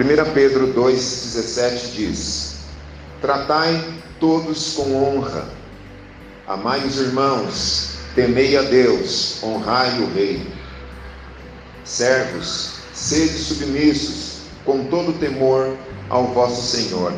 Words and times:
1 0.00 0.32
Pedro 0.32 0.72
2,17 0.72 1.92
diz: 1.92 2.54
Tratai 3.20 3.84
todos 4.18 4.72
com 4.72 4.94
honra, 4.94 5.46
amai 6.46 6.82
os 6.86 6.96
irmãos, 6.96 7.98
temei 8.14 8.56
a 8.56 8.62
Deus, 8.62 9.42
honrai 9.42 10.00
o 10.00 10.10
Rei. 10.14 10.50
Servos, 11.84 12.76
sede 12.94 13.36
submissos, 13.36 14.38
com 14.64 14.84
todo 14.84 15.18
temor 15.18 15.76
ao 16.08 16.28
vosso 16.28 16.74
Senhor, 16.74 17.12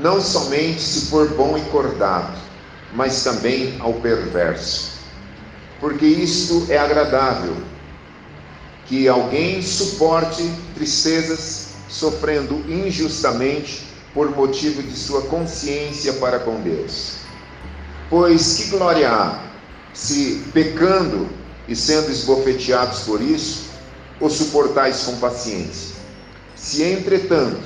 não 0.00 0.20
somente 0.20 0.80
se 0.80 1.06
for 1.06 1.28
bom 1.30 1.58
e 1.58 1.62
cordado, 1.62 2.38
mas 2.94 3.24
também 3.24 3.74
ao 3.80 3.94
perverso. 3.94 4.92
Porque 5.80 6.06
isto 6.06 6.64
é 6.68 6.78
agradável, 6.78 7.56
que 8.86 9.08
alguém 9.08 9.60
suporte 9.62 10.48
tristezas, 10.76 11.59
sofrendo 11.90 12.64
injustamente 12.68 13.84
por 14.14 14.30
motivo 14.30 14.82
de 14.82 14.96
sua 14.96 15.22
consciência 15.22 16.14
para 16.14 16.38
com 16.38 16.60
Deus. 16.62 17.16
Pois 18.08 18.56
que 18.56 18.70
glória 18.70 19.10
há 19.10 19.44
se, 19.92 20.44
pecando 20.52 21.28
e 21.68 21.74
sendo 21.74 22.10
esbofeteados 22.10 23.00
por 23.00 23.20
isso, 23.20 23.70
o 24.20 24.28
suportais 24.28 25.02
com 25.02 25.16
paciência? 25.18 25.96
Se, 26.54 26.82
entretanto, 26.82 27.62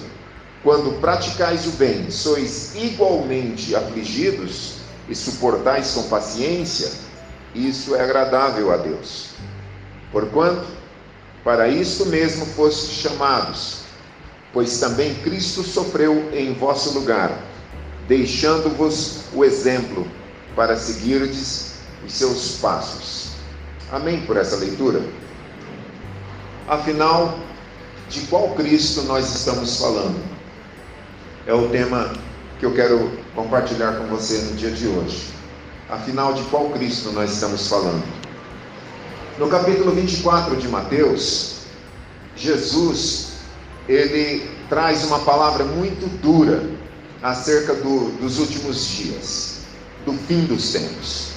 quando 0.63 1.01
praticais 1.01 1.67
o 1.67 1.73
bem, 1.73 2.11
sois 2.11 2.75
igualmente 2.75 3.75
afligidos 3.77 4.77
e 5.09 5.15
suportais 5.15 5.93
com 5.93 6.05
paciência, 6.05 6.91
isso 7.55 7.95
é 7.95 8.03
agradável 8.03 8.73
a 8.73 8.77
Deus. 8.79 9.31
Porquanto, 10.11 10.67
para 11.43 11.69
isto 11.69 12.07
mesmo 12.07 12.47
fostes 12.47 12.99
chamados, 12.99 13.84
pois 14.55 14.79
também 14.79 15.17
Cristo 15.17 15.65
sofreu 15.65 16.31
em 16.33 16.55
vosso 16.55 16.97
lugar, 16.97 17.37
deixando-vos 18.07 19.25
o 19.35 19.45
exemplo 19.45 20.07
para 20.55 20.77
seguirdes 20.77 21.75
os 22.07 22.13
seus 22.13 22.59
passos. 22.59 23.33
Amém 23.91 24.23
por 24.23 24.37
essa 24.37 24.57
leitura? 24.57 25.03
Afinal, 26.69 27.39
de 28.09 28.21
qual 28.23 28.51
Cristo 28.51 29.03
nós 29.03 29.35
estamos 29.35 29.77
falando? 29.77 30.23
É 31.47 31.53
o 31.53 31.69
tema 31.69 32.13
que 32.61 32.65
eu 32.65 32.73
quero 32.73 33.11
compartilhar 33.35 33.97
com 33.97 34.07
você 34.07 34.39
no 34.39 34.55
dia 34.55 34.71
de 34.71 34.87
hoje. 34.87 35.35
Afinal, 35.91 36.33
de 36.33 36.43
qual 36.45 36.71
Cristo 36.71 37.11
nós 37.11 37.33
estamos 37.33 37.67
falando? 37.67 38.05
No 39.37 39.49
capítulo 39.49 39.91
24 39.91 40.57
de 40.57 40.69
Mateus, 40.69 41.57
Jesus 42.37 43.34
ele 43.89 44.49
traz 44.69 45.05
uma 45.05 45.21
palavra 45.21 45.65
muito 45.65 46.07
dura 46.21 46.63
acerca 47.23 47.75
do, 47.75 48.11
dos 48.21 48.39
últimos 48.39 48.87
dias, 48.89 49.61
do 50.05 50.13
fim 50.13 50.45
dos 50.45 50.73
tempos. 50.73 51.33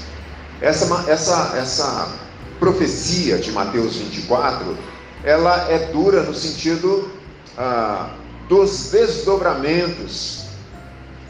Essa, 0.62 1.06
essa, 1.10 1.54
essa 1.58 2.14
profecia 2.60 3.38
de 3.38 3.52
Mateus 3.52 3.96
24, 3.98 4.78
ela 5.24 5.70
é 5.70 5.92
dura 5.92 6.24
no 6.24 6.34
sentido 6.34 7.12
ah, 7.58 8.16
dos 8.48 8.90
desdobramentos 8.92 10.46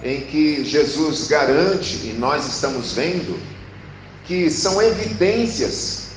em 0.04 0.22
que 0.22 0.64
Jesus 0.64 1.28
garante, 1.28 2.08
e 2.08 2.16
nós 2.18 2.48
estamos 2.48 2.94
vendo, 2.94 3.40
que 4.26 4.50
são 4.50 4.82
evidências, 4.82 6.10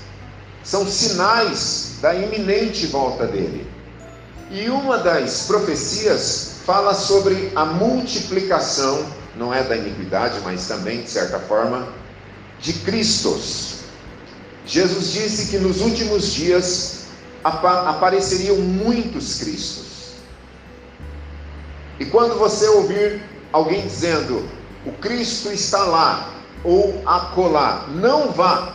são 0.63 0.87
sinais 0.87 1.95
da 2.01 2.15
iminente 2.15 2.87
volta 2.87 3.27
dele. 3.27 3.67
E 4.51 4.69
uma 4.69 4.99
das 4.99 5.47
profecias 5.47 6.57
fala 6.67 6.93
sobre 6.93 7.53
a 7.55 7.65
multiplicação, 7.65 9.07
não 9.37 9.55
é 9.55 9.63
da 9.63 9.77
iniquidade, 9.77 10.41
mas 10.43 10.67
também, 10.67 11.03
de 11.03 11.11
certa 11.11 11.39
forma, 11.39 11.89
de 12.59 12.73
Cristos. 12.73 13.77
Jesus 14.67 15.13
disse 15.13 15.51
que 15.51 15.59
nos 15.59 15.81
últimos 15.81 16.33
dias 16.33 17.05
apareceriam 17.45 18.57
muitos 18.57 19.39
Cristos. 19.39 20.15
E 22.01 22.07
quando 22.07 22.37
você 22.37 22.67
ouvir 22.67 23.23
alguém 23.53 23.83
dizendo, 23.83 24.49
o 24.85 24.93
Cristo 24.93 25.53
está 25.53 25.85
lá, 25.85 26.35
ou 26.65 27.03
acolá, 27.07 27.87
não 27.89 28.33
vá, 28.33 28.75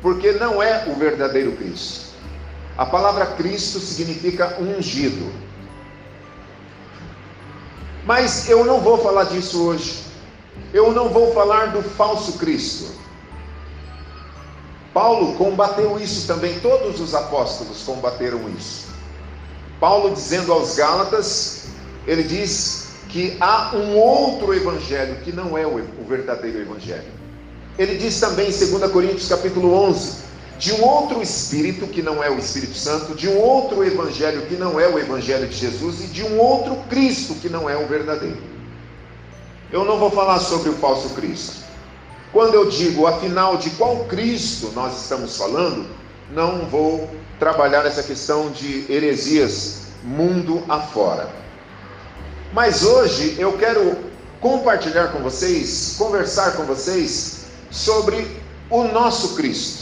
porque 0.00 0.32
não 0.32 0.62
é 0.62 0.86
o 0.88 0.94
verdadeiro 0.94 1.52
Cristo. 1.52 2.01
A 2.76 2.86
palavra 2.86 3.26
Cristo 3.26 3.78
significa 3.78 4.58
ungido. 4.60 5.32
Mas 8.04 8.48
eu 8.48 8.64
não 8.64 8.80
vou 8.80 8.98
falar 8.98 9.24
disso 9.24 9.62
hoje. 9.62 10.02
Eu 10.72 10.92
não 10.92 11.10
vou 11.10 11.32
falar 11.34 11.66
do 11.66 11.82
falso 11.82 12.38
Cristo. 12.38 12.92
Paulo 14.92 15.34
combateu 15.36 15.98
isso 15.98 16.26
também, 16.26 16.60
todos 16.60 17.00
os 17.00 17.14
apóstolos 17.14 17.82
combateram 17.82 18.40
isso. 18.50 18.88
Paulo 19.80 20.12
dizendo 20.12 20.52
aos 20.52 20.76
Gálatas, 20.76 21.66
ele 22.06 22.22
diz 22.22 22.88
que 23.08 23.36
há 23.40 23.72
um 23.74 23.96
outro 23.96 24.54
evangelho 24.54 25.16
que 25.22 25.32
não 25.32 25.56
é 25.56 25.66
o 25.66 25.82
verdadeiro 26.06 26.60
evangelho. 26.60 27.10
Ele 27.78 27.96
diz 27.96 28.20
também 28.20 28.50
em 28.50 28.52
2 28.52 28.90
Coríntios 28.92 29.28
capítulo 29.28 29.72
11, 29.72 30.16
de 30.62 30.72
um 30.74 30.84
outro 30.84 31.20
Espírito 31.20 31.88
que 31.88 32.00
não 32.00 32.22
é 32.22 32.30
o 32.30 32.38
Espírito 32.38 32.76
Santo, 32.76 33.16
de 33.16 33.28
um 33.28 33.36
outro 33.36 33.82
Evangelho 33.82 34.42
que 34.42 34.54
não 34.54 34.78
é 34.78 34.86
o 34.86 34.96
Evangelho 34.96 35.48
de 35.48 35.56
Jesus 35.56 36.04
e 36.04 36.06
de 36.06 36.22
um 36.22 36.38
outro 36.38 36.76
Cristo 36.88 37.34
que 37.34 37.48
não 37.48 37.68
é 37.68 37.76
o 37.76 37.88
verdadeiro. 37.88 38.40
Eu 39.72 39.84
não 39.84 39.98
vou 39.98 40.08
falar 40.08 40.38
sobre 40.38 40.70
o 40.70 40.74
falso 40.74 41.16
Cristo. 41.16 41.64
Quando 42.30 42.54
eu 42.54 42.70
digo, 42.70 43.08
afinal, 43.08 43.56
de 43.56 43.70
qual 43.70 44.04
Cristo 44.04 44.70
nós 44.72 45.02
estamos 45.02 45.36
falando, 45.36 45.84
não 46.30 46.64
vou 46.66 47.10
trabalhar 47.40 47.84
essa 47.84 48.04
questão 48.04 48.52
de 48.52 48.86
heresias 48.88 49.86
mundo 50.04 50.62
afora. 50.68 51.28
Mas 52.52 52.84
hoje 52.84 53.34
eu 53.36 53.58
quero 53.58 53.96
compartilhar 54.40 55.08
com 55.08 55.18
vocês, 55.24 55.96
conversar 55.98 56.52
com 56.52 56.62
vocês 56.62 57.46
sobre 57.68 58.28
o 58.70 58.84
nosso 58.84 59.34
Cristo. 59.34 59.81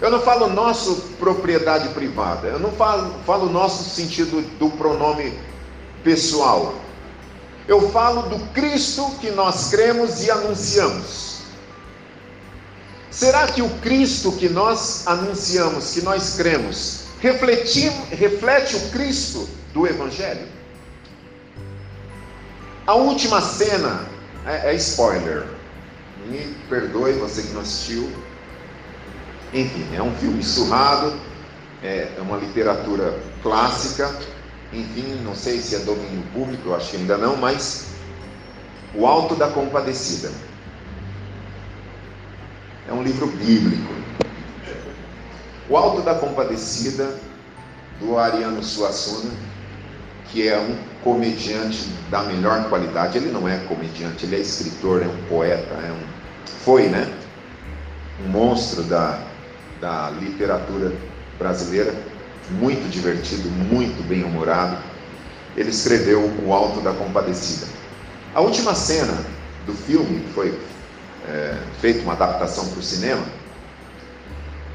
Eu 0.00 0.10
não 0.10 0.20
falo 0.20 0.48
nosso 0.48 0.94
propriedade 1.18 1.88
privada, 1.90 2.48
eu 2.48 2.58
não 2.58 2.72
falo, 2.72 3.14
falo 3.26 3.50
nosso 3.50 3.88
sentido 3.90 4.40
do 4.58 4.70
pronome 4.70 5.38
pessoal. 6.02 6.74
Eu 7.68 7.90
falo 7.90 8.22
do 8.22 8.38
Cristo 8.52 9.10
que 9.20 9.30
nós 9.30 9.68
cremos 9.70 10.24
e 10.24 10.30
anunciamos. 10.30 11.40
Será 13.10 13.46
que 13.48 13.60
o 13.60 13.68
Cristo 13.80 14.32
que 14.32 14.48
nós 14.48 15.06
anunciamos, 15.06 15.92
que 15.92 16.00
nós 16.00 16.34
cremos, 16.34 17.04
reflete, 17.20 17.90
reflete 18.10 18.76
o 18.76 18.90
Cristo 18.90 19.46
do 19.74 19.86
Evangelho? 19.86 20.48
A 22.86 22.94
última 22.94 23.42
cena 23.42 24.06
é, 24.46 24.70
é 24.70 24.74
spoiler. 24.76 25.46
Me 26.26 26.54
perdoe 26.68 27.12
você 27.12 27.42
que 27.42 27.52
não 27.52 27.60
assistiu, 27.60 28.10
enfim, 29.52 29.86
é 29.94 30.02
um 30.02 30.14
filme 30.14 30.42
surrado, 30.42 31.14
é, 31.82 32.12
é 32.16 32.20
uma 32.20 32.36
literatura 32.36 33.18
clássica, 33.42 34.14
enfim, 34.72 35.20
não 35.24 35.34
sei 35.34 35.60
se 35.60 35.74
é 35.74 35.78
domínio 35.80 36.22
público, 36.32 36.68
eu 36.68 36.76
acho 36.76 36.90
que 36.90 36.96
ainda 36.96 37.16
não, 37.16 37.36
mas 37.36 37.88
O 38.94 39.06
Alto 39.06 39.34
da 39.36 39.48
Compadecida. 39.48 40.30
É 42.88 42.92
um 42.92 43.02
livro 43.02 43.26
bíblico. 43.28 43.92
O 45.68 45.76
Alto 45.76 46.02
da 46.02 46.14
Compadecida, 46.14 47.14
do 48.00 48.18
Ariano 48.18 48.62
Suassuna, 48.62 49.30
que 50.26 50.48
é 50.48 50.58
um 50.58 50.76
comediante 51.02 51.88
da 52.10 52.22
melhor 52.22 52.68
qualidade. 52.68 53.18
Ele 53.18 53.30
não 53.30 53.48
é 53.48 53.58
comediante, 53.68 54.26
ele 54.26 54.36
é 54.36 54.40
escritor, 54.40 55.02
é 55.02 55.06
um 55.06 55.22
poeta, 55.28 55.74
é 55.74 55.92
um... 55.92 56.06
foi, 56.64 56.88
né? 56.88 57.12
Um 58.24 58.28
monstro 58.28 58.82
da, 58.82 59.20
da 59.80 60.10
literatura 60.10 60.92
brasileira, 61.38 61.94
muito 62.50 62.88
divertido, 62.90 63.48
muito 63.48 64.06
bem 64.06 64.22
humorado. 64.22 64.76
Ele 65.56 65.70
escreveu 65.70 66.32
O 66.44 66.52
Alto 66.52 66.80
da 66.80 66.92
Compadecida. 66.92 67.66
A 68.34 68.40
última 68.40 68.74
cena 68.74 69.24
do 69.66 69.72
filme, 69.72 70.20
que 70.20 70.32
foi 70.32 70.58
é, 71.28 71.56
feita 71.80 72.02
uma 72.02 72.12
adaptação 72.12 72.68
para 72.68 72.78
o 72.78 72.82
cinema, 72.82 73.24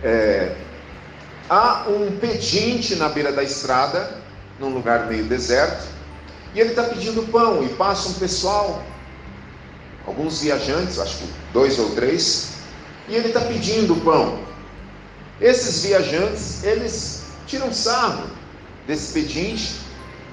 é, 0.03 0.55
há 1.49 1.85
um 1.87 2.17
pedinte 2.19 2.95
na 2.95 3.09
beira 3.09 3.31
da 3.31 3.43
estrada, 3.43 4.17
num 4.59 4.69
lugar 4.69 5.07
meio 5.07 5.25
deserto, 5.25 5.85
e 6.53 6.59
ele 6.59 6.69
está 6.69 6.83
pedindo 6.83 7.23
pão, 7.31 7.63
e 7.63 7.69
passa 7.69 8.09
um 8.09 8.13
pessoal, 8.13 8.83
alguns 10.05 10.41
viajantes, 10.41 10.99
acho 10.99 11.17
que 11.17 11.29
dois 11.51 11.77
ou 11.79 11.89
três, 11.91 12.53
e 13.07 13.15
ele 13.15 13.27
está 13.27 13.41
pedindo 13.41 13.95
pão. 14.03 14.39
Esses 15.41 15.83
viajantes, 15.83 16.63
eles 16.63 17.23
tiram 17.45 17.73
sarro 17.73 18.29
desse 18.87 19.13
pedinte 19.13 19.81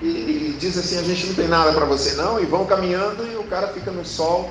e, 0.01 0.57
e 0.61 0.67
assim: 0.67 0.99
a 0.99 1.03
gente 1.03 1.27
não 1.27 1.35
tem 1.35 1.49
nada 1.49 1.73
para 1.73 1.85
você 1.85 2.15
não, 2.15 2.41
e 2.41 2.47
vão 2.47 2.65
caminhando 2.65 3.27
e 3.27 3.37
o 3.37 3.45
cara 3.45 3.69
fica 3.69 3.91
no 3.91 4.05
sol 4.05 4.51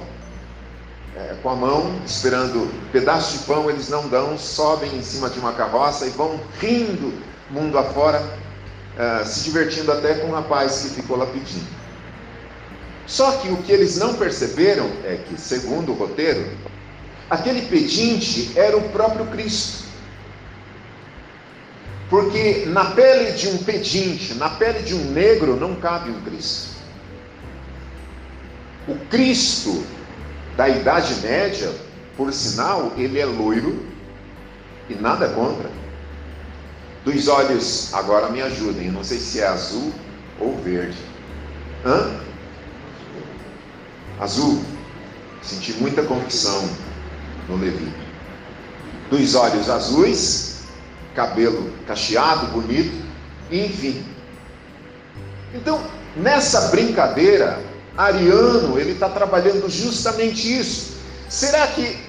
é, 1.16 1.36
com 1.42 1.50
a 1.50 1.56
mão, 1.56 2.02
esperando 2.06 2.64
um 2.64 2.92
pedaço 2.92 3.38
de 3.38 3.44
pão, 3.46 3.70
eles 3.70 3.90
não 3.90 4.08
dão, 4.08 4.38
sobem 4.38 4.96
em 4.96 5.04
cima 5.04 5.30
de 5.30 5.40
uma 5.40 5.54
carroça 5.54 6.06
e 6.06 6.10
vão 6.10 6.40
rindo 6.60 7.14
mundo 7.50 7.78
afora, 7.78 8.22
é, 8.98 9.26
se 9.26 9.44
divertindo 9.44 9.92
até 9.92 10.16
com 10.16 10.28
o 10.28 10.32
rapaz 10.32 10.82
que 10.82 11.02
ficou 11.02 11.18
lá 11.18 11.26
pedindo. 11.26 11.68
Só 13.06 13.34
que 13.34 13.50
o 13.50 13.58
que 13.58 13.72
eles 13.72 13.98
não 13.98 14.14
perceberam 14.14 14.90
é 15.04 15.18
que, 15.18 15.40
segundo 15.40 15.92
o 15.92 15.96
roteiro, 15.96 16.50
aquele 17.30 17.64
pedinte 17.64 18.54
era 18.56 18.78
o 18.78 18.90
próprio 18.90 19.26
Cristo. 19.28 19.81
Porque 22.12 22.66
na 22.66 22.92
pele 22.92 23.32
de 23.32 23.48
um 23.48 23.58
pedinte, 23.60 24.34
na 24.34 24.50
pele 24.50 24.84
de 24.84 24.94
um 24.94 25.12
negro, 25.12 25.56
não 25.56 25.76
cabe 25.76 26.10
um 26.10 26.22
Cristo. 26.24 26.76
O 28.86 28.96
Cristo 29.10 29.86
da 30.58 30.68
Idade 30.68 31.16
Média, 31.22 31.74
por 32.18 32.34
sinal, 32.34 32.92
ele 32.98 33.18
é 33.18 33.26
loiro 33.26 33.86
e 34.90 34.96
nada 34.96 35.30
contra. 35.30 35.70
Dos 37.06 37.30
olhos, 37.30 37.94
agora 37.94 38.28
me 38.30 38.42
ajudem, 38.42 38.88
eu 38.88 38.92
não 38.92 39.06
sei 39.06 39.18
se 39.18 39.40
é 39.40 39.48
azul 39.48 39.94
ou 40.38 40.58
verde. 40.58 40.98
Hã? 41.86 42.20
Azul. 44.20 44.62
Senti 45.42 45.72
muita 45.80 46.04
convicção 46.04 46.70
no 47.48 47.56
Levi. 47.56 47.90
Dos 49.10 49.34
olhos 49.34 49.70
azuis, 49.70 50.51
cabelo 51.16 51.72
cacheado, 51.88 52.48
bonito, 52.48 53.06
enfim. 53.52 54.06
Então, 55.54 55.82
nessa 56.16 56.70
brincadeira, 56.70 57.62
Ariano, 57.98 58.80
ele 58.80 58.92
está 58.92 59.10
trabalhando 59.10 59.70
justamente 59.70 60.60
isso. 60.60 60.98
Será 61.30 61.68
que 61.68 62.00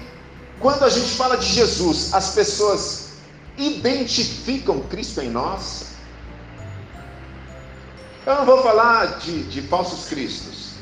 quando 0.60 0.84
a 0.84 0.88
gente 0.88 1.10
fala 1.14 1.37
de 1.37 1.46
Jesus, 1.46 2.14
as 2.14 2.34
pessoas 2.34 3.08
identificam 3.58 4.81
Cristo 4.82 5.20
em 5.20 5.31
nós? 5.31 5.93
Eu 8.25 8.37
não 8.37 8.44
vou 8.46 8.62
falar 8.62 9.19
de, 9.19 9.43
de 9.44 9.62
falsos 9.62 10.08
cristos. 10.08 10.75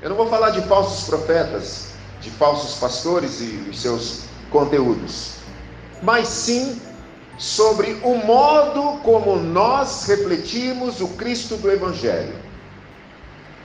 Eu 0.00 0.10
não 0.10 0.16
vou 0.16 0.28
falar 0.28 0.50
de 0.50 0.62
falsos 0.62 1.04
profetas, 1.04 1.88
de 2.20 2.30
falsos 2.30 2.78
pastores 2.78 3.40
e 3.40 3.70
seus 3.74 4.20
conteúdos. 4.50 5.32
Mas 6.02 6.28
sim 6.28 6.80
sobre 7.38 8.00
o 8.02 8.16
modo 8.16 9.00
como 9.02 9.36
nós 9.36 10.04
refletimos 10.06 11.00
o 11.00 11.08
Cristo 11.08 11.56
do 11.56 11.70
Evangelho. 11.70 12.34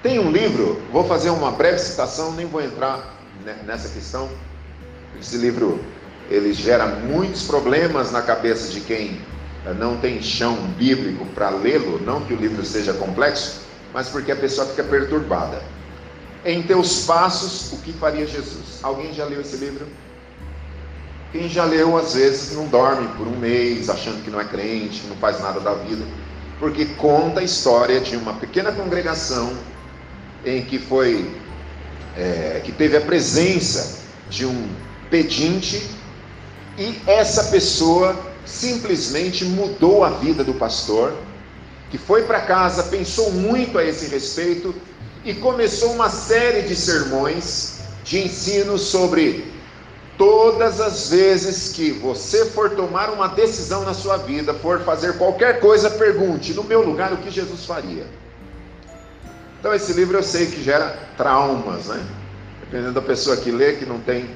Tem 0.04 0.20
um 0.20 0.32
livro, 0.32 0.80
vou 0.92 1.04
fazer 1.06 1.32
uma 1.32 1.52
breve 1.52 1.80
citação, 1.80 2.34
nem 2.34 2.46
vou 2.46 2.62
entrar 2.62 3.18
nessa 3.66 3.90
questão. 3.90 4.30
Esse 5.20 5.38
livro 5.38 5.84
ele 6.30 6.54
gera 6.54 6.86
muitos 6.86 7.44
problemas 7.44 8.12
na 8.12 8.22
cabeça 8.22 8.72
de 8.72 8.82
quem 8.82 9.20
eh, 9.66 9.74
não 9.74 9.98
tem 9.98 10.22
chão 10.22 10.56
bíblico 10.78 11.26
para 11.28 11.50
lê-lo, 11.50 12.00
não 12.00 12.22
que 12.22 12.34
o 12.34 12.38
livro 12.38 12.64
seja 12.66 12.94
complexo, 12.94 13.62
mas 13.94 14.10
porque 14.10 14.32
a 14.32 14.36
pessoa 14.36 14.68
fica 14.68 14.84
perturbada. 14.84 15.62
Em 16.46 16.62
teus 16.64 17.06
passos, 17.06 17.72
o 17.72 17.78
que 17.78 17.94
faria 17.94 18.26
Jesus? 18.28 18.80
Alguém 18.84 19.14
já 19.14 19.26
leu 19.26 19.42
esse 19.42 19.56
livro? 19.58 19.88
Quem 21.34 21.50
já 21.50 21.66
leu, 21.66 21.98
às 21.98 22.14
vezes, 22.14 22.56
não 22.56 22.68
dorme 22.68 23.08
por 23.18 23.28
um 23.28 23.36
mês, 23.36 23.90
achando 23.90 24.24
que 24.24 24.30
não 24.30 24.40
é 24.40 24.46
crente, 24.46 25.02
não 25.08 25.16
faz 25.16 25.42
nada 25.42 25.60
da 25.60 25.74
vida, 25.74 26.06
porque 26.60 26.86
conta 26.86 27.40
a 27.40 27.44
história 27.44 28.00
de 28.00 28.16
uma 28.16 28.36
pequena 28.36 28.72
congregação 28.72 29.52
em 30.46 30.64
que 30.64 30.78
foi 30.78 31.36
é, 32.16 32.62
que 32.64 32.72
teve 32.72 32.96
a 32.96 33.02
presença 33.02 34.04
de 34.30 34.46
um 34.46 34.70
pedinte 35.10 35.90
e 36.78 37.02
essa 37.08 37.46
pessoa 37.46 38.16
simplesmente 38.46 39.44
mudou 39.44 40.04
a 40.04 40.12
vida 40.12 40.44
do 40.44 40.54
pastor, 40.54 41.16
que 41.90 41.98
foi 41.98 42.24
para 42.24 42.42
casa, 42.42 42.84
pensou 42.84 43.32
muito 43.32 43.80
a 43.80 43.84
esse 43.84 44.06
respeito 44.06 44.76
e 45.26 45.34
começou 45.34 45.94
uma 45.94 46.12
série 46.12 46.62
de 46.62 46.76
sermões 46.76 47.80
de 48.04 48.20
ensino 48.20 48.78
sobre 48.78 49.53
todas 50.18 50.80
as 50.80 51.10
vezes 51.10 51.74
que 51.74 51.92
você 51.92 52.46
for 52.46 52.72
tomar 52.72 53.10
uma 53.10 53.28
decisão 53.28 53.84
na 53.84 53.94
sua 53.94 54.18
vida, 54.18 54.54
for 54.54 54.82
fazer 54.82 55.18
qualquer 55.18 55.60
coisa, 55.60 55.90
pergunte: 55.90 56.54
no 56.54 56.64
meu 56.64 56.82
lugar, 56.82 57.14
o 57.14 57.18
que 57.18 57.32
Jesus 57.32 57.66
faria? 57.66 58.06
Então 59.60 59.74
esse 59.74 59.94
livro 59.94 60.18
eu 60.18 60.24
sei 60.24 60.48
que 60.48 60.62
gera 60.62 60.98
traumas, 61.18 61.88
né? 61.88 62.06
Dependendo 62.60 62.94
da 62.94 63.02
pessoa 63.02 63.38
que 63.38 63.50
lê, 63.50 63.74
que 63.74 63.86
não 63.86 64.00
tem, 64.00 64.30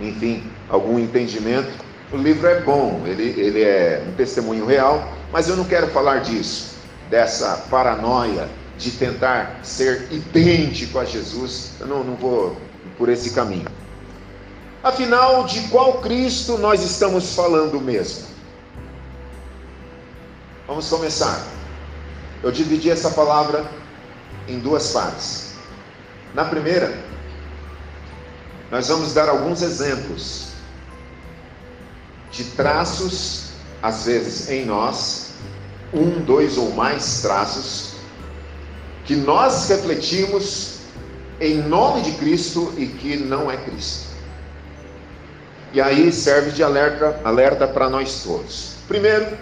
enfim, 0.00 0.50
algum 0.68 0.98
entendimento. 0.98 1.70
O 2.10 2.16
livro 2.16 2.46
é 2.46 2.60
bom, 2.62 3.02
ele, 3.06 3.38
ele 3.38 3.62
é 3.62 4.02
um 4.08 4.12
testemunho 4.12 4.64
real, 4.66 5.12
mas 5.30 5.48
eu 5.48 5.56
não 5.56 5.64
quero 5.64 5.88
falar 5.88 6.20
disso, 6.20 6.74
dessa 7.10 7.66
paranoia 7.70 8.48
de 8.78 8.92
tentar 8.92 9.60
ser 9.62 10.08
idêntico 10.10 10.98
a 10.98 11.04
Jesus. 11.04 11.72
Eu 11.78 11.86
não, 11.86 12.02
não 12.02 12.14
vou 12.14 12.56
por 12.96 13.08
esse 13.08 13.30
caminho. 13.30 13.66
Afinal, 14.88 15.44
de 15.44 15.68
qual 15.68 16.00
Cristo 16.00 16.56
nós 16.56 16.82
estamos 16.82 17.34
falando 17.34 17.78
mesmo? 17.78 18.26
Vamos 20.66 20.88
começar. 20.88 21.46
Eu 22.42 22.50
dividi 22.50 22.90
essa 22.90 23.10
palavra 23.10 23.70
em 24.48 24.58
duas 24.58 24.90
partes. 24.92 25.52
Na 26.34 26.46
primeira, 26.46 26.98
nós 28.70 28.88
vamos 28.88 29.12
dar 29.12 29.28
alguns 29.28 29.60
exemplos 29.60 30.52
de 32.30 32.44
traços, 32.44 33.50
às 33.82 34.06
vezes 34.06 34.48
em 34.48 34.64
nós, 34.64 35.32
um, 35.92 36.22
dois 36.22 36.56
ou 36.56 36.72
mais 36.72 37.20
traços, 37.20 37.92
que 39.04 39.14
nós 39.14 39.68
refletimos 39.68 40.78
em 41.42 41.56
nome 41.56 42.00
de 42.00 42.12
Cristo 42.12 42.72
e 42.78 42.86
que 42.86 43.18
não 43.18 43.50
é 43.50 43.58
Cristo. 43.58 44.07
E 45.72 45.80
aí 45.80 46.10
serve 46.12 46.50
de 46.50 46.62
alerta, 46.62 47.20
alerta 47.24 47.66
para 47.66 47.90
nós 47.90 48.22
todos. 48.22 48.76
Primeiro, 48.86 49.36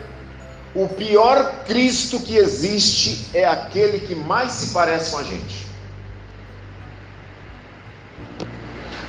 o 0.75 0.89
pior 0.89 1.65
Cristo 1.67 2.21
que 2.21 2.37
existe 2.37 3.31
é 3.33 3.47
aquele 3.47 4.01
que 4.01 4.15
mais 4.15 4.53
se 4.53 4.75
parece 4.75 5.13
com 5.13 5.19
a 5.19 5.23
gente. 5.23 5.67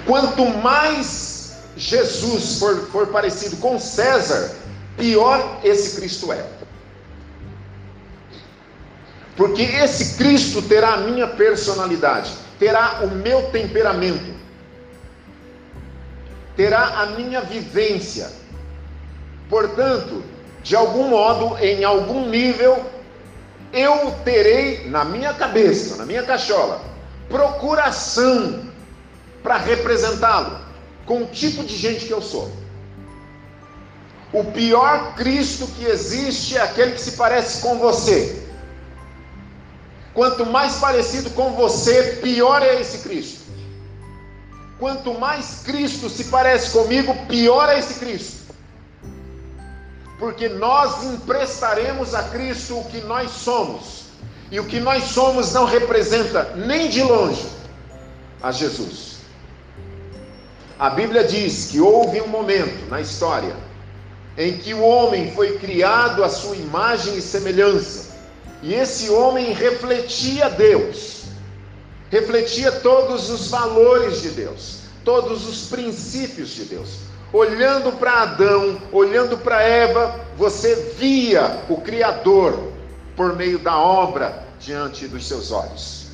Quanto 0.05 0.45
mais 0.45 1.57
Jesus 1.75 2.59
for, 2.59 2.87
for 2.87 3.07
parecido 3.07 3.57
com 3.57 3.77
César, 3.77 4.55
pior 4.95 5.59
esse 5.63 5.99
Cristo 5.99 6.31
é. 6.31 6.45
Porque 9.35 9.61
esse 9.61 10.17
Cristo 10.17 10.61
terá 10.61 10.93
a 10.93 10.97
minha 10.97 11.27
personalidade, 11.27 12.31
terá 12.57 13.01
o 13.03 13.07
meu 13.07 13.43
temperamento, 13.51 14.36
terá 16.57 17.01
a 17.01 17.05
minha 17.05 17.41
vivência. 17.41 18.29
Portanto, 19.47 20.23
de 20.63 20.75
algum 20.75 21.07
modo, 21.07 21.57
em 21.59 21.83
algum 21.85 22.27
nível, 22.27 22.83
eu 23.71 24.11
terei 24.25 24.89
na 24.89 25.05
minha 25.05 25.33
cabeça, 25.33 25.95
na 25.95 26.05
minha 26.05 26.23
cachola, 26.23 26.81
procuração 27.29 28.67
para 29.43 29.57
representá-lo 29.57 30.59
com 31.05 31.21
o 31.21 31.27
tipo 31.27 31.63
de 31.63 31.77
gente 31.77 32.05
que 32.05 32.11
eu 32.11 32.21
sou. 32.21 32.51
O 34.33 34.43
pior 34.43 35.15
Cristo 35.15 35.67
que 35.67 35.85
existe 35.85 36.57
é 36.57 36.61
aquele 36.61 36.93
que 36.93 37.01
se 37.01 37.11
parece 37.11 37.61
com 37.61 37.77
você. 37.77 38.43
Quanto 40.13 40.45
mais 40.45 40.75
parecido 40.75 41.29
com 41.29 41.51
você, 41.51 42.19
pior 42.21 42.61
é 42.61 42.81
esse 42.81 43.07
Cristo. 43.07 43.46
Quanto 44.79 45.13
mais 45.13 45.61
Cristo 45.63 46.09
se 46.09 46.25
parece 46.25 46.71
comigo, 46.71 47.15
pior 47.27 47.67
é 47.69 47.79
esse 47.79 47.95
Cristo. 47.95 48.53
Porque 50.19 50.47
nós 50.49 51.03
emprestaremos 51.03 52.13
a 52.13 52.23
Cristo 52.23 52.79
o 52.79 52.85
que 52.85 53.01
nós 53.01 53.31
somos, 53.31 54.05
e 54.51 54.59
o 54.59 54.65
que 54.65 54.79
nós 54.79 55.03
somos 55.05 55.53
não 55.53 55.65
representa 55.65 56.53
nem 56.55 56.89
de 56.89 57.01
longe 57.01 57.45
a 58.41 58.51
Jesus. 58.51 59.17
A 60.79 60.91
Bíblia 60.91 61.23
diz 61.23 61.69
que 61.71 61.79
houve 61.79 62.21
um 62.21 62.27
momento 62.27 62.87
na 62.89 63.01
história 63.01 63.55
em 64.37 64.55
que 64.57 64.73
o 64.75 64.81
homem 64.81 65.31
foi 65.33 65.57
criado 65.57 66.23
à 66.23 66.29
sua 66.29 66.55
imagem 66.55 67.17
e 67.17 67.21
semelhança, 67.21 68.15
e 68.61 68.75
esse 68.75 69.09
homem 69.09 69.51
refletia 69.53 70.49
Deus, 70.49 71.16
refletia 72.09 72.71
todos 72.71 73.29
os 73.29 73.49
valores 73.49 74.21
de 74.21 74.29
Deus, 74.29 74.79
todos 75.03 75.47
os 75.47 75.67
princípios 75.67 76.49
de 76.49 76.65
Deus. 76.65 76.99
Olhando 77.33 77.91
para 77.93 78.21
Adão, 78.21 78.81
olhando 78.91 79.37
para 79.37 79.61
Eva, 79.61 80.19
você 80.37 80.93
via 80.97 81.63
o 81.67 81.81
Criador, 81.81 82.71
por 83.15 83.35
meio 83.35 83.59
da 83.59 83.77
obra 83.77 84.45
diante 84.59 85.07
dos 85.07 85.27
seus 85.27 85.51
olhos. 85.51 86.07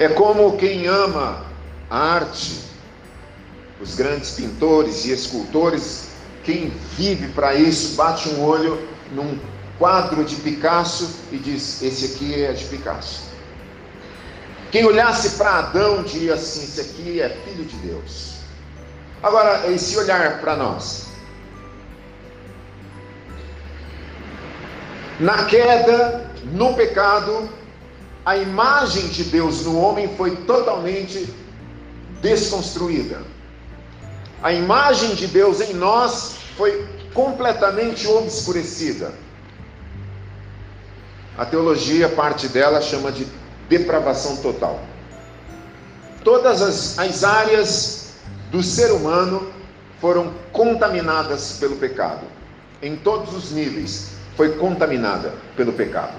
É 0.00 0.08
como 0.08 0.56
quem 0.56 0.86
ama 0.86 1.44
a 1.90 1.98
arte, 1.98 2.58
os 3.80 3.94
grandes 3.94 4.30
pintores 4.30 5.04
e 5.04 5.12
escultores, 5.12 6.08
quem 6.42 6.70
vive 6.96 7.28
para 7.28 7.54
isso, 7.54 7.96
bate 7.96 8.30
um 8.30 8.42
olho 8.42 8.88
num 9.12 9.38
quadro 9.80 10.22
de 10.22 10.36
Picasso 10.36 11.10
e 11.32 11.38
diz: 11.38 11.82
Esse 11.82 12.14
aqui 12.14 12.44
é 12.44 12.52
de 12.52 12.66
Picasso. 12.66 13.22
Quem 14.70 14.84
olhasse 14.84 15.30
para 15.30 15.58
Adão 15.58 16.02
diria 16.02 16.34
assim: 16.34 16.62
Esse 16.62 16.80
aqui 16.82 17.20
é 17.20 17.30
filho 17.30 17.64
de 17.64 17.76
Deus. 17.78 18.34
Agora, 19.22 19.66
esse 19.72 19.96
olhar 19.96 20.40
para 20.40 20.54
nós. 20.54 21.08
Na 25.18 25.44
queda, 25.46 26.30
no 26.52 26.74
pecado, 26.74 27.48
a 28.24 28.36
imagem 28.36 29.08
de 29.08 29.24
Deus 29.24 29.64
no 29.64 29.78
homem 29.78 30.14
foi 30.16 30.36
totalmente 30.36 31.34
desconstruída. 32.20 33.22
A 34.42 34.52
imagem 34.52 35.14
de 35.14 35.26
Deus 35.26 35.60
em 35.60 35.74
nós 35.74 36.36
foi 36.56 36.86
completamente 37.12 38.06
obscurecida. 38.06 39.12
A 41.38 41.44
teologia, 41.44 42.08
parte 42.08 42.48
dela, 42.48 42.80
chama 42.80 43.10
de 43.10 43.26
depravação 43.68 44.36
total. 44.36 44.80
Todas 46.24 46.60
as, 46.60 46.98
as 46.98 47.24
áreas 47.24 48.14
do 48.50 48.62
ser 48.62 48.90
humano 48.92 49.50
foram 50.00 50.34
contaminadas 50.52 51.56
pelo 51.60 51.76
pecado, 51.76 52.26
em 52.82 52.96
todos 52.96 53.34
os 53.34 53.52
níveis 53.52 54.12
foi 54.36 54.56
contaminada 54.56 55.34
pelo 55.56 55.72
pecado. 55.72 56.14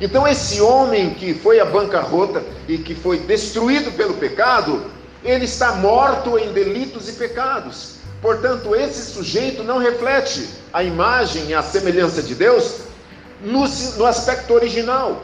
Então, 0.00 0.26
esse 0.26 0.60
homem 0.60 1.14
que 1.14 1.34
foi 1.34 1.60
à 1.60 1.64
bancarrota 1.64 2.42
e 2.66 2.78
que 2.78 2.94
foi 2.94 3.18
destruído 3.18 3.92
pelo 3.92 4.14
pecado, 4.14 4.90
ele 5.22 5.44
está 5.44 5.72
morto 5.72 6.36
em 6.36 6.52
delitos 6.52 7.08
e 7.08 7.12
pecados. 7.12 7.94
Portanto, 8.20 8.74
esse 8.74 9.12
sujeito 9.12 9.62
não 9.62 9.78
reflete 9.78 10.48
a 10.72 10.82
imagem 10.82 11.46
e 11.46 11.54
a 11.54 11.62
semelhança 11.62 12.22
de 12.22 12.34
Deus 12.34 12.80
no, 13.44 13.66
no 13.96 14.06
aspecto 14.06 14.54
original. 14.54 15.22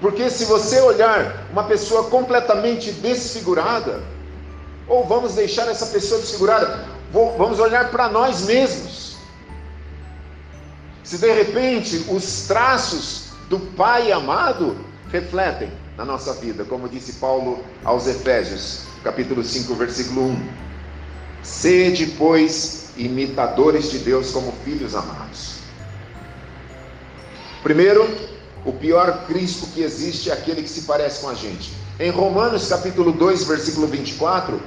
Porque 0.00 0.30
se 0.30 0.44
você 0.44 0.80
olhar 0.80 1.46
uma 1.50 1.64
pessoa 1.64 2.04
completamente 2.04 2.92
desfigurada, 2.92 4.00
ou 4.86 5.04
vamos 5.04 5.34
deixar 5.34 5.68
essa 5.68 5.86
pessoa 5.86 6.20
desfigurada, 6.20 6.84
vamos 7.12 7.58
olhar 7.58 7.90
para 7.90 8.08
nós 8.08 8.42
mesmos. 8.42 9.16
Se 11.02 11.18
de 11.18 11.32
repente 11.32 12.04
os 12.10 12.46
traços 12.46 13.30
do 13.48 13.58
Pai 13.58 14.12
amado 14.12 14.76
refletem 15.10 15.72
na 15.96 16.04
nossa 16.04 16.34
vida, 16.34 16.64
como 16.64 16.88
disse 16.88 17.14
Paulo 17.14 17.64
aos 17.84 18.06
Efésios, 18.06 18.84
capítulo 19.02 19.42
5, 19.42 19.74
versículo 19.74 20.28
1. 20.28 20.48
Sede, 21.42 22.06
pois, 22.18 22.87
imitadores 22.98 23.90
de 23.90 23.98
Deus 24.00 24.30
como 24.30 24.52
filhos 24.64 24.94
amados. 24.94 25.58
Primeiro, 27.62 28.08
o 28.64 28.72
pior 28.72 29.24
Cristo 29.26 29.66
que 29.68 29.82
existe 29.82 30.30
é 30.30 30.32
aquele 30.32 30.62
que 30.62 30.68
se 30.68 30.82
parece 30.82 31.20
com 31.20 31.30
a 31.30 31.34
gente. 31.34 31.72
Em 31.98 32.10
Romanos 32.10 32.68
capítulo 32.68 33.12
2, 33.12 33.44
versículo 33.44 33.86
24, 33.86 34.60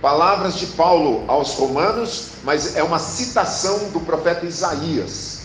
palavras 0.00 0.56
de 0.56 0.66
Paulo 0.66 1.24
aos 1.28 1.54
Romanos, 1.54 2.28
mas 2.44 2.76
é 2.76 2.82
uma 2.82 2.98
citação 2.98 3.90
do 3.90 4.00
profeta 4.00 4.46
Isaías. 4.46 5.42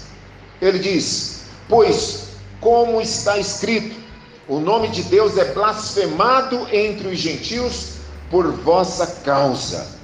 Ele 0.61 0.79
diz: 0.79 1.41
Pois, 1.67 2.29
como 2.59 3.01
está 3.01 3.37
escrito, 3.37 3.99
o 4.47 4.59
nome 4.59 4.89
de 4.89 5.03
Deus 5.03 5.37
é 5.37 5.45
blasfemado 5.45 6.67
entre 6.71 7.07
os 7.07 7.17
gentios 7.17 7.93
por 8.29 8.51
vossa 8.51 9.07
causa. 9.23 10.00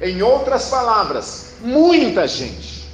Em 0.00 0.22
outras 0.22 0.68
palavras, 0.68 1.54
muita 1.60 2.26
gente, 2.26 2.88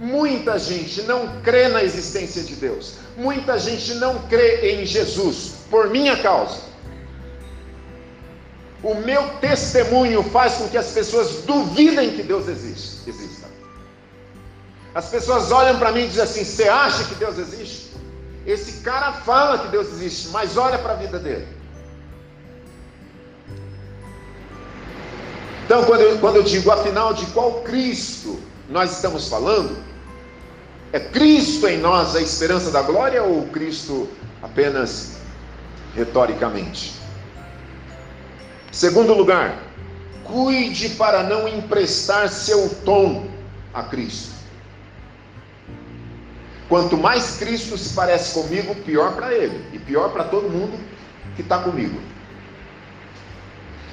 muita 0.00 0.58
gente 0.58 1.02
não 1.02 1.40
crê 1.40 1.68
na 1.68 1.82
existência 1.82 2.42
de 2.42 2.56
Deus, 2.56 2.94
muita 3.16 3.58
gente 3.58 3.94
não 3.94 4.18
crê 4.22 4.72
em 4.74 4.86
Jesus 4.86 5.52
por 5.70 5.88
minha 5.88 6.16
causa. 6.16 6.70
O 8.82 8.94
meu 8.94 9.28
testemunho 9.40 10.22
faz 10.22 10.54
com 10.54 10.68
que 10.68 10.78
as 10.78 10.90
pessoas 10.90 11.42
duvidem 11.42 12.16
que 12.16 12.22
Deus 12.22 12.48
existe. 12.48 13.08
existe. 13.08 13.40
As 14.94 15.08
pessoas 15.08 15.52
olham 15.52 15.78
para 15.78 15.92
mim 15.92 16.04
e 16.04 16.08
dizem 16.08 16.24
assim: 16.24 16.44
Você 16.44 16.68
acha 16.68 17.04
que 17.04 17.14
Deus 17.14 17.38
existe? 17.38 17.90
Esse 18.46 18.80
cara 18.80 19.12
fala 19.12 19.58
que 19.58 19.68
Deus 19.68 19.88
existe, 19.88 20.28
mas 20.28 20.56
olha 20.56 20.78
para 20.78 20.92
a 20.94 20.96
vida 20.96 21.18
dele. 21.18 21.46
Então, 25.70 25.84
quando 25.84 26.00
eu, 26.00 26.18
quando 26.18 26.34
eu 26.34 26.42
digo, 26.42 26.68
afinal, 26.72 27.14
de 27.14 27.24
qual 27.26 27.60
Cristo 27.60 28.40
nós 28.68 28.90
estamos 28.90 29.28
falando? 29.28 29.80
É 30.92 30.98
Cristo 30.98 31.68
em 31.68 31.78
nós 31.78 32.16
a 32.16 32.20
esperança 32.20 32.72
da 32.72 32.82
glória 32.82 33.22
ou 33.22 33.46
Cristo 33.46 34.08
apenas 34.42 35.18
retoricamente? 35.94 36.92
Segundo 38.72 39.14
lugar, 39.14 39.62
cuide 40.24 40.88
para 40.88 41.22
não 41.22 41.46
emprestar 41.46 42.28
seu 42.28 42.68
tom 42.84 43.28
a 43.72 43.84
Cristo. 43.84 44.34
Quanto 46.68 46.98
mais 46.98 47.36
Cristo 47.36 47.78
se 47.78 47.94
parece 47.94 48.34
comigo, 48.34 48.74
pior 48.74 49.14
para 49.14 49.32
ele 49.32 49.64
e 49.72 49.78
pior 49.78 50.10
para 50.10 50.24
todo 50.24 50.50
mundo 50.50 50.76
que 51.36 51.42
está 51.42 51.58
comigo. 51.58 52.09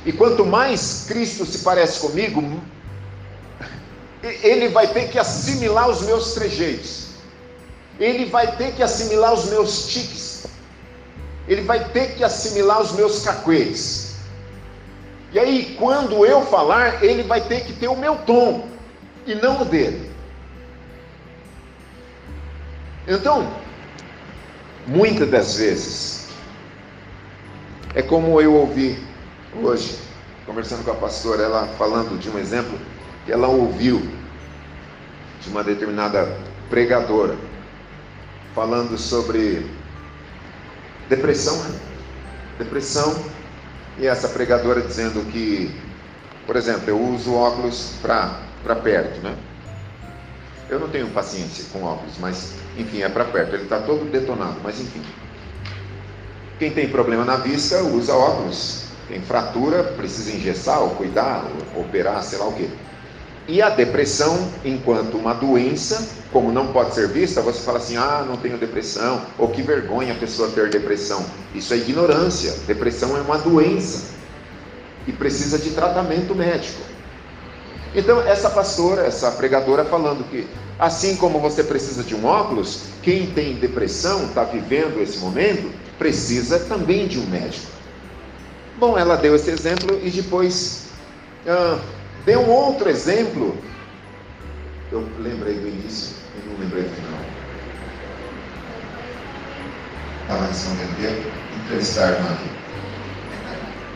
E 0.07 0.13
quanto 0.13 0.45
mais 0.45 1.03
Cristo 1.05 1.45
se 1.45 1.59
parece 1.65 1.99
comigo, 1.99 2.41
ele 4.41 4.69
vai 4.69 4.87
ter 4.87 5.09
que 5.09 5.19
assimilar 5.19 5.89
os 5.89 6.03
meus 6.03 6.33
trejeitos, 6.33 7.09
ele 7.99 8.23
vai 8.27 8.55
ter 8.55 8.71
que 8.73 8.81
assimilar 8.81 9.33
os 9.33 9.49
meus 9.49 9.87
tiques, 9.87 10.45
ele 11.45 11.63
vai 11.63 11.89
ter 11.89 12.15
que 12.15 12.23
assimilar 12.23 12.81
os 12.81 12.93
meus 12.93 13.21
cacuetes. 13.21 14.15
E 15.33 15.39
aí, 15.39 15.75
quando 15.77 16.25
eu 16.25 16.41
falar, 16.45 17.03
ele 17.03 17.23
vai 17.23 17.41
ter 17.41 17.65
que 17.65 17.73
ter 17.73 17.89
o 17.89 17.97
meu 17.97 18.15
tom 18.19 18.65
e 19.25 19.35
não 19.35 19.63
o 19.63 19.65
dele. 19.65 20.09
Então, 23.05 23.53
muitas 24.87 25.29
das 25.29 25.57
vezes, 25.57 26.27
é 27.93 28.01
como 28.01 28.39
eu 28.39 28.55
ouvi 28.55 29.06
hoje, 29.63 29.97
conversando 30.45 30.83
com 30.83 30.91
a 30.91 30.95
pastora, 30.95 31.43
ela 31.43 31.67
falando 31.77 32.19
de 32.19 32.29
um 32.29 32.37
exemplo 32.37 32.77
que 33.25 33.31
ela 33.31 33.47
ouviu 33.47 33.99
de 35.41 35.49
uma 35.49 35.63
determinada 35.63 36.37
pregadora, 36.69 37.35
falando 38.53 38.97
sobre 38.97 39.65
depressão, 41.09 41.57
né? 41.63 41.79
depressão, 42.57 43.15
e 43.97 44.05
essa 44.07 44.29
pregadora 44.29 44.81
dizendo 44.81 45.25
que, 45.31 45.73
por 46.45 46.55
exemplo, 46.55 46.89
eu 46.89 46.99
uso 46.99 47.33
óculos 47.33 47.93
para 48.01 48.75
perto, 48.75 49.19
né? 49.21 49.35
Eu 50.69 50.79
não 50.79 50.89
tenho 50.89 51.07
paciência 51.09 51.65
com 51.71 51.83
óculos, 51.83 52.15
mas 52.19 52.53
enfim, 52.77 53.01
é 53.01 53.09
para 53.09 53.25
perto. 53.25 53.55
Ele 53.55 53.63
está 53.63 53.79
todo 53.79 54.09
detonado, 54.11 54.59
mas 54.61 54.79
enfim. 54.79 55.01
Quem 56.59 56.71
tem 56.71 56.89
problema 56.89 57.23
na 57.23 57.37
vista 57.37 57.81
usa 57.83 58.13
óculos. 58.13 58.86
Tem 59.07 59.21
fratura, 59.21 59.83
precisa 59.83 60.31
engessar 60.31 60.81
ou 60.81 60.91
cuidar, 60.91 61.45
ou 61.75 61.81
operar, 61.81 62.21
sei 62.23 62.37
lá 62.37 62.47
o 62.47 62.53
quê. 62.53 62.67
E 63.47 63.61
a 63.61 63.69
depressão, 63.69 64.51
enquanto 64.65 65.17
uma 65.17 65.33
doença, 65.33 66.05
como 66.33 66.51
não 66.51 66.67
pode 66.73 66.93
ser 66.93 67.07
vista, 67.07 67.41
você 67.41 67.61
fala 67.61 67.77
assim: 67.77 67.95
ah, 67.95 68.25
não 68.27 68.35
tenho 68.35 68.57
depressão, 68.57 69.21
ou 69.37 69.47
que 69.47 69.61
vergonha 69.61 70.11
a 70.11 70.17
pessoa 70.17 70.49
ter 70.49 70.69
depressão. 70.69 71.25
Isso 71.55 71.73
é 71.73 71.77
ignorância. 71.77 72.53
Depressão 72.67 73.15
é 73.15 73.21
uma 73.21 73.37
doença 73.37 74.17
e 75.07 75.13
precisa 75.13 75.57
de 75.57 75.69
tratamento 75.69 76.35
médico. 76.35 76.81
Então, 77.95 78.21
essa 78.21 78.49
pastora, 78.49 79.03
essa 79.03 79.31
pregadora, 79.31 79.85
falando 79.85 80.29
que 80.29 80.45
assim 80.77 81.15
como 81.15 81.39
você 81.39 81.63
precisa 81.63 82.03
de 82.03 82.13
um 82.13 82.25
óculos, 82.25 82.81
quem 83.01 83.27
tem 83.27 83.55
depressão, 83.55 84.25
está 84.25 84.43
vivendo 84.43 85.01
esse 85.01 85.17
momento, 85.19 85.71
precisa 85.97 86.59
também 86.59 87.07
de 87.07 87.17
um 87.17 87.25
médico. 87.25 87.76
Bom, 88.77 88.95
ela 88.95 89.15
deu 89.15 89.35
esse 89.35 89.49
exemplo 89.49 89.99
e 90.05 90.11
depois 90.11 90.91
ah, 91.47 91.79
deu 92.23 92.41
um 92.41 92.51
outro 92.51 92.87
exemplo. 92.89 93.57
Eu 94.91 95.01
lembrei 95.19 95.55
do 95.59 95.67
início, 95.67 96.15
eu 96.35 96.51
não 96.51 96.59
lembrei 96.59 96.83
do 96.83 96.89
final. 96.95 97.19
Estava 100.21 100.45
respondendo 100.45 100.91
o 100.91 101.57
Entrevistar, 101.57 102.21
Mari. 102.21 102.49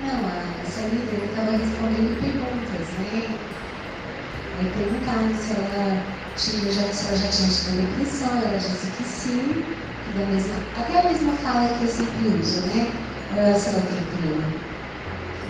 Não, 0.02 0.26
a 0.26 0.66
senhora 0.66 0.96
estava 1.26 1.52
respondendo 1.52 2.20
perguntas, 2.20 2.88
né? 2.98 3.40
Aí 4.58 4.72
perguntaram 4.72 5.36
se 5.36 5.54
ela, 5.54 6.06
tinha, 6.36 6.72
já, 6.72 6.92
se 6.92 7.08
ela 7.08 7.18
já 7.18 7.28
tinha 7.30 7.50
tido 7.50 7.88
depressão, 7.88 8.42
ela 8.42 8.58
já 8.60 8.68
disse 8.68 8.92
que 8.98 9.04
sim, 9.04 9.64
da 10.16 10.26
mesma, 10.26 10.56
até 10.76 11.02
a 11.02 11.04
mesma 11.12 11.34
fala 11.38 11.78
que 11.78 11.84
eu 11.84 11.88
sempre 11.88 12.28
uso, 12.28 12.62
né? 12.68 12.94
Uh, 13.32 13.60
se 13.60 13.70
ela 13.70 13.82
tem 13.82 14.04
problema, 14.06 14.71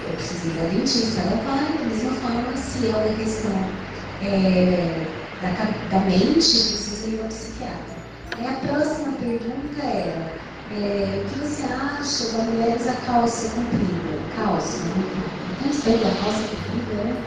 eu 0.06 0.14
preciso 0.14 0.50
ir 0.50 0.54
da 0.56 0.64
dentista, 0.66 1.22
ela 1.22 1.42
vai, 1.44 1.78
da 1.78 1.86
mesma 1.86 2.16
forma, 2.16 2.56
se 2.58 2.88
é 2.90 2.96
uma 2.96 3.16
questão 3.16 3.78
é, 4.20 5.28
da, 5.40 5.52
da 5.90 6.00
mente, 6.06 6.40
precisa 6.40 7.08
ir 7.08 7.22
ao 7.22 7.28
psiquiatra. 7.28 7.96
E 8.38 8.46
a 8.46 8.54
próxima 8.56 9.14
pergunta 9.14 9.82
era, 9.82 10.40
é, 10.70 11.24
o 11.26 11.30
que 11.30 11.40
você 11.40 11.64
acha 11.64 12.32
da 12.38 12.44
mulher 12.44 12.78
usar 12.78 12.96
calça 13.06 13.50
comprida? 13.56 14.26
Calça, 14.30 14.86
não 14.86 15.32
respeito 15.62 16.04
da 16.04 16.16
calça 16.16 16.48
comprida, 16.56 16.96
né? 17.04 17.26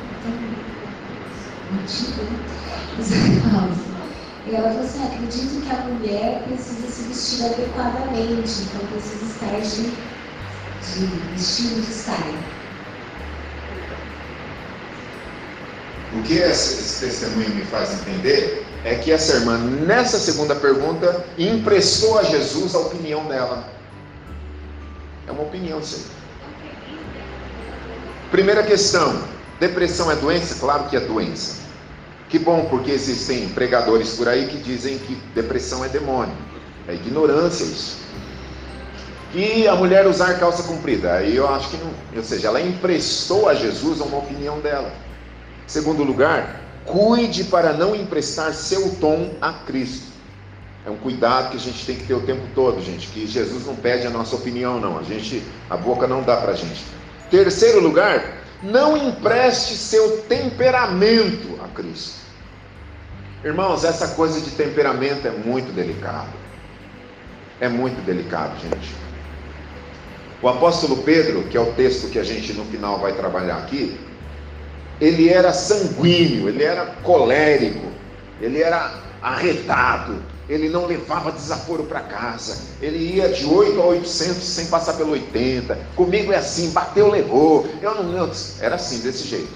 Antigo, 1.70 2.22
né? 2.24 2.44
Usar 2.98 3.50
calça. 3.50 3.94
Ela 4.46 4.68
falou 4.68 4.84
assim, 4.84 5.02
acredito 5.02 5.62
que 5.62 5.70
a 5.70 5.84
mulher 5.86 6.44
precisa 6.44 6.86
se 6.88 7.04
vestir 7.08 7.44
adequadamente, 7.46 8.62
então 8.64 8.86
precisa 8.86 9.24
estar 9.24 9.60
de, 9.60 9.96
de 10.78 11.34
estilo 11.34 11.80
de 11.80 11.92
saia. 11.92 12.63
O 16.14 16.22
que 16.22 16.34
esse 16.34 17.04
testemunho 17.04 17.50
me 17.50 17.64
faz 17.64 17.92
entender 18.00 18.64
é 18.84 18.94
que 18.94 19.10
essa 19.10 19.36
irmã, 19.36 19.58
nessa 19.58 20.18
segunda 20.18 20.54
pergunta, 20.54 21.24
emprestou 21.36 22.18
a 22.18 22.22
Jesus 22.22 22.74
a 22.74 22.78
opinião 22.78 23.24
dela. 23.26 23.68
É 25.26 25.32
uma 25.32 25.42
opinião, 25.42 25.82
sim. 25.82 26.04
Primeira 28.30 28.62
questão: 28.62 29.22
depressão 29.58 30.10
é 30.10 30.16
doença? 30.16 30.56
Claro 30.60 30.84
que 30.84 30.96
é 30.96 31.00
doença. 31.00 31.64
Que 32.28 32.38
bom, 32.38 32.66
porque 32.66 32.90
existem 32.90 33.48
pregadores 33.48 34.16
por 34.16 34.28
aí 34.28 34.46
que 34.46 34.58
dizem 34.58 34.98
que 34.98 35.14
depressão 35.34 35.84
é 35.84 35.88
demônio. 35.88 36.36
É 36.86 36.94
ignorância 36.94 37.64
isso. 37.64 37.96
E 39.32 39.66
a 39.66 39.74
mulher 39.74 40.06
usar 40.06 40.38
calça 40.38 40.62
comprida, 40.62 41.14
aí 41.14 41.34
eu 41.34 41.48
acho 41.52 41.70
que 41.70 41.76
não. 41.76 41.90
Ou 42.16 42.22
seja, 42.22 42.48
ela 42.48 42.60
emprestou 42.60 43.48
a 43.48 43.54
Jesus 43.54 44.00
uma 44.00 44.18
opinião 44.18 44.60
dela. 44.60 44.92
Segundo 45.66 46.02
lugar, 46.02 46.64
Cuide 46.84 47.44
para 47.44 47.72
não 47.72 47.96
emprestar 47.96 48.52
seu 48.52 48.94
tom 48.96 49.34
a 49.40 49.52
Cristo. 49.52 50.12
É 50.86 50.90
um 50.90 50.96
cuidado 50.96 51.50
que 51.50 51.56
a 51.56 51.60
gente 51.60 51.86
tem 51.86 51.96
que 51.96 52.04
ter 52.04 52.14
o 52.14 52.20
tempo 52.20 52.42
todo, 52.54 52.82
gente. 52.82 53.08
Que 53.08 53.26
Jesus 53.26 53.66
não 53.66 53.74
pede 53.74 54.06
a 54.06 54.10
nossa 54.10 54.36
opinião, 54.36 54.78
não. 54.78 54.98
A 54.98 55.02
gente, 55.02 55.42
a 55.70 55.76
boca 55.76 56.06
não 56.06 56.22
dá 56.22 56.36
para 56.36 56.52
a 56.52 56.54
gente. 56.54 56.84
Terceiro 57.30 57.80
lugar, 57.80 58.42
não 58.62 58.96
empreste 58.96 59.76
seu 59.76 60.18
temperamento 60.22 61.58
a 61.64 61.68
Cristo. 61.68 62.22
Irmãos, 63.42 63.82
essa 63.84 64.08
coisa 64.08 64.40
de 64.40 64.50
temperamento 64.50 65.26
é 65.26 65.30
muito 65.30 65.72
delicado. 65.72 66.32
É 67.60 67.68
muito 67.68 68.04
delicado, 68.04 68.60
gente. 68.60 68.94
O 70.42 70.48
apóstolo 70.48 70.98
Pedro, 70.98 71.44
que 71.44 71.56
é 71.56 71.60
o 71.60 71.72
texto 71.72 72.10
que 72.10 72.18
a 72.18 72.24
gente 72.24 72.52
no 72.52 72.66
final 72.66 72.98
vai 72.98 73.14
trabalhar 73.14 73.56
aqui, 73.56 73.98
ele 75.00 75.28
era 75.28 75.52
sanguíneo, 75.52 76.48
ele 76.48 76.62
era 76.62 76.86
colérico, 77.02 77.86
ele 78.40 78.62
era 78.62 78.94
arretado, 79.20 80.22
ele 80.48 80.68
não 80.68 80.86
levava 80.86 81.32
desaforo 81.32 81.84
para 81.84 82.00
casa, 82.00 82.58
ele 82.80 82.98
ia 82.98 83.28
de 83.30 83.46
8 83.46 83.80
a 83.80 83.86
800 83.86 84.42
sem 84.42 84.66
passar 84.66 84.94
pelo 84.94 85.12
80. 85.12 85.78
Comigo 85.96 86.32
é 86.32 86.36
assim, 86.36 86.70
bateu, 86.70 87.10
levou. 87.10 87.66
Eu 87.80 87.94
não, 87.94 88.16
eu, 88.16 88.30
era 88.60 88.76
assim, 88.76 89.00
desse 89.00 89.26
jeito. 89.26 89.52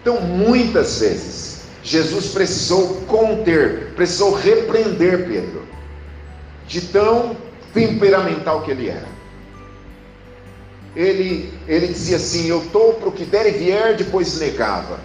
Então, 0.00 0.20
muitas 0.20 1.00
vezes, 1.00 1.60
Jesus 1.82 2.28
precisou 2.28 3.02
conter, 3.06 3.92
precisou 3.94 4.34
repreender 4.34 5.26
Pedro, 5.26 5.62
de 6.66 6.80
tão 6.80 7.36
temperamental 7.74 8.62
que 8.62 8.70
ele 8.70 8.88
era 8.88 9.15
ele, 10.96 11.52
ele 11.68 11.88
dizia 11.88 12.16
assim: 12.16 12.48
Eu 12.48 12.62
estou 12.62 12.94
para 12.94 13.08
o 13.08 13.12
que 13.12 13.26
der 13.26 13.46
e 13.46 13.50
vier, 13.50 13.96
depois 13.96 14.38
negava. 14.38 14.98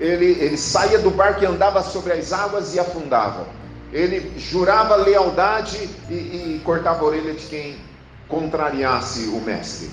Ele, 0.00 0.36
ele 0.40 0.56
saía 0.56 0.98
do 0.98 1.10
barco 1.10 1.42
e 1.42 1.46
andava 1.46 1.82
sobre 1.82 2.12
as 2.12 2.32
águas 2.32 2.74
e 2.74 2.80
afundava. 2.80 3.46
Ele 3.92 4.32
jurava 4.36 4.96
lealdade 4.96 5.88
e, 6.10 6.14
e 6.14 6.60
cortava 6.64 7.00
a 7.00 7.04
orelha 7.04 7.32
de 7.32 7.46
quem 7.46 7.76
contrariasse 8.28 9.28
o 9.28 9.40
mestre. 9.40 9.88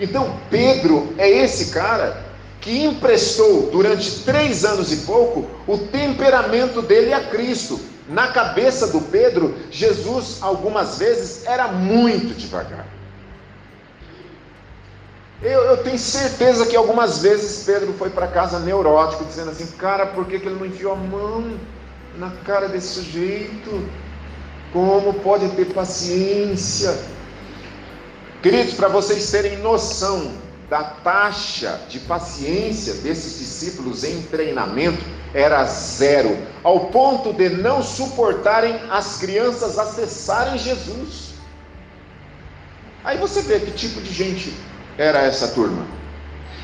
Então, 0.00 0.38
Pedro 0.50 1.14
é 1.16 1.28
esse 1.28 1.66
cara 1.66 2.24
que 2.60 2.84
emprestou 2.84 3.70
durante 3.70 4.24
três 4.24 4.64
anos 4.64 4.92
e 4.92 4.96
pouco 5.06 5.46
o 5.66 5.78
temperamento 5.78 6.82
dele 6.82 7.12
a 7.12 7.20
Cristo. 7.28 7.78
Na 8.08 8.28
cabeça 8.28 8.88
do 8.88 9.00
Pedro, 9.00 9.54
Jesus, 9.70 10.38
algumas 10.40 10.98
vezes, 10.98 11.44
era 11.46 11.68
muito 11.68 12.34
devagar. 12.34 12.95
Eu, 15.42 15.60
eu, 15.62 15.76
tenho 15.82 15.98
certeza 15.98 16.64
que 16.64 16.74
algumas 16.74 17.20
vezes 17.20 17.62
Pedro 17.64 17.92
foi 17.92 18.08
para 18.08 18.26
casa 18.26 18.58
neurótico, 18.58 19.24
dizendo 19.24 19.50
assim: 19.50 19.66
Cara, 19.76 20.06
por 20.06 20.24
que, 20.26 20.38
que 20.38 20.46
ele 20.46 20.58
não 20.58 20.64
enfiou 20.64 20.92
a 20.92 20.96
mão 20.96 21.58
na 22.16 22.30
cara 22.44 22.68
desse 22.68 22.94
sujeito? 22.94 23.86
Como 24.72 25.12
pode 25.14 25.48
ter 25.50 25.66
paciência? 25.74 26.98
Queridos, 28.42 28.74
para 28.74 28.88
vocês 28.88 29.30
terem 29.30 29.58
noção 29.58 30.32
da 30.70 30.82
taxa 30.82 31.80
de 31.88 32.00
paciência 32.00 32.94
desses 32.94 33.38
discípulos 33.38 34.04
em 34.04 34.22
treinamento, 34.22 35.04
era 35.34 35.64
zero, 35.64 36.36
ao 36.64 36.86
ponto 36.86 37.32
de 37.34 37.50
não 37.50 37.82
suportarem 37.82 38.80
as 38.90 39.18
crianças 39.18 39.78
acessarem 39.78 40.58
Jesus. 40.58 41.34
Aí 43.04 43.18
você 43.18 43.42
vê 43.42 43.60
que 43.60 43.70
tipo 43.72 44.00
de 44.00 44.12
gente 44.12 44.52
era 44.98 45.22
essa 45.22 45.48
turma. 45.48 45.86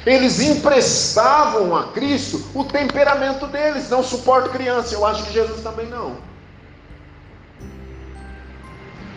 Eles 0.05 0.41
emprestavam 0.41 1.77
a 1.77 1.89
Cristo 1.93 2.43
o 2.55 2.65
temperamento 2.65 3.47
deles, 3.47 3.89
não 3.89 4.03
suporto 4.03 4.51
criança, 4.51 4.95
eu 4.95 5.07
acho 5.07 5.25
que 5.25 5.33
Jesus 5.33 5.63
também 5.63 5.87
não. 5.87 6.17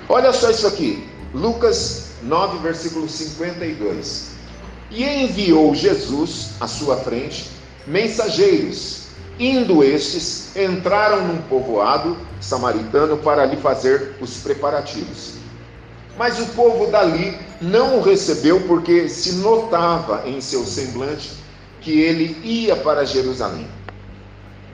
Olha 0.08 0.32
só 0.32 0.52
isso 0.52 0.68
aqui, 0.68 1.10
Lucas 1.34 2.12
9, 2.22 2.60
versículo 2.60 3.10
52. 3.10 4.36
E 4.92 5.04
enviou 5.04 5.74
Jesus 5.74 6.52
à 6.60 6.68
sua 6.68 6.98
frente 6.98 7.50
mensageiros, 7.88 9.08
indo 9.40 9.84
estes, 9.84 10.56
entraram 10.56 11.28
num 11.28 11.42
povoado 11.44 12.18
samaritano 12.40 13.18
para 13.18 13.46
lhe 13.46 13.58
fazer 13.58 14.16
os 14.22 14.38
preparativos. 14.38 15.34
Mas 16.18 16.40
o 16.40 16.46
povo 16.48 16.88
dali 16.88 17.38
não 17.62 17.98
o 17.98 18.02
recebeu 18.02 18.62
porque 18.62 19.10
se 19.10 19.34
notava 19.34 20.24
em 20.28 20.40
seu 20.40 20.66
semblante 20.66 21.34
que 21.82 22.00
ele 22.00 22.38
ia 22.44 22.76
para 22.76 23.06
Jerusalém. 23.06 23.68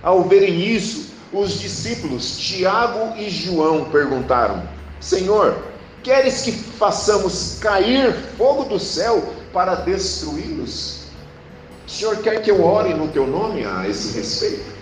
Ao 0.03 0.23
verem 0.23 0.59
isso, 0.61 1.11
os 1.33 1.59
discípulos 1.59 2.37
Tiago 2.37 3.17
e 3.17 3.29
João 3.29 3.85
perguntaram: 3.85 4.63
Senhor, 4.99 5.57
queres 6.03 6.41
que 6.41 6.51
façamos 6.51 7.57
cair 7.59 8.13
fogo 8.37 8.65
do 8.65 8.79
céu 8.79 9.33
para 9.53 9.75
destruí-los? 9.75 11.01
O 11.87 11.89
Senhor 11.89 12.17
quer 12.17 12.41
que 12.41 12.51
eu 12.51 12.63
ore 12.63 12.93
no 12.93 13.07
teu 13.09 13.27
nome 13.27 13.65
a 13.65 13.87
esse 13.87 14.17
respeito? 14.17 14.80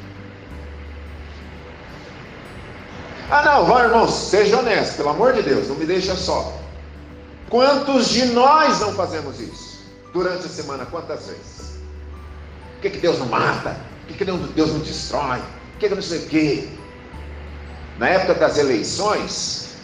Ah, 3.32 3.44
não, 3.44 3.65
vai, 3.65 3.86
irmãos, 3.86 4.12
seja 4.12 4.58
honesto, 4.58 4.98
pelo 4.98 5.10
amor 5.10 5.34
de 5.34 5.44
Deus, 5.44 5.68
não 5.68 5.76
me 5.76 5.86
deixa 5.86 6.15
só. 6.15 6.60
Quantos 7.48 8.10
de 8.10 8.26
nós 8.26 8.80
não 8.80 8.94
fazemos 8.94 9.39
isso? 9.39 9.80
Durante 10.12 10.48
a 10.48 10.50
semana, 10.50 10.86
quantas 10.88 11.28
vezes? 11.28 11.78
Por 12.74 12.82
que, 12.82 12.89
que 12.89 12.98
Deus 12.98 13.20
não 13.20 13.28
mata? 13.28 13.78
Por 14.02 14.08
que, 14.08 14.13
que 14.15 14.26
Deus 14.26 14.72
não 14.72 14.80
destrói? 14.80 15.38
Por 15.38 15.80
que, 15.80 15.89
que 15.89 15.96
não 15.96 16.02
sei 16.02 16.20
o 16.20 16.26
quê? 16.28 16.70
Na 18.00 18.10
época 18.10 18.34
das 18.34 18.58
eleições, 18.58 19.76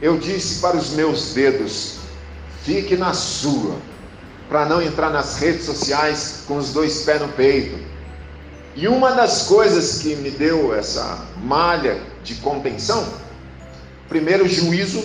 eu 0.00 0.16
disse 0.16 0.60
para 0.60 0.76
os 0.76 0.90
meus 0.90 1.34
dedos: 1.34 1.96
fique 2.62 2.96
na 2.96 3.12
sua, 3.12 3.76
para 4.48 4.64
não 4.64 4.80
entrar 4.80 5.10
nas 5.10 5.36
redes 5.36 5.66
sociais 5.66 6.44
com 6.46 6.56
os 6.56 6.72
dois 6.72 7.02
pés 7.02 7.20
no 7.20 7.28
peito. 7.28 7.78
E 8.74 8.88
uma 8.88 9.12
das 9.12 9.42
coisas 9.42 9.98
que 9.98 10.16
me 10.16 10.30
deu 10.30 10.74
essa 10.74 11.26
malha 11.42 12.00
de 12.26 12.34
contenção, 12.36 13.06
primeiro, 14.08 14.48
juízo. 14.48 15.02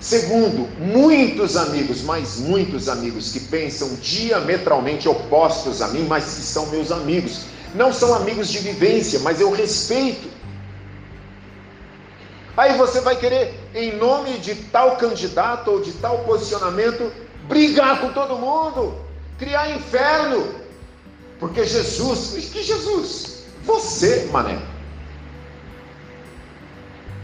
Segundo, 0.00 0.68
muitos 0.78 1.56
amigos, 1.56 2.02
mas 2.02 2.38
muitos 2.38 2.88
amigos 2.88 3.32
que 3.32 3.40
pensam 3.40 3.94
diametralmente 4.00 5.08
opostos 5.08 5.80
a 5.80 5.88
mim, 5.88 6.06
mas 6.08 6.24
que 6.24 6.42
são 6.42 6.66
meus 6.66 6.90
amigos. 6.90 7.42
Não 7.74 7.92
são 7.92 8.14
amigos 8.14 8.48
de 8.48 8.58
vivência, 8.58 9.20
mas 9.20 9.40
eu 9.40 9.50
respeito. 9.50 10.28
Aí 12.56 12.76
você 12.76 13.00
vai 13.00 13.16
querer, 13.16 13.54
em 13.74 13.96
nome 13.96 14.38
de 14.38 14.54
tal 14.54 14.96
candidato 14.96 15.70
ou 15.70 15.80
de 15.82 15.92
tal 15.92 16.20
posicionamento, 16.20 17.12
brigar 17.48 18.00
com 18.00 18.12
todo 18.12 18.38
mundo, 18.38 18.94
criar 19.38 19.70
inferno. 19.70 20.54
Porque 21.38 21.66
Jesus, 21.66 22.50
que 22.50 22.62
Jesus? 22.62 23.42
Você, 23.64 24.28
mané. 24.32 24.75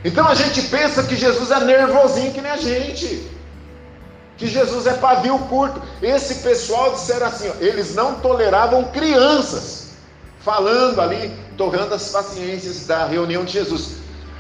Então 0.05 0.27
a 0.27 0.35
gente 0.35 0.63
pensa 0.63 1.03
que 1.05 1.17
Jesus 1.17 1.51
é 1.51 1.61
nervosinho 1.61 2.33
que 2.33 2.41
nem 2.41 2.51
a 2.51 2.57
gente. 2.57 3.31
Que 4.37 4.49
Jesus 4.49 4.87
é 4.87 4.95
pavio 4.95 5.39
curto. 5.41 5.81
Esse 6.01 6.37
pessoal 6.37 6.93
disseram 6.93 7.27
assim: 7.27 7.49
ó, 7.49 7.53
eles 7.61 7.95
não 7.95 8.15
toleravam 8.17 8.85
crianças 8.85 9.91
falando 10.41 11.01
ali, 11.01 11.33
torrando 11.57 11.95
as 11.95 12.09
paciências 12.09 12.87
da 12.87 13.07
reunião 13.07 13.45
de 13.45 13.53
Jesus. 13.53 13.97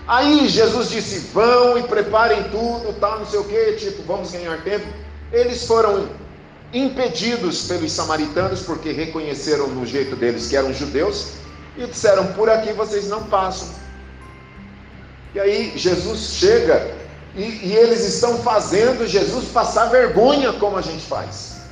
Aí 0.06 0.48
Jesus 0.48 0.90
disse: 0.90 1.30
vão 1.32 1.78
e 1.78 1.84
preparem 1.84 2.42
tudo, 2.44 2.92
tal, 2.98 3.20
não 3.20 3.26
sei 3.26 3.38
o 3.38 3.44
que, 3.44 3.72
tipo, 3.74 4.02
vamos 4.02 4.32
ganhar 4.32 4.60
tempo. 4.62 4.86
Eles 5.32 5.64
foram 5.64 6.08
impedidos 6.72 7.68
pelos 7.68 7.92
samaritanos, 7.92 8.62
porque 8.62 8.90
reconheceram 8.90 9.68
no 9.68 9.86
jeito 9.86 10.16
deles 10.16 10.48
que 10.48 10.56
eram 10.56 10.72
judeus, 10.72 11.34
e 11.76 11.86
disseram: 11.86 12.26
por 12.32 12.50
aqui 12.50 12.72
vocês 12.72 13.08
não 13.08 13.22
passam. 13.24 13.81
E 15.34 15.40
aí 15.40 15.72
Jesus 15.76 16.34
chega 16.34 16.94
e, 17.34 17.42
e, 17.42 17.74
eles 17.74 18.04
estão 18.04 18.38
fazendo 18.38 19.06
Jesus 19.06 19.46
passar 19.48 19.86
vergonha, 19.86 20.52
como 20.52 20.76
a 20.76 20.82
gente 20.82 21.02
faz, 21.06 21.62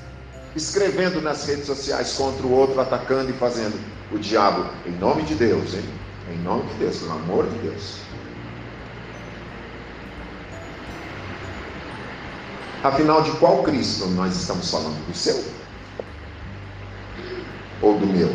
escrevendo 0.56 1.20
nas 1.20 1.44
redes 1.46 1.66
sociais 1.66 2.14
contra 2.14 2.46
o 2.46 2.50
outro, 2.50 2.80
atacando 2.80 3.30
e 3.30 3.34
fazendo 3.34 3.78
o 4.10 4.18
diabo, 4.18 4.66
em 4.86 4.92
nome 4.92 5.22
de 5.22 5.34
Deus, 5.34 5.74
hein? 5.74 5.84
Em 6.32 6.38
nome 6.38 6.64
de 6.70 6.74
Deus, 6.74 6.96
pelo 6.98 7.12
amor 7.12 7.46
de 7.46 7.58
Deus. 7.58 7.96
Afinal, 12.82 13.20
de 13.20 13.32
qual 13.32 13.62
Cristo 13.62 14.06
nós 14.06 14.34
estamos 14.34 14.70
falando? 14.70 15.06
Do 15.06 15.14
seu? 15.14 15.44
Ou 17.82 17.98
do 17.98 18.06
meu? 18.06 18.32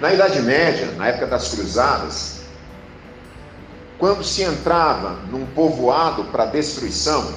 Na 0.00 0.12
Idade 0.12 0.40
Média, 0.42 0.86
na 0.96 1.08
época 1.08 1.28
das 1.28 1.54
Cruzadas, 1.54 2.39
quando 4.00 4.24
se 4.24 4.42
entrava 4.42 5.10
num 5.30 5.44
povoado 5.44 6.24
para 6.24 6.46
destruição, 6.46 7.34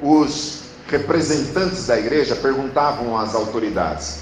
os 0.00 0.62
representantes 0.86 1.88
da 1.88 1.98
igreja 1.98 2.36
perguntavam 2.36 3.18
às 3.18 3.34
autoridades: 3.34 4.20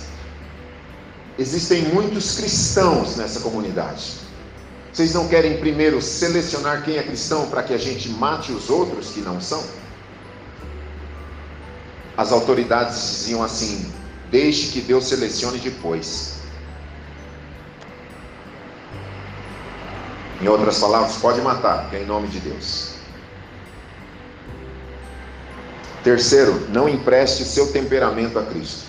existem 1.38 1.82
muitos 1.82 2.36
cristãos 2.36 3.16
nessa 3.16 3.40
comunidade. 3.40 4.22
Vocês 4.90 5.12
não 5.12 5.28
querem 5.28 5.58
primeiro 5.58 6.00
selecionar 6.00 6.82
quem 6.82 6.96
é 6.96 7.02
cristão 7.02 7.46
para 7.48 7.62
que 7.62 7.74
a 7.74 7.78
gente 7.78 8.08
mate 8.08 8.50
os 8.50 8.70
outros 8.70 9.10
que 9.10 9.20
não 9.20 9.38
são? 9.38 9.62
As 12.16 12.32
autoridades 12.32 12.96
diziam 12.96 13.42
assim: 13.42 13.92
deixe 14.30 14.72
que 14.72 14.80
Deus 14.80 15.04
selecione 15.04 15.58
depois. 15.58 16.41
Em 20.42 20.48
outras 20.48 20.80
palavras, 20.80 21.16
pode 21.18 21.40
matar, 21.40 21.88
é 21.94 22.02
em 22.02 22.04
nome 22.04 22.26
de 22.26 22.40
Deus. 22.40 22.94
Terceiro, 26.02 26.66
não 26.70 26.88
empreste 26.88 27.44
seu 27.44 27.70
temperamento 27.70 28.36
a 28.40 28.42
Cristo. 28.42 28.86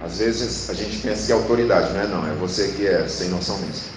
Às 0.00 0.18
vezes 0.18 0.70
a 0.70 0.74
gente 0.74 0.98
pensa 0.98 1.26
que 1.26 1.32
é 1.32 1.34
autoridade, 1.34 1.92
não 1.92 2.00
é? 2.00 2.06
Não, 2.06 2.26
é 2.26 2.34
você 2.36 2.68
que 2.68 2.86
é 2.86 3.08
sem 3.08 3.30
noção 3.30 3.58
mesmo. 3.58 3.90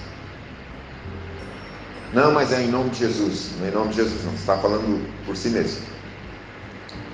Não, 2.12 2.32
mas 2.32 2.52
é 2.52 2.64
em 2.64 2.70
nome 2.70 2.90
de 2.90 3.00
Jesus. 3.00 3.52
Não 3.60 3.68
é 3.68 3.70
em 3.70 3.74
nome 3.74 3.90
de 3.90 3.98
Jesus, 3.98 4.24
não. 4.24 4.32
Você 4.32 4.38
está 4.38 4.58
falando 4.58 5.08
por 5.28 5.38
si 5.38 5.50
mesmo. 5.50 5.80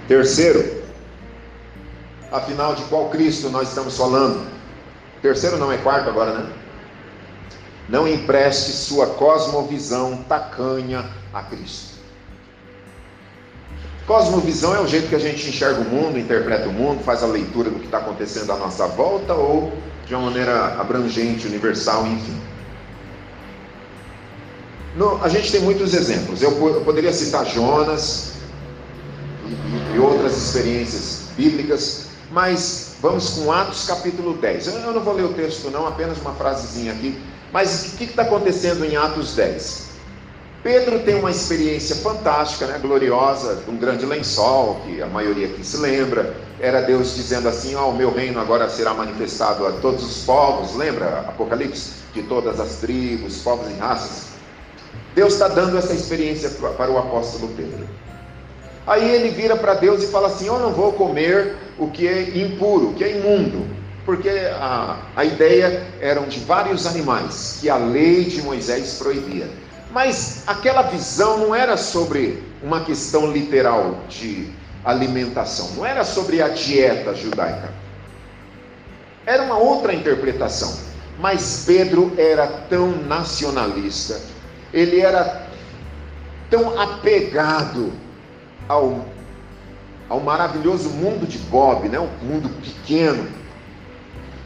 Terceiro, 0.07 0.83
afinal 2.31 2.75
de 2.75 2.83
qual 2.83 3.09
Cristo 3.09 3.49
nós 3.49 3.67
estamos 3.67 3.97
falando? 3.97 4.47
Terceiro 5.21 5.57
não 5.57 5.69
é 5.69 5.77
quarto 5.77 6.09
agora, 6.09 6.33
né? 6.33 6.60
Não 7.91 8.07
empreste 8.07 8.71
sua 8.71 9.05
cosmovisão 9.05 10.23
tacanha 10.23 11.05
a 11.33 11.43
Cristo. 11.43 11.99
Cosmovisão 14.07 14.73
é 14.73 14.79
o 14.79 14.87
jeito 14.87 15.09
que 15.09 15.15
a 15.15 15.19
gente 15.19 15.49
enxerga 15.49 15.81
o 15.81 15.83
mundo, 15.83 16.17
interpreta 16.17 16.69
o 16.69 16.71
mundo, 16.71 17.03
faz 17.03 17.21
a 17.21 17.25
leitura 17.25 17.69
do 17.69 17.79
que 17.79 17.85
está 17.85 17.97
acontecendo 17.97 18.49
à 18.53 18.55
nossa 18.55 18.87
volta 18.87 19.33
ou 19.33 19.73
de 20.07 20.15
uma 20.15 20.29
maneira 20.29 20.79
abrangente, 20.79 21.45
universal, 21.45 22.07
enfim. 22.07 22.41
No, 24.95 25.21
a 25.21 25.27
gente 25.27 25.51
tem 25.51 25.59
muitos 25.59 25.93
exemplos. 25.93 26.41
Eu, 26.41 26.51
eu 26.69 26.81
poderia 26.85 27.11
citar 27.11 27.45
Jonas 27.45 28.35
e, 29.45 29.95
e, 29.95 29.99
outras 29.99 30.37
experiências 30.37 31.23
bíblicas, 31.35 32.07
mas 32.31 32.95
vamos 33.01 33.31
com 33.31 33.51
Atos 33.51 33.85
capítulo 33.85 34.37
10. 34.37 34.67
Eu, 34.67 34.73
eu 34.75 34.93
não 34.93 35.01
vou 35.01 35.13
ler 35.13 35.25
o 35.25 35.33
texto, 35.33 35.69
não, 35.69 35.85
apenas 35.85 36.17
uma 36.19 36.33
frasezinha 36.33 36.93
aqui 36.93 37.19
mas 37.51 37.93
o 37.93 37.97
que 37.97 38.05
está 38.05 38.21
acontecendo 38.21 38.85
em 38.85 38.95
Atos 38.95 39.35
10? 39.35 39.91
Pedro 40.63 40.99
tem 40.99 41.15
uma 41.15 41.31
experiência 41.31 41.95
fantástica, 41.97 42.67
né, 42.67 42.77
gloriosa, 42.79 43.63
um 43.67 43.75
grande 43.75 44.05
lençol, 44.05 44.79
que 44.85 45.01
a 45.01 45.07
maioria 45.07 45.47
aqui 45.47 45.65
se 45.65 45.77
lembra. 45.77 46.35
Era 46.59 46.81
Deus 46.81 47.15
dizendo 47.15 47.49
assim: 47.49 47.73
Ó, 47.75 47.87
oh, 47.87 47.89
o 47.89 47.95
meu 47.95 48.13
reino 48.13 48.39
agora 48.39 48.69
será 48.69 48.93
manifestado 48.93 49.65
a 49.65 49.71
todos 49.71 50.03
os 50.03 50.23
povos. 50.23 50.75
Lembra 50.75 51.25
Apocalipse? 51.27 52.01
De 52.13 52.21
todas 52.23 52.59
as 52.59 52.75
tribos, 52.75 53.37
povos 53.37 53.71
e 53.71 53.73
raças. 53.79 54.27
Deus 55.15 55.33
está 55.33 55.47
dando 55.47 55.77
essa 55.77 55.93
experiência 55.93 56.49
para 56.49 56.91
o 56.91 56.97
apóstolo 56.97 57.51
Pedro. 57.57 57.87
Aí 58.85 59.09
ele 59.09 59.29
vira 59.29 59.55
para 59.55 59.73
Deus 59.73 60.03
e 60.03 60.07
fala 60.07 60.27
assim: 60.27 60.45
Eu 60.45 60.59
não 60.59 60.71
vou 60.71 60.93
comer 60.93 61.55
o 61.79 61.89
que 61.89 62.07
é 62.07 62.37
impuro, 62.37 62.89
o 62.89 62.93
que 62.93 63.03
é 63.03 63.17
imundo 63.17 63.80
porque 64.05 64.29
a, 64.29 64.97
a 65.15 65.25
ideia 65.25 65.85
eram 65.99 66.23
de 66.23 66.39
vários 66.39 66.85
animais 66.87 67.59
que 67.61 67.69
a 67.69 67.77
lei 67.77 68.25
de 68.25 68.41
Moisés 68.41 68.95
proibia. 68.97 69.49
Mas 69.91 70.43
aquela 70.47 70.83
visão 70.83 71.37
não 71.37 71.53
era 71.55 71.77
sobre 71.77 72.41
uma 72.63 72.83
questão 72.83 73.31
literal 73.31 73.99
de 74.07 74.49
alimentação, 74.83 75.71
não 75.75 75.85
era 75.85 76.03
sobre 76.03 76.41
a 76.41 76.47
dieta 76.47 77.13
judaica. 77.13 77.69
Era 79.25 79.43
uma 79.43 79.57
outra 79.57 79.93
interpretação. 79.93 80.73
Mas 81.19 81.65
Pedro 81.67 82.13
era 82.17 82.47
tão 82.47 82.89
nacionalista, 83.03 84.19
ele 84.73 84.99
era 84.99 85.45
tão 86.49 86.79
apegado 86.79 87.93
ao, 88.67 89.05
ao 90.09 90.19
maravilhoso 90.19 90.89
mundo 90.89 91.27
de 91.27 91.37
Bob, 91.37 91.87
né? 91.89 91.99
um 91.99 92.25
mundo 92.25 92.49
pequeno, 92.61 93.27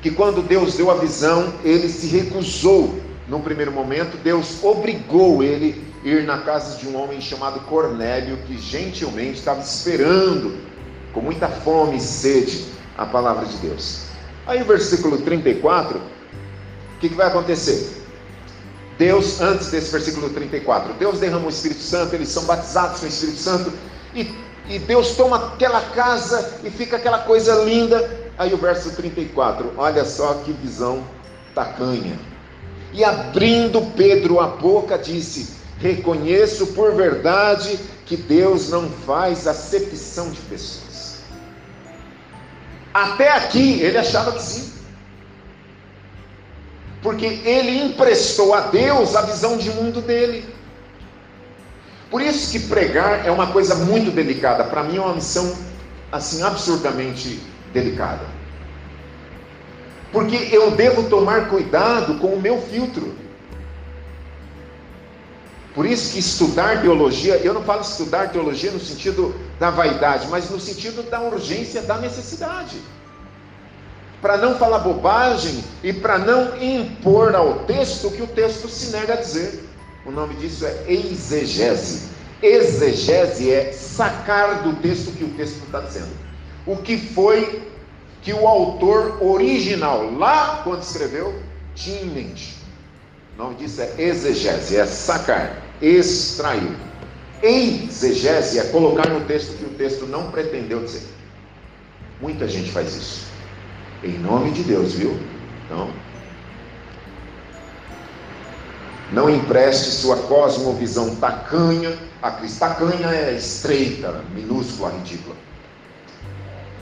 que 0.05 0.11
quando 0.11 0.43
Deus 0.43 0.75
deu 0.75 0.91
a 0.91 0.93
visão, 0.93 1.51
ele 1.63 1.89
se 1.89 2.05
recusou. 2.05 3.01
No 3.27 3.39
primeiro 3.39 3.71
momento, 3.71 4.17
Deus 4.17 4.63
obrigou 4.63 5.41
ele 5.41 5.83
ir 6.03 6.25
na 6.25 6.43
casa 6.43 6.77
de 6.77 6.87
um 6.87 6.95
homem 6.95 7.19
chamado 7.19 7.61
Cornélio, 7.61 8.37
que 8.45 8.55
gentilmente 8.55 9.39
estava 9.39 9.61
esperando, 9.61 10.59
com 11.11 11.21
muita 11.21 11.47
fome 11.47 11.97
e 11.97 11.99
sede, 11.99 12.65
a 12.95 13.03
palavra 13.07 13.47
de 13.47 13.57
Deus. 13.57 14.03
Aí, 14.45 14.61
o 14.61 14.65
versículo 14.65 15.17
34, 15.17 15.97
o 15.97 16.99
que, 16.99 17.09
que 17.09 17.15
vai 17.15 17.25
acontecer? 17.25 18.05
Deus, 18.99 19.41
antes 19.41 19.71
desse 19.71 19.91
versículo 19.91 20.29
34, 20.29 20.93
Deus 20.99 21.19
derrama 21.19 21.47
o 21.47 21.49
Espírito 21.49 21.81
Santo, 21.81 22.13
eles 22.13 22.29
são 22.29 22.43
batizados 22.43 22.99
com 22.99 23.07
o 23.07 23.09
Espírito 23.09 23.39
Santo, 23.39 23.73
e, 24.13 24.31
e 24.69 24.77
Deus 24.77 25.15
toma 25.15 25.53
aquela 25.53 25.81
casa 25.81 26.59
e 26.63 26.69
fica 26.69 26.97
aquela 26.97 27.17
coisa 27.23 27.55
linda, 27.63 28.24
Aí 28.37 28.53
o 28.53 28.57
verso 28.57 28.91
34, 28.95 29.73
olha 29.77 30.03
só 30.03 30.33
que 30.35 30.51
visão 30.51 31.03
tacanha. 31.53 32.19
E 32.91 33.03
abrindo 33.03 33.81
Pedro 33.95 34.39
a 34.39 34.47
boca, 34.47 34.97
disse: 34.97 35.55
Reconheço 35.79 36.67
por 36.67 36.93
verdade 36.93 37.79
que 38.05 38.17
Deus 38.17 38.69
não 38.69 38.89
faz 38.89 39.47
acepção 39.47 40.29
de 40.31 40.39
pessoas. 40.41 41.19
Até 42.93 43.31
aqui 43.31 43.81
ele 43.81 43.97
achava 43.97 44.31
que 44.33 44.41
sim. 44.41 44.71
Porque 47.01 47.25
ele 47.25 47.83
emprestou 47.83 48.53
a 48.53 48.61
Deus 48.61 49.15
a 49.15 49.21
visão 49.21 49.57
de 49.57 49.69
mundo 49.69 50.01
dele. 50.01 50.45
Por 52.09 52.21
isso 52.21 52.51
que 52.51 52.67
pregar 52.67 53.25
é 53.25 53.31
uma 53.31 53.47
coisa 53.47 53.75
muito 53.75 54.11
delicada. 54.11 54.63
Para 54.63 54.83
mim 54.83 54.97
é 54.97 55.01
uma 55.01 55.15
missão 55.15 55.55
assim 56.11 56.41
absurdamente 56.41 57.39
delicada. 57.75 58.25
Porque 60.11 60.37
eu 60.51 60.71
devo 60.71 61.09
tomar 61.09 61.49
cuidado 61.49 62.15
com 62.19 62.27
o 62.27 62.41
meu 62.41 62.61
filtro. 62.61 63.13
Por 65.73 65.85
isso 65.85 66.13
que 66.13 66.19
estudar 66.19 66.81
teologia, 66.81 67.35
eu 67.35 67.53
não 67.53 67.61
falo 67.61 67.81
estudar 67.81 68.31
teologia 68.31 68.71
no 68.71 68.79
sentido 68.79 69.35
da 69.59 69.69
vaidade, 69.69 70.25
mas 70.29 70.49
no 70.49 70.57
sentido 70.57 71.03
da 71.03 71.19
urgência, 71.21 71.81
da 71.81 71.97
necessidade. 71.97 72.77
Para 74.21 74.37
não 74.37 74.55
falar 74.57 74.79
bobagem 74.79 75.61
e 75.83 75.91
para 75.91 76.17
não 76.17 76.55
impor 76.63 77.35
ao 77.35 77.65
texto 77.65 78.07
o 78.07 78.11
que 78.11 78.21
o 78.21 78.27
texto 78.27 78.69
se 78.69 78.95
nega 78.95 79.15
a 79.15 79.17
dizer. 79.17 79.65
O 80.05 80.11
nome 80.11 80.35
disso 80.35 80.65
é 80.65 80.85
exegese. 80.87 82.09
Exegese 82.41 83.51
é 83.51 83.73
sacar 83.73 84.63
do 84.63 84.73
texto 84.77 85.09
o 85.09 85.11
que 85.11 85.25
o 85.25 85.29
texto 85.31 85.61
está 85.65 85.81
dizendo. 85.81 86.24
O 86.65 86.77
que 86.77 86.97
foi 86.97 87.63
que 88.21 88.33
o 88.33 88.47
autor 88.47 89.21
original, 89.21 90.11
lá 90.17 90.61
quando 90.63 90.81
escreveu, 90.81 91.39
tinha 91.75 92.01
em 92.01 92.09
mente. 92.09 92.57
O 93.35 93.43
nome 93.43 93.55
disso 93.55 93.81
é 93.81 93.93
exegese, 93.97 94.77
é 94.77 94.85
sacar, 94.85 95.61
extrair. 95.81 96.75
Exegese 97.43 98.59
é 98.59 98.63
colocar 98.65 99.07
no 99.09 99.21
texto 99.25 99.57
que 99.57 99.65
o 99.65 99.69
texto 99.69 100.07
não 100.07 100.31
pretendeu 100.31 100.83
dizer. 100.83 101.03
Muita 102.19 102.47
gente 102.47 102.71
faz 102.71 102.95
isso. 102.95 103.27
Em 104.03 104.17
nome 104.17 104.51
de 104.51 104.63
Deus, 104.63 104.93
viu? 104.93 105.19
Então, 105.65 105.91
não 109.11 109.29
empreste 109.29 109.91
sua 109.91 110.17
cosmovisão 110.17 111.15
tacanha 111.17 111.95
a. 112.21 112.31
Tacanha 112.31 113.07
é 113.07 113.33
estreita, 113.33 114.23
minúscula, 114.33 114.91
ridícula. 114.91 115.35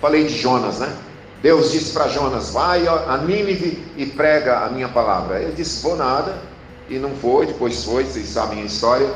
Falei 0.04 0.26
de 0.26 0.38
Jonas, 0.38 0.80
né? 0.80 0.94
Deus 1.42 1.72
disse 1.72 1.94
para 1.94 2.10
Jonas: 2.10 2.50
Vai 2.50 2.86
a 2.86 3.18
Nínive 3.26 3.82
e 3.96 4.06
prega 4.06 4.60
a 4.60 4.70
minha 4.70 4.90
palavra. 4.90 5.42
Ele 5.42 5.54
disse: 5.54 5.82
Vou 5.82 5.96
nada. 5.96 6.36
E 6.90 7.00
não 7.00 7.12
foi, 7.12 7.46
depois 7.46 7.86
foi, 7.86 8.04
vocês 8.04 8.28
sabem 8.28 8.64
a 8.64 8.66
história. 8.66 9.10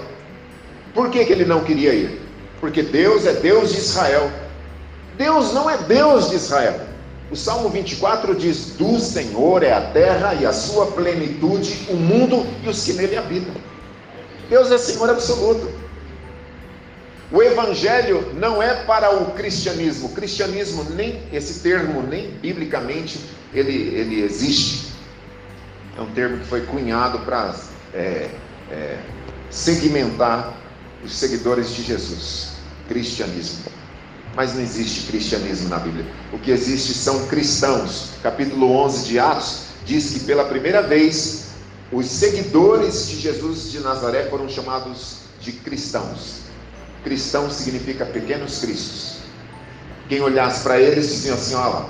Por 0.94 1.10
que, 1.10 1.26
que 1.26 1.34
ele 1.34 1.44
não 1.44 1.62
queria 1.66 1.94
ir? 1.94 2.22
Porque 2.62 2.82
Deus 2.82 3.26
é 3.26 3.34
Deus 3.34 3.74
de 3.74 3.80
Israel. 3.80 4.32
Deus 5.18 5.54
não 5.54 5.70
é 5.70 5.78
Deus 5.78 6.30
de 6.30 6.38
Israel. 6.38 6.80
O 7.30 7.36
Salmo 7.36 7.68
24 7.68 8.34
diz: 8.36 8.68
Do 8.78 8.98
Senhor 8.98 9.64
é 9.64 9.74
a 9.74 9.82
terra 9.92 10.36
e 10.36 10.46
a 10.46 10.54
sua 10.54 10.86
plenitude, 10.86 11.86
o 11.90 11.98
mundo 11.98 12.48
e 12.64 12.70
os 12.70 12.86
que 12.86 12.94
nele 12.94 13.18
habitam. 13.18 13.54
Deus 14.50 14.72
é 14.72 14.78
Senhor 14.78 15.10
absoluto. 15.10 15.70
O 17.32 17.42
evangelho 17.42 18.34
não 18.36 18.64
é 18.64 18.74
para 18.86 19.14
o 19.14 19.32
cristianismo. 19.32 20.08
O 20.08 20.14
cristianismo 20.14 20.86
nem 20.92 21.22
esse 21.32 21.60
termo 21.60 22.02
nem 22.02 22.32
biblicamente 22.32 23.20
ele, 23.54 23.74
ele 23.74 24.22
existe. 24.22 24.94
É 25.98 26.02
um 26.02 26.12
termo 26.12 26.38
que 26.38 26.46
foi 26.46 26.62
cunhado 26.62 27.20
para 27.20 27.54
é, 27.94 28.30
é, 28.72 28.98
segmentar 29.50 30.54
os 31.04 31.14
seguidores 31.14 31.74
de 31.74 31.84
Jesus. 31.84 32.54
Cristianismo. 32.88 33.66
Mas 34.34 34.54
não 34.54 34.62
existe 34.62 35.08
cristianismo 35.08 35.68
na 35.68 35.80
Bíblia. 35.80 36.06
O 36.32 36.40
que 36.40 36.52
existe 36.52 36.94
são 36.94 37.28
cristãos. 37.28 38.12
Capítulo 38.24 38.72
11 38.72 39.06
de 39.06 39.20
Atos 39.20 39.64
diz 39.86 40.12
que 40.12 40.20
pela 40.22 40.46
primeira 40.46 40.82
vez 40.82 41.48
os 41.92 42.06
seguidores 42.08 43.08
de 43.10 43.20
Jesus 43.20 43.72
de 43.72 43.80
Nazaré 43.80 44.30
foram 44.30 44.48
chamados 44.48 45.18
de 45.42 45.52
cristãos. 45.52 46.47
Cristão 47.08 47.50
significa 47.50 48.06
pequenos 48.06 48.60
cristos. 48.60 49.20
Quem 50.10 50.20
olhasse 50.22 50.62
para 50.62 50.78
eles 50.78 51.08
dizia 51.08 51.36
assim: 51.36 51.56
olha 51.56 51.86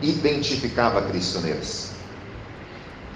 identificava 0.00 1.02
Cristo 1.02 1.40
neles. 1.40 1.90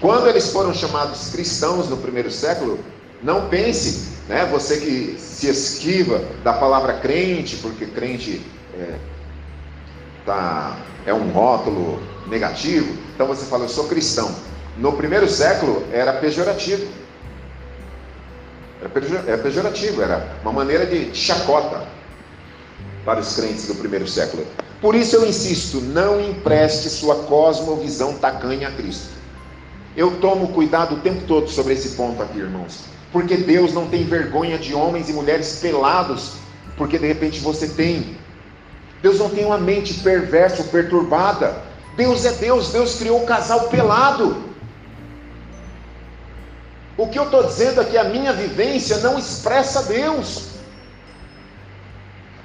Quando 0.01 0.27
eles 0.27 0.49
foram 0.49 0.73
chamados 0.73 1.29
cristãos 1.29 1.87
no 1.87 1.95
primeiro 1.95 2.29
século, 2.29 2.79
não 3.21 3.47
pense, 3.47 4.09
né, 4.27 4.45
você 4.51 4.77
que 4.77 5.15
se 5.17 5.47
esquiva 5.47 6.21
da 6.43 6.51
palavra 6.51 6.95
crente, 6.95 7.55
porque 7.57 7.85
crente 7.85 8.45
é, 8.77 8.95
tá, 10.25 10.77
é 11.05 11.13
um 11.13 11.29
rótulo 11.29 12.03
negativo, 12.27 12.93
então 13.15 13.25
você 13.25 13.45
fala, 13.45 13.63
eu 13.63 13.69
sou 13.69 13.87
cristão. 13.87 14.35
No 14.77 14.91
primeiro 14.91 15.29
século 15.29 15.87
era 15.93 16.11
pejorativo. 16.11 16.85
Era 18.83 19.37
pejorativo, 19.37 20.01
era 20.01 20.27
uma 20.41 20.51
maneira 20.51 20.85
de 20.85 21.15
chacota 21.15 21.87
para 23.05 23.21
os 23.21 23.35
crentes 23.35 23.67
do 23.67 23.75
primeiro 23.75 24.07
século. 24.07 24.45
Por 24.81 24.93
isso 24.93 25.15
eu 25.15 25.25
insisto, 25.25 25.79
não 25.79 26.19
empreste 26.19 26.89
sua 26.89 27.15
cosmovisão 27.23 28.15
tacanha 28.15 28.67
a 28.67 28.71
Cristo. 28.71 29.13
Eu 29.95 30.19
tomo 30.19 30.49
cuidado 30.49 30.95
o 30.95 30.99
tempo 30.99 31.21
todo 31.27 31.49
sobre 31.49 31.73
esse 31.73 31.95
ponto 31.95 32.21
aqui, 32.21 32.39
irmãos. 32.39 32.85
Porque 33.11 33.37
Deus 33.37 33.73
não 33.73 33.87
tem 33.87 34.03
vergonha 34.03 34.57
de 34.57 34.73
homens 34.73 35.07
e 35.07 35.13
mulheres 35.13 35.59
pelados, 35.61 36.33
porque 36.75 36.97
de 36.97 37.07
repente 37.07 37.39
você 37.39 37.67
tem. 37.67 38.17
Deus 39.01 39.19
não 39.19 39.29
tem 39.29 39.45
uma 39.45 39.57
mente 39.57 39.93
perversa 39.95 40.63
ou 40.63 40.67
perturbada. 40.67 41.55
Deus 41.95 42.25
é 42.25 42.31
Deus, 42.33 42.71
Deus 42.71 42.95
criou 42.95 43.21
o 43.21 43.25
casal 43.25 43.69
pelado. 43.69 44.52
O 46.97 47.07
que 47.07 47.17
eu 47.17 47.23
estou 47.23 47.43
dizendo 47.43 47.81
é 47.81 47.85
que 47.85 47.97
a 47.97 48.03
minha 48.03 48.31
vivência 48.33 48.97
não 48.97 49.17
expressa 49.17 49.83
Deus. 49.83 50.49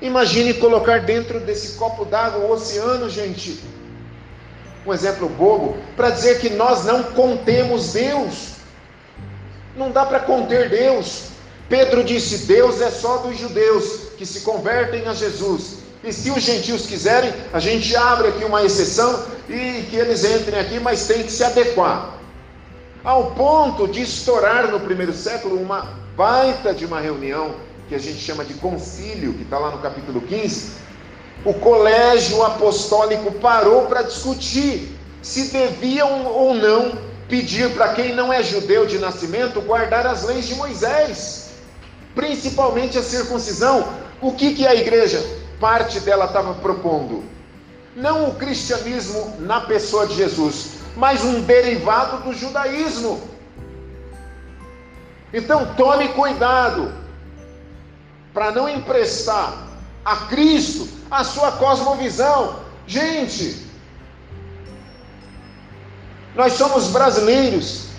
Imagine 0.01 0.55
colocar 0.55 1.01
dentro 1.01 1.41
desse 1.41 1.77
copo 1.77 2.05
d'água 2.05 2.47
o 2.47 2.53
oceano, 2.53 3.11
gente. 3.11 3.63
Um 4.87 4.95
exemplo 4.95 5.29
bobo, 5.29 5.77
para 5.97 6.11
dizer 6.11 6.41
que 6.41 6.51
nós 6.51 6.85
não 6.85 7.03
contemos 7.03 7.93
Deus. 7.93 8.53
Não 9.77 9.91
dá 9.91 10.07
para 10.07 10.21
conter 10.21 10.71
Deus. 10.71 11.25
Pedro 11.69 12.03
disse: 12.03 12.47
Deus 12.47 12.81
é 12.81 12.91
só 12.91 13.19
dos 13.19 13.37
judeus 13.39 14.13
que 14.17 14.25
se 14.25 14.41
convertem 14.41 15.07
a 15.07 15.13
Jesus. 15.13 15.79
E 16.03 16.13
se 16.13 16.31
os 16.31 16.43
gentios 16.43 16.87
quiserem, 16.87 17.35
a 17.53 17.59
gente 17.59 17.95
abre 17.95 18.29
aqui 18.29 18.45
uma 18.45 18.63
exceção 18.63 19.27
e 19.49 19.83
que 19.91 19.97
eles 19.97 20.25
entrem 20.25 20.59
aqui, 20.59 20.81
mas 20.81 21.07
tem 21.07 21.23
que 21.25 21.33
se 21.33 21.45
adequar 21.45 22.18
ao 23.09 23.31
ponto 23.31 23.89
de 23.89 24.03
estourar 24.03 24.71
no 24.71 24.81
primeiro 24.81 25.15
século 25.15 25.59
uma 25.59 25.95
baita 26.15 26.75
de 26.75 26.85
uma 26.85 27.01
reunião 27.01 27.55
que 27.89 27.95
a 27.95 27.99
gente 27.99 28.19
chama 28.19 28.45
de 28.45 28.53
concílio, 28.53 29.33
que 29.33 29.45
está 29.45 29.59
lá 29.59 29.71
no 29.71 29.79
capítulo 29.79 30.21
15. 30.21 30.73
O 31.43 31.55
colégio 31.55 32.43
apostólico 32.43 33.33
parou 33.33 33.87
para 33.87 34.03
discutir 34.03 34.95
se 35.23 35.45
deviam 35.45 36.27
ou 36.27 36.53
não 36.53 36.99
pedir 37.31 37.73
para 37.73 37.95
quem 37.95 38.15
não 38.15 38.31
é 38.31 38.43
judeu 38.43 38.85
de 38.85 38.99
nascimento 38.99 39.63
guardar 39.63 40.07
as 40.07 40.25
leis 40.25 40.47
de 40.47 40.55
Moisés, 40.57 41.53
principalmente 42.15 42.99
a 42.99 43.03
circuncisão. 43.03 43.89
O 44.21 44.33
que, 44.33 44.53
que 44.53 44.67
a 44.67 44.75
igreja, 44.75 45.25
parte 45.59 45.99
dela, 46.01 46.27
estava 46.27 46.53
propondo? 46.53 47.25
Não 47.97 48.29
o 48.29 48.35
cristianismo 48.35 49.35
na 49.39 49.63
pessoa 49.63 50.07
de 50.07 50.15
Jesus, 50.15 50.78
mas 50.99 51.23
um 51.23 51.43
derivado 51.43 52.25
do 52.25 52.35
judaísmo. 52.35 53.23
Então 55.33 55.75
tome 55.77 56.09
cuidado 56.09 56.93
para 58.35 58.51
não 58.51 58.69
emprestar 58.69 59.69
a 60.05 60.17
Cristo 60.27 60.89
a 61.09 61.23
sua 61.23 61.53
cosmovisão. 61.53 62.65
Gente, 62.85 63.65
nós 66.35 66.55
somos 66.55 66.89
brasileiros. 66.89 67.91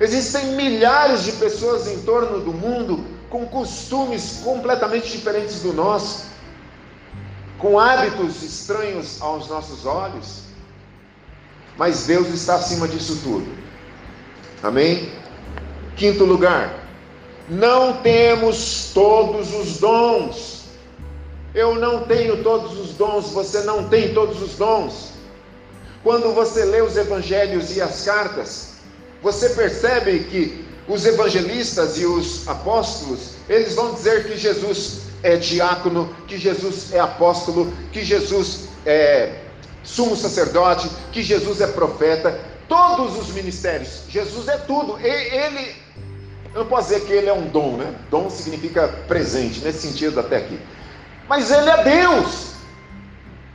Existem 0.00 0.56
milhares 0.56 1.22
de 1.22 1.32
pessoas 1.32 1.86
em 1.86 2.02
torno 2.02 2.40
do 2.40 2.52
mundo 2.52 3.06
com 3.30 3.46
costumes 3.46 4.40
completamente 4.42 5.08
diferentes 5.08 5.62
do 5.62 5.72
nosso, 5.72 6.24
com 7.58 7.78
hábitos 7.78 8.42
estranhos 8.42 9.22
aos 9.22 9.46
nossos 9.48 9.86
olhos. 9.86 10.53
Mas 11.76 12.06
Deus 12.06 12.28
está 12.28 12.56
acima 12.56 12.86
disso 12.86 13.20
tudo. 13.22 13.46
Amém? 14.62 15.12
Quinto 15.96 16.24
lugar, 16.24 16.88
não 17.48 17.94
temos 17.94 18.90
todos 18.94 19.52
os 19.54 19.78
dons. 19.78 20.64
Eu 21.54 21.76
não 21.76 22.02
tenho 22.04 22.42
todos 22.42 22.78
os 22.78 22.94
dons, 22.94 23.30
você 23.30 23.62
não 23.62 23.88
tem 23.88 24.12
todos 24.12 24.42
os 24.42 24.56
dons. 24.56 25.12
Quando 26.02 26.34
você 26.34 26.64
lê 26.64 26.82
os 26.82 26.96
evangelhos 26.96 27.76
e 27.76 27.80
as 27.80 28.04
cartas, 28.04 28.74
você 29.22 29.50
percebe 29.50 30.20
que 30.24 30.64
os 30.88 31.06
evangelistas 31.06 31.98
e 31.98 32.04
os 32.04 32.46
apóstolos, 32.46 33.34
eles 33.48 33.74
vão 33.74 33.94
dizer 33.94 34.26
que 34.26 34.36
Jesus 34.36 35.02
é 35.22 35.36
diácono, 35.36 36.14
que 36.26 36.36
Jesus 36.36 36.92
é 36.92 37.00
apóstolo, 37.00 37.72
que 37.92 38.04
Jesus 38.04 38.68
é 38.84 39.43
sumo 39.84 40.16
sacerdote, 40.16 40.88
que 41.12 41.22
Jesus 41.22 41.60
é 41.60 41.66
profeta, 41.66 42.40
todos 42.68 43.16
os 43.18 43.28
ministérios, 43.28 44.02
Jesus 44.08 44.48
é 44.48 44.56
tudo. 44.58 44.98
Ele, 44.98 45.76
eu 46.54 46.60
não 46.60 46.66
posso 46.66 46.88
dizer 46.88 47.04
que 47.04 47.12
ele 47.12 47.28
é 47.28 47.32
um 47.32 47.46
dom, 47.48 47.76
né? 47.76 47.94
Dom 48.10 48.28
significa 48.30 48.88
presente, 49.06 49.60
nesse 49.60 49.86
sentido 49.86 50.18
até 50.18 50.38
aqui. 50.38 50.58
Mas 51.28 51.50
ele 51.50 51.68
é 51.68 51.84
Deus. 51.84 52.54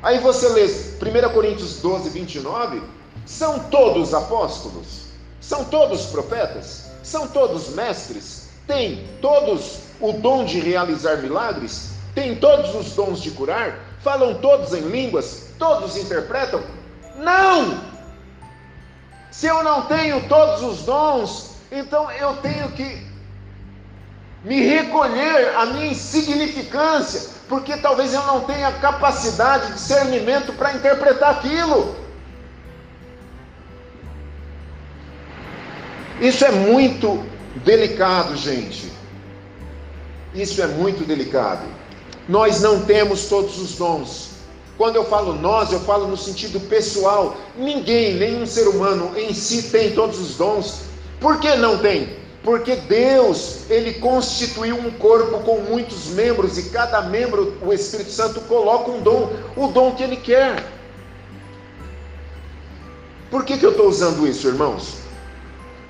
Aí 0.02 0.20
você 0.20 0.48
lê 0.50 0.66
1 0.66 1.34
Coríntios 1.34 1.82
12, 1.82 2.10
29, 2.10 2.82
são 3.26 3.60
todos 3.60 4.14
apóstolos? 4.14 5.10
São 5.42 5.66
todos 5.66 6.06
profetas? 6.06 6.90
São 7.04 7.28
todos 7.28 7.70
mestres? 7.70 8.50
Têm 8.66 9.08
todos 9.22 9.80
o 10.00 10.14
dom 10.14 10.46
de 10.46 10.60
realizar 10.60 11.18
milagres? 11.18 11.90
Têm 12.16 12.36
todos 12.36 12.74
os 12.76 12.94
dons 12.94 13.22
de 13.22 13.32
curar? 13.32 13.89
Falam 14.02 14.36
todos 14.36 14.74
em 14.74 14.82
línguas? 14.82 15.50
Todos 15.58 15.98
interpretam? 15.98 16.62
Não! 17.18 17.82
Se 19.32 19.48
eu 19.48 19.64
não 19.64 19.84
tenho 19.84 20.28
todos 20.28 20.64
os 20.64 20.84
dons, 20.84 21.56
então 21.72 22.10
eu 22.12 22.36
tenho 22.38 22.70
que 22.72 23.08
me 24.44 24.62
recolher 24.62 25.56
a 25.56 25.66
minha 25.66 25.88
insignificância, 25.88 27.30
porque 27.48 27.76
talvez 27.78 28.14
eu 28.14 28.24
não 28.24 28.42
tenha 28.42 28.72
capacidade, 28.74 29.74
discernimento 29.74 30.54
para 30.54 30.74
interpretar 30.74 31.32
aquilo. 31.32 31.96
Isso 36.22 36.44
é 36.44 36.52
muito 36.52 37.26
delicado, 37.64 38.36
gente. 38.36 38.92
Isso 40.34 40.62
é 40.62 40.68
muito 40.68 41.06
delicado. 41.06 41.79
Nós 42.30 42.62
não 42.62 42.86
temos 42.86 43.26
todos 43.26 43.60
os 43.60 43.76
dons. 43.76 44.30
Quando 44.78 44.96
eu 44.96 45.04
falo 45.04 45.34
nós, 45.34 45.74
eu 45.74 45.80
falo 45.80 46.08
no 46.08 46.16
sentido 46.16 46.60
pessoal. 46.60 47.36
Ninguém, 47.58 48.14
nenhum 48.14 48.46
ser 48.46 48.68
humano 48.68 49.12
em 49.18 49.34
si 49.34 49.64
tem 49.64 49.96
todos 49.96 50.20
os 50.20 50.36
dons. 50.36 50.82
Por 51.20 51.40
que 51.40 51.56
não 51.56 51.80
tem? 51.80 52.18
Porque 52.44 52.76
Deus, 52.76 53.68
ele 53.68 53.96
constituiu 53.96 54.76
um 54.76 54.92
corpo 54.92 55.40
com 55.40 55.58
muitos 55.62 56.10
membros 56.10 56.56
e 56.60 56.70
cada 56.70 57.02
membro 57.02 57.58
o 57.64 57.74
Espírito 57.74 58.12
Santo 58.12 58.42
coloca 58.42 58.92
um 58.92 59.02
dom, 59.02 59.32
o 59.58 59.68
dom 59.68 59.96
que 59.96 60.04
ele 60.04 60.16
quer. 60.18 60.64
Por 63.32 63.44
que, 63.44 63.58
que 63.58 63.66
eu 63.66 63.72
estou 63.72 63.90
usando 63.90 64.28
isso, 64.28 64.48
irmãos? 64.48 65.00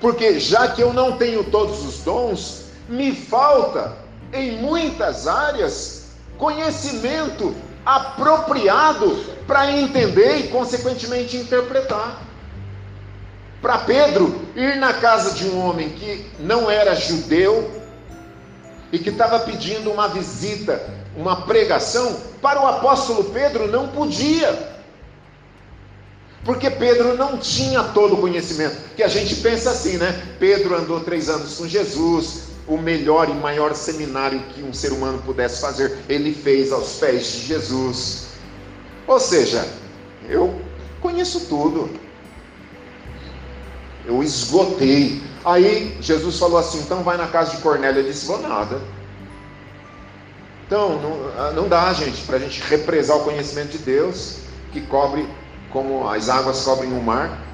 Porque 0.00 0.40
já 0.40 0.68
que 0.68 0.80
eu 0.80 0.94
não 0.94 1.18
tenho 1.18 1.44
todos 1.44 1.84
os 1.84 1.98
dons, 1.98 2.64
me 2.88 3.14
falta 3.14 3.94
em 4.32 4.52
muitas 4.52 5.28
áreas 5.28 5.99
conhecimento 6.40 7.54
apropriado 7.84 9.22
para 9.46 9.70
entender 9.70 10.38
e, 10.38 10.48
consequentemente, 10.48 11.36
interpretar. 11.36 12.22
Para 13.60 13.78
Pedro 13.78 14.40
ir 14.56 14.76
na 14.76 14.94
casa 14.94 15.32
de 15.32 15.44
um 15.44 15.60
homem 15.60 15.90
que 15.90 16.26
não 16.40 16.70
era 16.70 16.94
judeu 16.94 17.70
e 18.90 18.98
que 18.98 19.10
estava 19.10 19.40
pedindo 19.40 19.90
uma 19.90 20.08
visita, 20.08 20.82
uma 21.14 21.42
pregação, 21.42 22.18
para 22.40 22.60
o 22.60 22.66
apóstolo 22.66 23.24
Pedro 23.24 23.68
não 23.68 23.88
podia. 23.88 24.80
Porque 26.42 26.70
Pedro 26.70 27.18
não 27.18 27.36
tinha 27.36 27.82
todo 27.82 28.14
o 28.14 28.20
conhecimento. 28.20 28.76
Que 28.96 29.02
a 29.02 29.08
gente 29.08 29.36
pensa 29.36 29.70
assim, 29.70 29.98
né? 29.98 30.36
Pedro 30.38 30.74
andou 30.74 31.00
três 31.00 31.28
anos 31.28 31.58
com 31.58 31.68
Jesus, 31.68 32.49
o 32.70 32.78
melhor 32.78 33.28
e 33.28 33.34
maior 33.34 33.74
seminário 33.74 34.40
que 34.54 34.62
um 34.62 34.72
ser 34.72 34.92
humano 34.92 35.20
pudesse 35.26 35.60
fazer, 35.60 35.98
ele 36.08 36.32
fez 36.32 36.70
aos 36.70 36.98
pés 36.98 37.26
de 37.26 37.46
Jesus. 37.46 38.28
Ou 39.08 39.18
seja, 39.18 39.66
eu 40.28 40.54
conheço 41.00 41.46
tudo. 41.46 41.90
Eu 44.06 44.22
esgotei. 44.22 45.20
Aí 45.44 45.98
Jesus 46.00 46.38
falou 46.38 46.58
assim: 46.58 46.78
então 46.78 47.02
vai 47.02 47.16
na 47.16 47.26
casa 47.26 47.56
de 47.56 47.62
Cornélio. 47.62 48.00
Ele 48.00 48.12
disse: 48.12 48.26
vou 48.26 48.40
nada. 48.40 48.80
Então, 50.64 51.00
não, 51.02 51.28
ah, 51.36 51.50
não 51.50 51.68
dá, 51.68 51.92
gente, 51.92 52.22
para 52.22 52.36
a 52.36 52.38
gente 52.38 52.62
represar 52.62 53.16
o 53.16 53.24
conhecimento 53.24 53.72
de 53.72 53.78
Deus, 53.78 54.36
que 54.72 54.80
cobre 54.82 55.28
como 55.72 56.08
as 56.08 56.28
águas 56.28 56.62
cobrem 56.64 56.92
o 56.92 57.02
mar, 57.02 57.49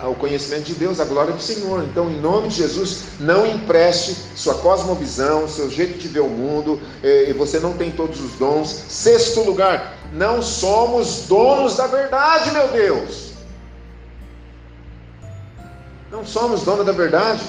ao 0.00 0.14
conhecimento 0.14 0.64
de 0.64 0.74
Deus, 0.74 1.00
a 1.00 1.04
glória 1.04 1.34
do 1.34 1.42
Senhor. 1.42 1.84
Então, 1.84 2.10
em 2.10 2.18
nome 2.18 2.48
de 2.48 2.56
Jesus, 2.56 3.04
não 3.20 3.46
empreste 3.46 4.16
sua 4.34 4.54
cosmovisão, 4.54 5.46
seu 5.46 5.70
jeito 5.70 5.98
de 5.98 6.08
ver 6.08 6.20
o 6.20 6.28
mundo, 6.28 6.80
eh, 7.02 7.26
e 7.28 7.32
você 7.32 7.60
não 7.60 7.74
tem 7.74 7.90
todos 7.90 8.20
os 8.20 8.32
dons. 8.32 8.68
Sexto 8.68 9.42
lugar, 9.42 9.94
não 10.12 10.40
somos 10.40 11.26
donos 11.26 11.76
da 11.76 11.86
verdade, 11.86 12.50
meu 12.52 12.68
Deus. 12.68 13.32
Não 16.10 16.24
somos 16.24 16.62
donos 16.62 16.86
da 16.86 16.92
verdade. 16.92 17.42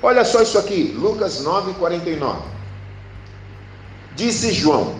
Olha 0.00 0.24
só 0.24 0.42
isso 0.42 0.58
aqui, 0.58 0.94
Lucas 0.96 1.40
9, 1.40 1.74
49. 1.74 2.42
Disse 4.14 4.52
João, 4.52 4.94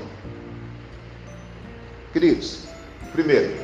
queridos, 2.12 2.60
primeiro, 3.12 3.63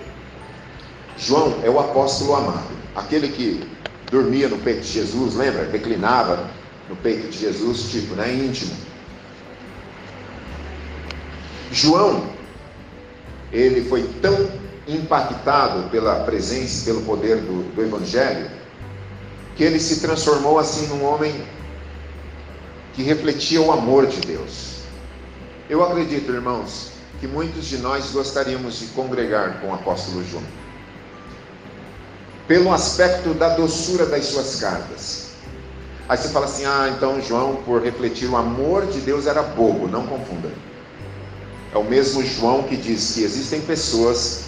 João 1.20 1.60
é 1.62 1.68
o 1.68 1.78
apóstolo 1.78 2.34
amado, 2.34 2.70
aquele 2.96 3.28
que 3.28 3.68
dormia 4.10 4.48
no 4.48 4.58
peito 4.58 4.80
de 4.80 4.92
Jesus, 4.92 5.34
lembra? 5.34 5.68
Reclinava 5.70 6.48
no 6.88 6.96
peito 6.96 7.28
de 7.28 7.38
Jesus, 7.38 7.90
tipo, 7.90 8.14
né? 8.14 8.32
íntimo. 8.32 8.74
João, 11.70 12.24
ele 13.52 13.88
foi 13.88 14.02
tão 14.20 14.50
impactado 14.88 15.88
pela 15.90 16.24
presença, 16.24 16.84
pelo 16.84 17.02
poder 17.02 17.36
do, 17.36 17.74
do 17.74 17.82
Evangelho, 17.82 18.50
que 19.56 19.62
ele 19.62 19.78
se 19.78 20.00
transformou 20.00 20.58
assim 20.58 20.86
num 20.88 21.04
homem 21.04 21.32
que 22.94 23.02
refletia 23.02 23.60
o 23.60 23.70
amor 23.70 24.06
de 24.06 24.20
Deus. 24.20 24.80
Eu 25.68 25.84
acredito, 25.84 26.32
irmãos, 26.32 26.90
que 27.20 27.28
muitos 27.28 27.66
de 27.66 27.78
nós 27.78 28.10
gostaríamos 28.10 28.80
de 28.80 28.86
congregar 28.86 29.60
com 29.60 29.68
o 29.68 29.74
apóstolo 29.74 30.24
João, 30.24 30.42
pelo 32.50 32.72
aspecto 32.72 33.32
da 33.32 33.50
doçura 33.50 34.06
das 34.06 34.24
suas 34.24 34.56
cartas. 34.56 35.28
Aí 36.08 36.18
você 36.18 36.30
fala 36.30 36.46
assim: 36.46 36.64
ah, 36.64 36.92
então 36.92 37.22
João, 37.22 37.62
por 37.64 37.80
refletir 37.80 38.28
o 38.28 38.36
amor 38.36 38.86
de 38.86 38.98
Deus, 39.02 39.28
era 39.28 39.40
bobo. 39.40 39.86
Não 39.86 40.04
confunda. 40.04 40.50
É 41.72 41.78
o 41.78 41.84
mesmo 41.84 42.24
João 42.24 42.64
que 42.64 42.76
diz 42.76 43.12
que 43.12 43.22
existem 43.22 43.60
pessoas 43.60 44.46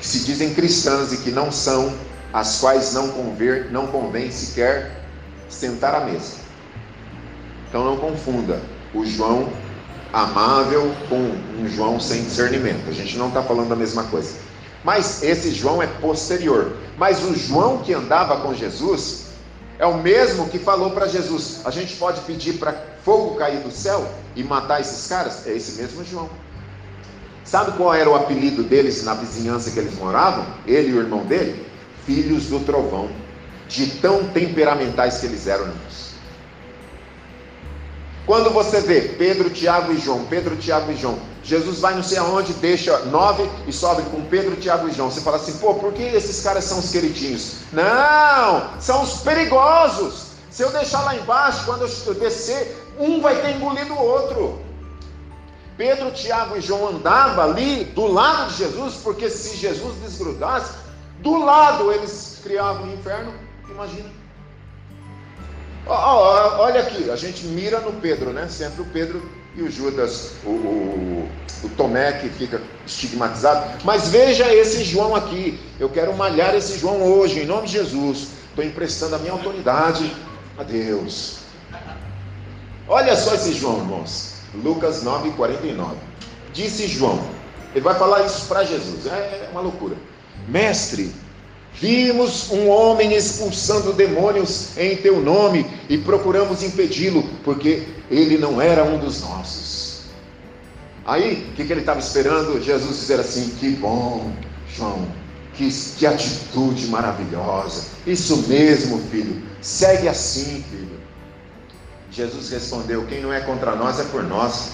que 0.00 0.06
se 0.06 0.20
dizem 0.20 0.54
cristãs 0.54 1.12
e 1.12 1.18
que 1.18 1.30
não 1.30 1.52
são 1.52 1.92
as 2.32 2.58
quais 2.58 2.94
não, 2.94 3.10
conver, 3.10 3.70
não 3.70 3.86
convém 3.88 4.30
sequer 4.30 5.04
sentar 5.50 5.94
à 5.94 6.00
mesa. 6.06 6.36
Então 7.68 7.84
não 7.84 7.98
confunda 7.98 8.62
o 8.94 9.04
João 9.04 9.52
amável 10.10 10.90
com 11.10 11.18
um 11.60 11.68
João 11.68 12.00
sem 12.00 12.24
discernimento. 12.24 12.88
A 12.88 12.92
gente 12.92 13.18
não 13.18 13.28
está 13.28 13.42
falando 13.42 13.68
da 13.68 13.76
mesma 13.76 14.04
coisa. 14.04 14.51
Mas 14.84 15.22
esse 15.22 15.50
João 15.52 15.82
é 15.82 15.86
posterior. 15.86 16.72
Mas 16.98 17.22
o 17.22 17.34
João 17.34 17.78
que 17.78 17.94
andava 17.94 18.40
com 18.40 18.54
Jesus 18.54 19.26
é 19.78 19.86
o 19.86 19.98
mesmo 19.98 20.48
que 20.48 20.58
falou 20.58 20.90
para 20.90 21.06
Jesus: 21.06 21.60
a 21.64 21.70
gente 21.70 21.96
pode 21.96 22.20
pedir 22.22 22.54
para 22.54 22.74
fogo 23.04 23.36
cair 23.36 23.60
do 23.60 23.70
céu 23.70 24.06
e 24.34 24.42
matar 24.42 24.80
esses 24.80 25.06
caras? 25.06 25.46
É 25.46 25.52
esse 25.52 25.80
mesmo 25.80 26.04
João. 26.04 26.28
Sabe 27.44 27.72
qual 27.76 27.92
era 27.92 28.08
o 28.08 28.14
apelido 28.14 28.62
deles 28.62 29.02
na 29.02 29.14
vizinhança 29.14 29.70
que 29.70 29.78
eles 29.78 29.94
moravam? 29.94 30.46
Ele 30.66 30.90
e 30.90 30.94
o 30.94 31.00
irmão 31.00 31.24
dele? 31.24 31.72
filhos 32.06 32.46
do 32.46 32.60
trovão, 32.60 33.08
de 33.68 33.86
tão 33.86 34.24
temperamentais 34.28 35.18
que 35.18 35.26
eles 35.26 35.46
eram. 35.46 35.72
Quando 38.24 38.50
você 38.50 38.80
vê 38.80 39.00
Pedro, 39.00 39.50
Tiago 39.50 39.92
e 39.92 39.98
João, 39.98 40.24
Pedro, 40.26 40.56
Tiago 40.56 40.92
e 40.92 40.96
João, 40.96 41.18
Jesus 41.42 41.80
vai 41.80 41.94
não 41.94 42.04
sei 42.04 42.18
aonde, 42.18 42.52
deixa 42.54 42.96
nove 43.06 43.48
e 43.66 43.72
sobe 43.72 44.02
com 44.10 44.22
Pedro, 44.26 44.54
Tiago 44.56 44.88
e 44.88 44.92
João. 44.92 45.10
Você 45.10 45.20
fala 45.20 45.36
assim, 45.36 45.58
pô, 45.58 45.74
por 45.74 45.92
que 45.92 46.02
esses 46.02 46.40
caras 46.40 46.64
são 46.64 46.78
os 46.78 46.90
queridinhos? 46.90 47.56
Não, 47.72 48.80
são 48.80 49.02
os 49.02 49.18
perigosos. 49.22 50.32
Se 50.50 50.62
eu 50.62 50.70
deixar 50.70 51.02
lá 51.02 51.16
embaixo, 51.16 51.64
quando 51.64 51.82
eu 51.82 52.14
descer, 52.14 52.76
um 52.98 53.20
vai 53.20 53.40
ter 53.40 53.56
engolido 53.56 53.92
o 53.92 54.04
outro. 54.04 54.60
Pedro, 55.76 56.12
Tiago 56.12 56.56
e 56.56 56.60
João 56.60 56.88
andavam 56.88 57.42
ali 57.42 57.84
do 57.86 58.06
lado 58.06 58.50
de 58.50 58.58
Jesus, 58.58 58.94
porque 59.02 59.28
se 59.28 59.56
Jesus 59.56 59.96
desgrudasse, 59.96 60.74
do 61.20 61.44
lado 61.44 61.90
eles 61.90 62.38
criavam 62.42 62.86
o 62.86 62.92
inferno, 62.92 63.32
imagina. 63.68 64.21
Olha 65.86 66.80
aqui, 66.80 67.10
a 67.10 67.16
gente 67.16 67.44
mira 67.46 67.80
no 67.80 67.92
Pedro, 67.94 68.32
né? 68.32 68.46
Sempre 68.48 68.82
o 68.82 68.84
Pedro 68.86 69.22
e 69.56 69.62
o 69.62 69.70
Judas, 69.70 70.32
o, 70.44 70.50
o, 70.50 71.28
o, 71.64 71.68
Tomé 71.70 72.12
que 72.12 72.28
fica 72.28 72.60
estigmatizado. 72.86 73.82
Mas 73.84 74.08
veja 74.08 74.52
esse 74.54 74.84
João 74.84 75.14
aqui. 75.14 75.60
Eu 75.78 75.88
quero 75.88 76.14
malhar 76.16 76.54
esse 76.54 76.78
João 76.78 77.02
hoje, 77.02 77.40
em 77.40 77.46
nome 77.46 77.66
de 77.66 77.74
Jesus. 77.74 78.28
Estou 78.48 78.64
emprestando 78.64 79.16
a 79.16 79.18
minha 79.18 79.32
autoridade 79.32 80.14
a 80.56 80.62
Deus. 80.62 81.38
Olha 82.88 83.16
só 83.16 83.34
esse 83.34 83.52
João, 83.52 83.78
irmãos. 83.78 84.34
Lucas 84.54 85.02
9, 85.02 85.30
49. 85.32 85.96
Disse 86.52 86.86
João. 86.86 87.22
Ele 87.74 87.84
vai 87.84 87.94
falar 87.94 88.24
isso 88.24 88.46
para 88.46 88.64
Jesus. 88.64 89.06
É, 89.06 89.46
é 89.46 89.48
uma 89.50 89.60
loucura. 89.60 89.96
Mestre, 90.46 91.12
vimos 91.74 92.50
um 92.50 92.68
homem 92.68 93.14
expulsando 93.14 93.92
demônios 93.92 94.76
em 94.76 94.96
teu 94.96 95.20
nome 95.20 95.66
e 95.88 95.98
procuramos 95.98 96.62
impedi-lo, 96.62 97.24
porque 97.44 97.86
ele 98.10 98.38
não 98.38 98.60
era 98.60 98.84
um 98.84 98.98
dos 98.98 99.20
nossos. 99.20 100.02
Aí, 101.04 101.48
o 101.50 101.56
que, 101.56 101.64
que 101.64 101.72
ele 101.72 101.80
estava 101.80 101.98
esperando? 101.98 102.62
Jesus 102.62 103.00
dizer 103.00 103.18
assim: 103.18 103.50
Que 103.58 103.70
bom, 103.70 104.32
João, 104.68 105.08
que, 105.54 105.68
que 105.98 106.06
atitude 106.06 106.86
maravilhosa. 106.86 107.86
Isso 108.06 108.48
mesmo, 108.48 108.98
filho, 109.10 109.42
segue 109.60 110.08
assim, 110.08 110.64
filho. 110.70 111.00
Jesus 112.10 112.50
respondeu: 112.50 113.04
Quem 113.06 113.20
não 113.20 113.32
é 113.32 113.40
contra 113.40 113.74
nós 113.74 113.98
é 113.98 114.04
por 114.04 114.22
nós, 114.22 114.72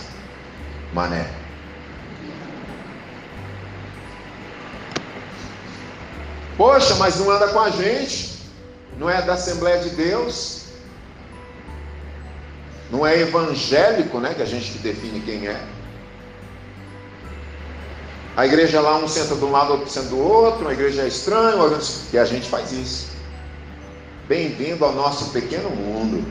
mané. 0.92 1.37
Poxa, 6.58 6.96
mas 6.96 7.20
não 7.20 7.30
anda 7.30 7.46
com 7.48 7.60
a 7.60 7.70
gente, 7.70 8.36
não 8.98 9.08
é 9.08 9.22
da 9.22 9.34
Assembleia 9.34 9.80
de 9.80 9.90
Deus, 9.90 10.64
não 12.90 13.06
é 13.06 13.20
evangélico, 13.20 14.18
né? 14.18 14.34
Que 14.34 14.42
a 14.42 14.44
gente 14.44 14.72
que 14.72 14.78
define 14.78 15.20
quem 15.20 15.46
é. 15.46 15.64
A 18.36 18.44
igreja 18.44 18.80
lá, 18.80 18.98
um 18.98 19.06
senta 19.06 19.36
de 19.36 19.44
um 19.44 19.52
lado, 19.52 19.74
outro 19.74 19.88
senta 19.88 20.08
do 20.08 20.18
outro, 20.18 20.66
a 20.66 20.72
igreja 20.72 21.02
é 21.02 21.06
estranha, 21.06 21.56
e 22.12 22.18
a 22.18 22.24
gente 22.24 22.48
faz 22.48 22.72
isso. 22.72 23.12
Bem-vindo 24.26 24.84
ao 24.84 24.92
nosso 24.92 25.30
pequeno 25.30 25.70
mundo. 25.70 26.24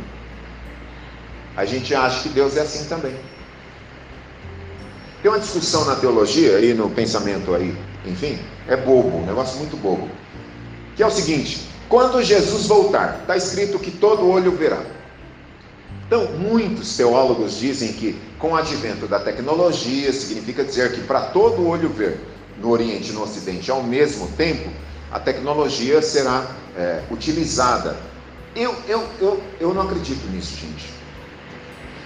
A 1.55 1.63
gente 1.63 1.95
acha 1.95 2.23
que 2.23 2.29
Deus 2.29 2.57
é 2.57 2.61
assim 2.61 2.85
também. 2.89 3.15
Tem 5.21 5.31
uma 5.31 5.39
discussão 5.39 5.85
na 5.85 5.95
teologia 5.95 6.59
e 6.59 6.73
no 6.73 6.89
pensamento 6.89 7.55
aí, 7.55 7.75
enfim, 8.07 8.39
é 8.67 8.75
bobo, 8.75 9.17
um 9.17 9.25
negócio 9.25 9.57
muito 9.57 9.77
bobo. 9.77 10.09
Que 10.95 11.03
é 11.03 11.07
o 11.07 11.11
seguinte: 11.11 11.67
quando 11.89 12.21
Jesus 12.23 12.65
voltar, 12.65 13.19
está 13.21 13.37
escrito 13.37 13.79
que 13.79 13.91
todo 13.91 14.27
olho 14.27 14.51
verá. 14.51 14.81
Então, 16.05 16.25
muitos 16.37 16.95
teólogos 16.95 17.59
dizem 17.59 17.91
que 17.91 18.17
com 18.39 18.51
o 18.51 18.55
advento 18.55 19.07
da 19.07 19.19
tecnologia, 19.19 20.11
significa 20.13 20.63
dizer 20.63 20.93
que 20.93 21.01
para 21.01 21.21
todo 21.31 21.67
olho 21.67 21.89
ver 21.89 22.19
no 22.61 22.69
Oriente 22.69 23.09
e 23.09 23.13
no 23.13 23.23
Ocidente 23.23 23.69
ao 23.69 23.83
mesmo 23.83 24.27
tempo, 24.37 24.69
a 25.11 25.19
tecnologia 25.19 26.01
será 26.01 26.45
é, 26.77 27.01
utilizada. 27.11 27.97
Eu, 28.55 28.75
eu, 28.87 29.03
eu, 29.19 29.43
eu 29.59 29.73
não 29.73 29.83
acredito 29.83 30.25
nisso, 30.27 30.55
gente. 30.55 30.85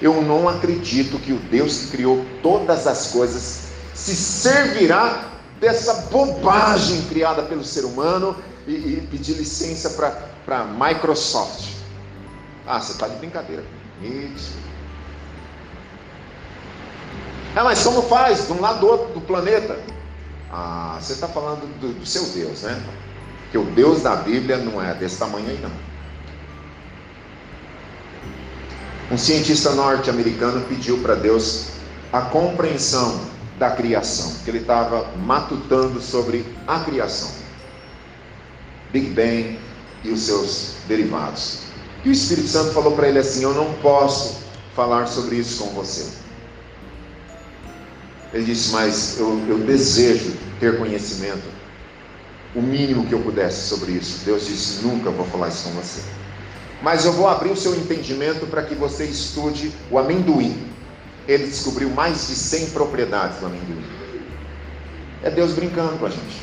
Eu 0.01 0.21
não 0.21 0.49
acredito 0.49 1.19
que 1.19 1.31
o 1.31 1.37
Deus 1.37 1.77
que 1.77 1.87
criou 1.91 2.25
todas 2.41 2.87
as 2.87 3.07
coisas 3.07 3.67
se 3.93 4.15
servirá 4.15 5.30
dessa 5.61 5.93
bobagem 6.09 7.03
criada 7.03 7.43
pelo 7.43 7.63
ser 7.63 7.85
humano 7.85 8.35
e, 8.67 8.71
e 8.73 9.07
pedir 9.11 9.33
licença 9.33 9.91
para 9.91 10.59
a 10.59 10.65
Microsoft. 10.65 11.69
Ah, 12.65 12.81
você 12.81 12.93
está 12.93 13.07
de 13.07 13.15
brincadeira 13.17 13.63
isso. 14.01 14.57
É, 17.55 17.61
mas 17.61 17.83
como 17.83 18.01
faz? 18.03 18.47
De 18.47 18.53
um 18.53 18.59
lado 18.59 18.79
do 18.79 18.87
outro 18.87 19.13
do 19.13 19.21
planeta. 19.21 19.77
Ah, 20.51 20.97
você 20.99 21.13
está 21.13 21.27
falando 21.27 21.67
do, 21.79 21.93
do 21.93 22.05
seu 22.05 22.25
Deus, 22.25 22.63
né? 22.63 22.81
Que 23.51 23.57
o 23.57 23.65
Deus 23.65 24.01
da 24.01 24.15
Bíblia 24.15 24.57
não 24.57 24.81
é 24.81 24.93
desse 24.95 25.17
tamanho 25.17 25.47
aí, 25.47 25.59
não. 25.61 25.71
Um 29.11 29.17
cientista 29.17 29.71
norte-americano 29.71 30.61
pediu 30.61 30.97
para 30.99 31.15
Deus 31.15 31.67
a 32.11 32.21
compreensão 32.21 33.30
da 33.61 33.69
criação, 33.69 34.33
que 34.43 34.49
ele 34.49 34.57
estava 34.57 35.05
matutando 35.17 36.01
sobre 36.01 36.43
a 36.65 36.79
criação, 36.79 37.29
Big 38.91 39.11
Bang 39.11 39.59
e 40.03 40.09
os 40.09 40.21
seus 40.21 40.77
derivados. 40.87 41.59
E 42.03 42.09
o 42.09 42.11
Espírito 42.11 42.47
Santo 42.47 42.73
falou 42.73 42.93
para 42.93 43.07
ele 43.07 43.19
assim: 43.19 43.43
Eu 43.43 43.53
não 43.53 43.71
posso 43.75 44.41
falar 44.75 45.05
sobre 45.05 45.35
isso 45.35 45.63
com 45.63 45.69
você. 45.75 46.07
Ele 48.33 48.45
disse: 48.45 48.71
Mas 48.71 49.19
eu, 49.19 49.39
eu 49.47 49.59
desejo 49.59 50.35
ter 50.59 50.79
conhecimento, 50.79 51.47
o 52.55 52.63
mínimo 52.63 53.05
que 53.05 53.13
eu 53.13 53.19
pudesse 53.19 53.69
sobre 53.69 53.91
isso. 53.91 54.25
Deus 54.25 54.47
disse: 54.47 54.83
Nunca 54.83 55.11
vou 55.11 55.27
falar 55.27 55.49
isso 55.49 55.65
com 55.65 55.75
você. 55.75 56.01
Mas 56.81 57.05
eu 57.05 57.13
vou 57.13 57.27
abrir 57.27 57.51
o 57.51 57.55
seu 57.55 57.75
entendimento 57.75 58.47
para 58.47 58.63
que 58.63 58.73
você 58.73 59.05
estude 59.05 59.71
o 59.91 59.99
amendoim. 59.99 60.70
Ele 61.31 61.47
descobriu 61.47 61.89
mais 61.89 62.27
de 62.27 62.35
100 62.35 62.71
propriedades 62.71 63.39
do 63.39 63.45
amendoim. 63.45 63.85
É 65.23 65.29
Deus 65.29 65.53
brincando 65.53 65.97
com 65.97 66.05
a 66.05 66.09
gente. 66.09 66.41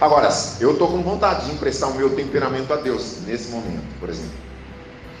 Agora, 0.00 0.28
eu 0.60 0.72
estou 0.72 0.88
com 0.88 1.02
vontade 1.02 1.46
de 1.46 1.52
emprestar 1.52 1.88
o 1.90 1.94
meu 1.94 2.10
temperamento 2.16 2.72
a 2.72 2.76
Deus, 2.76 3.18
nesse 3.26 3.50
momento, 3.50 3.86
por 4.00 4.08
exemplo. 4.08 4.34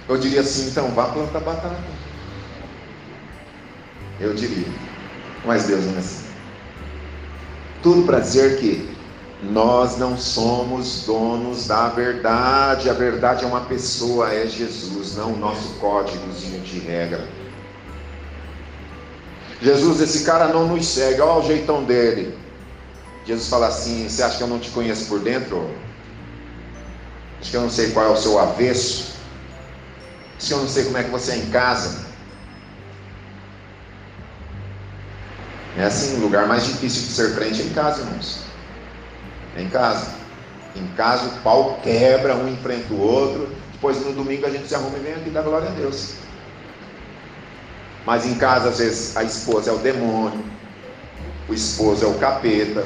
Eu 0.08 0.18
diria 0.18 0.40
assim, 0.40 0.68
então, 0.68 0.90
vá 0.90 1.06
plantar 1.06 1.40
batata. 1.40 1.76
Eu 4.20 4.34
diria. 4.34 4.66
Mas 5.44 5.64
Deus 5.64 5.84
não 5.84 5.94
é 5.94 5.98
assim. 5.98 6.24
Tudo 7.82 8.02
para 8.02 8.18
dizer 8.18 8.58
que 8.58 8.93
nós 9.50 9.98
não 9.98 10.16
somos 10.16 11.04
donos 11.04 11.66
da 11.66 11.88
verdade. 11.88 12.88
A 12.88 12.92
verdade 12.92 13.44
é 13.44 13.46
uma 13.46 13.62
pessoa, 13.62 14.32
é 14.32 14.46
Jesus, 14.46 15.16
não 15.16 15.32
o 15.32 15.38
nosso 15.38 15.74
códigozinho 15.74 16.60
de 16.62 16.78
regra. 16.78 17.28
Jesus, 19.60 20.00
esse 20.00 20.24
cara 20.24 20.48
não 20.48 20.66
nos 20.68 20.86
segue, 20.86 21.20
olha 21.20 21.42
o 21.42 21.46
jeitão 21.46 21.84
dele. 21.84 22.36
Jesus 23.26 23.48
fala 23.48 23.68
assim: 23.68 24.08
Você 24.08 24.22
acha 24.22 24.38
que 24.38 24.42
eu 24.42 24.48
não 24.48 24.58
te 24.58 24.70
conheço 24.70 25.06
por 25.06 25.20
dentro? 25.20 25.70
Acho 27.40 27.50
que 27.50 27.56
eu 27.56 27.62
não 27.62 27.70
sei 27.70 27.90
qual 27.90 28.06
é 28.06 28.10
o 28.10 28.16
seu 28.16 28.38
avesso? 28.38 29.14
Acho 30.36 30.46
que 30.48 30.52
eu 30.54 30.58
não 30.58 30.68
sei 30.68 30.84
como 30.84 30.98
é 30.98 31.04
que 31.04 31.10
você 31.10 31.32
é 31.32 31.36
em 31.36 31.50
casa? 31.50 32.04
É 35.76 35.84
assim: 35.84 36.16
o 36.18 36.20
lugar 36.20 36.46
mais 36.46 36.66
difícil 36.66 37.02
de 37.02 37.08
ser 37.08 37.34
crente 37.34 37.62
é 37.62 37.64
em 37.64 37.70
casa, 37.70 38.00
irmãos. 38.00 38.53
Em 39.56 39.68
casa. 39.68 40.14
Em 40.76 40.86
casa 40.96 41.26
o 41.26 41.42
pau 41.42 41.78
quebra, 41.82 42.34
um 42.34 42.48
enfrenta 42.48 42.92
o 42.92 43.00
outro. 43.00 43.48
Depois 43.72 44.04
no 44.04 44.12
domingo 44.12 44.46
a 44.46 44.50
gente 44.50 44.66
se 44.66 44.74
arruma 44.74 44.96
e 44.98 45.00
vem 45.00 45.14
aqui 45.14 45.30
dar 45.30 45.42
glória 45.42 45.68
a 45.68 45.72
Deus. 45.72 46.14
Mas 48.06 48.26
em 48.26 48.34
casa, 48.34 48.68
às 48.68 48.78
vezes, 48.78 49.16
a 49.16 49.22
esposa 49.22 49.70
é 49.70 49.72
o 49.72 49.78
demônio, 49.78 50.44
o 51.48 51.54
esposo 51.54 52.04
é 52.04 52.08
o 52.08 52.14
capeta, 52.14 52.84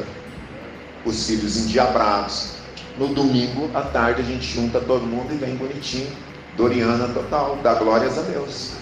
os 1.04 1.26
filhos 1.26 1.56
endiabrados. 1.56 2.52
No 2.96 3.08
domingo 3.08 3.70
à 3.74 3.82
tarde 3.82 4.22
a 4.22 4.24
gente 4.24 4.44
junta 4.44 4.80
todo 4.80 5.06
mundo 5.06 5.32
e 5.32 5.36
vem 5.36 5.56
bonitinho, 5.56 6.10
Doriana 6.56 7.08
total, 7.08 7.56
dá 7.62 7.74
glórias 7.74 8.18
a 8.18 8.22
Deus. 8.22 8.72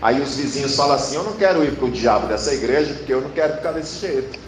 Aí 0.00 0.20
os 0.20 0.36
vizinhos 0.36 0.74
falam 0.74 0.94
assim: 0.94 1.16
Eu 1.16 1.24
não 1.24 1.32
quero 1.32 1.62
ir 1.64 1.72
para 1.72 1.86
o 1.86 1.90
diabo 1.90 2.26
dessa 2.26 2.54
igreja, 2.54 2.94
porque 2.94 3.12
eu 3.12 3.20
não 3.20 3.30
quero 3.30 3.56
ficar 3.56 3.72
desse 3.72 4.00
jeito. 4.00 4.38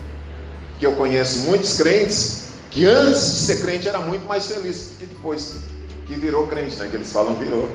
Que 0.80 0.86
eu 0.86 0.92
conheço 0.92 1.40
muitos 1.40 1.76
crentes 1.76 2.48
que 2.70 2.86
antes 2.86 3.20
de 3.20 3.38
ser 3.46 3.60
crente 3.60 3.88
era 3.88 4.00
muito 4.00 4.26
mais 4.26 4.46
feliz 4.46 4.92
que 4.98 5.06
depois 5.06 5.56
que 6.06 6.14
virou 6.14 6.48
crente, 6.48 6.76
né? 6.76 6.88
Que 6.90 6.96
eles 6.96 7.12
falam 7.12 7.34
virou. 7.36 7.68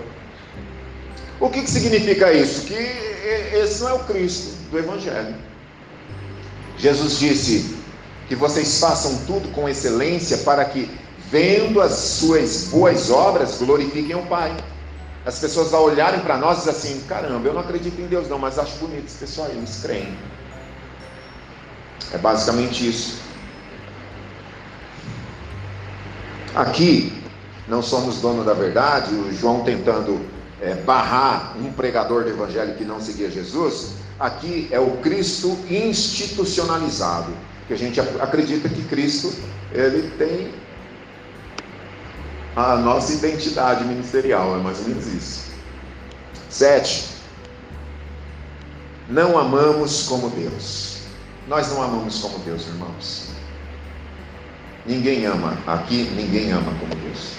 O 1.40 1.50
que, 1.50 1.62
que 1.62 1.70
significa 1.70 2.34
isso? 2.34 2.66
Que 2.66 2.74
esse 2.74 3.82
não 3.82 3.90
é 3.90 3.94
o 3.94 4.00
Cristo 4.00 4.58
do 4.70 4.78
Evangelho. 4.78 5.36
Jesus 6.78 7.20
disse: 7.20 7.76
que 8.28 8.36
vocês 8.36 8.80
façam 8.80 9.18
tudo 9.26 9.50
com 9.50 9.70
excelência 9.70 10.38
para 10.40 10.66
que, 10.66 10.90
vendo 11.30 11.82
as 11.82 11.94
suas 11.94 12.66
boas 12.66 13.10
obras, 13.10 13.58
glorifiquem 13.60 14.16
o 14.16 14.26
Pai. 14.26 14.56
As 15.26 15.40
pessoas 15.40 15.74
ao 15.74 15.84
olharem 15.84 16.20
para 16.22 16.38
nós 16.38 16.60
dizem 16.60 16.72
assim: 16.72 17.04
caramba, 17.08 17.48
eu 17.48 17.54
não 17.54 17.62
acredito 17.62 18.00
em 18.00 18.08
Deus, 18.08 18.28
não, 18.28 18.40
mas 18.40 18.60
acho 18.60 18.78
bonito 18.78 19.06
esse 19.06 19.18
pessoal 19.18 19.48
aí, 19.48 19.58
eles 19.58 19.80
creem. 19.82 20.18
É 22.14 22.18
basicamente 22.18 22.88
isso. 22.88 23.20
Aqui, 26.54 27.22
não 27.68 27.82
somos 27.82 28.22
dono 28.22 28.44
da 28.44 28.54
verdade, 28.54 29.14
o 29.14 29.34
João 29.34 29.62
tentando 29.64 30.22
é, 30.62 30.74
barrar 30.74 31.56
um 31.58 31.72
pregador 31.74 32.24
do 32.24 32.30
evangelho 32.30 32.76
que 32.76 32.86
não 32.86 33.02
seguia 33.02 33.30
Jesus, 33.30 33.96
aqui 34.20 34.70
é 34.72 34.80
o 34.80 34.98
Cristo 34.98 35.58
institucionalizado 35.70 37.34
que 37.68 37.74
a 37.74 37.78
gente 37.78 38.00
acredita 38.00 38.70
que 38.70 38.84
Cristo 38.84 39.34
ele 39.74 40.10
tem 40.18 40.54
a 42.56 42.78
nossa 42.78 43.12
identidade 43.14 43.84
ministerial, 43.84 44.56
é 44.56 44.60
mais 44.60 44.80
ou 44.80 44.86
menos 44.86 45.08
isso. 45.08 45.46
Sete, 46.50 47.06
não 49.10 49.38
amamos 49.38 50.04
como 50.08 50.30
Deus. 50.30 50.95
Nós 51.48 51.70
não 51.70 51.84
amamos 51.84 52.20
como 52.20 52.40
Deus, 52.40 52.68
irmãos. 52.68 53.30
Ninguém 54.86 55.26
ama, 55.26 55.58
aqui 55.68 56.04
ninguém 56.16 56.52
ama 56.52 56.72
como 56.80 56.96
Deus. 56.96 57.34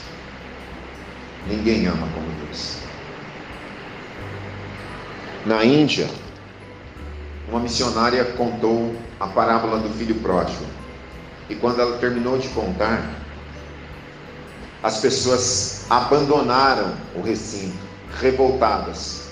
Ninguém 1.48 1.86
ama 1.86 2.07
como 2.14 2.26
Deus. 2.44 2.78
Na 5.44 5.64
Índia, 5.64 6.09
uma 7.48 7.61
missionária 7.61 8.24
contou 8.32 8.94
a 9.18 9.26
parábola 9.26 9.78
do 9.78 9.88
filho 9.90 10.16
pródigo. 10.16 10.64
E 11.48 11.54
quando 11.54 11.80
ela 11.80 11.98
terminou 11.98 12.38
de 12.38 12.48
contar, 12.48 13.09
as 14.82 14.98
pessoas 14.98 15.84
abandonaram 15.88 16.94
o 17.14 17.22
recinto, 17.22 17.76
revoltadas. 18.20 19.26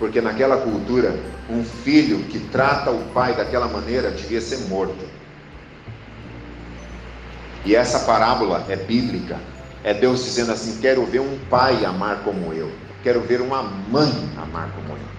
Porque 0.00 0.22
naquela 0.22 0.56
cultura, 0.56 1.14
um 1.50 1.62
filho 1.62 2.24
que 2.24 2.38
trata 2.38 2.90
o 2.90 3.04
pai 3.12 3.34
daquela 3.34 3.68
maneira 3.68 4.10
devia 4.10 4.40
ser 4.40 4.60
morto. 4.60 5.06
E 7.66 7.76
essa 7.76 8.00
parábola 8.00 8.64
é 8.70 8.76
bíblica. 8.76 9.38
É 9.84 9.92
Deus 9.92 10.24
dizendo 10.24 10.52
assim: 10.52 10.78
quero 10.80 11.04
ver 11.04 11.20
um 11.20 11.38
pai 11.50 11.84
amar 11.84 12.24
como 12.24 12.54
eu. 12.54 12.72
Quero 13.02 13.20
ver 13.20 13.42
uma 13.42 13.62
mãe 13.62 14.10
amar 14.38 14.70
como 14.74 14.96
eu. 14.96 15.10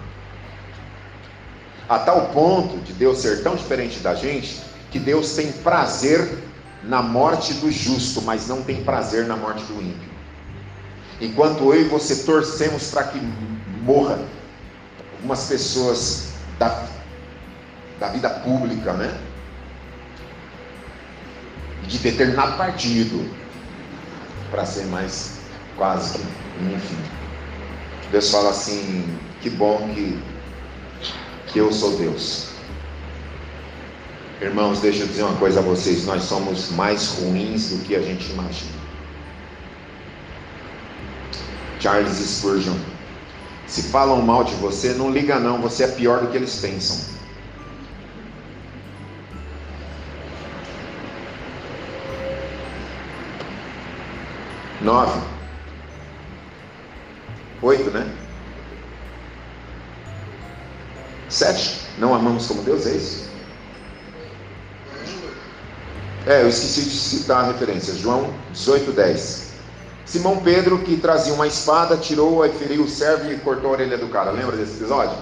A 1.88 2.00
tal 2.00 2.30
ponto 2.30 2.78
de 2.78 2.92
Deus 2.92 3.18
ser 3.18 3.44
tão 3.44 3.54
diferente 3.54 4.00
da 4.00 4.16
gente, 4.16 4.60
que 4.90 4.98
Deus 4.98 5.36
tem 5.36 5.52
prazer 5.52 6.38
na 6.82 7.00
morte 7.00 7.54
do 7.54 7.70
justo, 7.70 8.20
mas 8.22 8.48
não 8.48 8.62
tem 8.62 8.82
prazer 8.82 9.26
na 9.26 9.36
morte 9.36 9.62
do 9.64 9.80
ímpio. 9.80 10.10
Enquanto 11.20 11.72
eu 11.72 11.82
e 11.82 11.84
você 11.84 12.24
torcemos 12.24 12.90
para 12.90 13.04
que 13.04 13.20
morra 13.84 14.18
algumas 15.22 15.44
pessoas 15.44 16.32
da, 16.58 16.84
da 18.00 18.08
vida 18.08 18.28
pública, 18.28 18.92
né? 18.94 19.16
De 21.86 21.98
determinado 21.98 22.56
partido, 22.56 23.30
para 24.50 24.66
ser 24.66 24.86
mais 24.86 25.38
quase 25.76 26.18
que, 26.18 26.24
enfim. 26.74 26.98
Deus 28.10 28.30
fala 28.30 28.50
assim: 28.50 29.16
que 29.40 29.48
bom 29.48 29.88
que, 29.94 30.20
que 31.52 31.58
eu 31.58 31.72
sou 31.72 31.96
Deus. 31.96 32.48
Irmãos, 34.40 34.80
deixa 34.80 35.04
eu 35.04 35.06
dizer 35.06 35.22
uma 35.22 35.38
coisa 35.38 35.60
a 35.60 35.62
vocês: 35.62 36.04
nós 36.04 36.24
somos 36.24 36.70
mais 36.70 37.18
ruins 37.18 37.70
do 37.70 37.84
que 37.84 37.94
a 37.94 38.02
gente 38.02 38.28
imagina. 38.32 38.82
Charles 41.78 42.16
Spurgeon. 42.16 42.76
Se 43.72 43.84
falam 43.84 44.20
mal 44.20 44.44
de 44.44 44.54
você, 44.56 44.92
não 44.92 45.10
liga 45.10 45.40
não, 45.40 45.58
você 45.62 45.84
é 45.84 45.88
pior 45.88 46.20
do 46.20 46.26
que 46.26 46.36
eles 46.36 46.56
pensam. 46.56 46.94
Nove. 54.82 55.18
Oito, 57.62 57.90
né? 57.92 58.14
Sete. 61.30 61.80
Não 61.96 62.14
amamos 62.14 62.46
como 62.46 62.62
Deus, 62.64 62.86
é 62.86 62.94
isso? 62.94 63.30
É, 66.26 66.42
eu 66.42 66.48
esqueci 66.50 66.82
de 66.82 66.90
citar 66.90 67.44
a 67.44 67.46
referência. 67.52 67.94
João 67.94 68.34
18, 68.52 68.92
10. 68.92 69.41
Simão 70.12 70.36
Pedro, 70.36 70.78
que 70.80 70.98
trazia 70.98 71.32
uma 71.32 71.46
espada, 71.46 71.96
tirou 71.96 72.44
e 72.44 72.50
feriu 72.50 72.82
o 72.82 72.88
servo 72.88 73.32
e 73.32 73.38
cortou 73.38 73.70
a 73.70 73.72
orelha 73.72 73.96
do 73.96 74.08
cara. 74.08 74.30
Lembra 74.30 74.58
desse 74.58 74.72
episódio? 74.72 75.16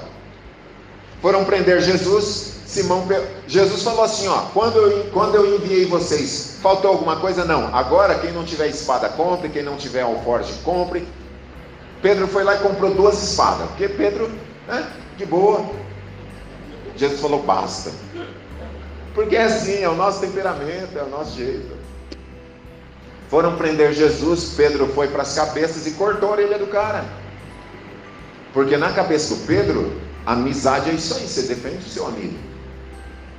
Foram 1.22 1.44
prender 1.44 1.80
Jesus. 1.80 2.58
Simão 2.66 3.06
Pedro, 3.06 3.28
Jesus 3.46 3.84
falou 3.84 4.02
assim: 4.02 4.26
ó, 4.26 4.46
quando 4.52 4.78
eu, 4.78 5.04
quando 5.12 5.36
eu 5.36 5.54
enviei 5.54 5.86
vocês, 5.86 6.58
faltou 6.60 6.90
alguma 6.90 7.20
coisa? 7.20 7.44
Não. 7.44 7.72
Agora, 7.72 8.18
quem 8.18 8.32
não 8.32 8.44
tiver 8.44 8.66
espada, 8.66 9.08
compre. 9.10 9.48
Quem 9.48 9.62
não 9.62 9.76
tiver 9.76 10.02
alforje, 10.02 10.52
compre. 10.64 11.06
Pedro 12.02 12.26
foi 12.26 12.42
lá 12.42 12.56
e 12.56 12.58
comprou 12.58 12.92
duas 12.92 13.22
espadas. 13.22 13.68
Porque 13.68 13.88
Pedro, 13.90 14.28
né, 14.66 14.90
de 15.16 15.24
boa. 15.24 15.70
Jesus 16.96 17.20
falou: 17.20 17.44
basta. 17.44 17.92
Porque 19.14 19.36
é 19.36 19.44
assim, 19.44 19.84
é 19.84 19.88
o 19.88 19.94
nosso 19.94 20.20
temperamento, 20.20 20.98
é 20.98 21.02
o 21.04 21.08
nosso 21.08 21.36
jeito. 21.36 21.78
Foram 23.30 23.56
prender 23.56 23.92
Jesus, 23.92 24.54
Pedro 24.56 24.88
foi 24.88 25.06
para 25.06 25.22
as 25.22 25.34
cabeças 25.34 25.86
e 25.86 25.92
cortou 25.92 26.30
a 26.30 26.32
orelha 26.32 26.58
do 26.58 26.66
cara. 26.66 27.04
Porque 28.52 28.76
na 28.76 28.92
cabeça 28.92 29.36
do 29.36 29.46
Pedro, 29.46 29.92
amizade 30.26 30.90
é 30.90 30.94
isso 30.94 31.14
aí, 31.14 31.28
você 31.28 31.42
defende 31.42 31.86
o 31.86 31.88
seu 31.88 32.08
amigo. 32.08 32.36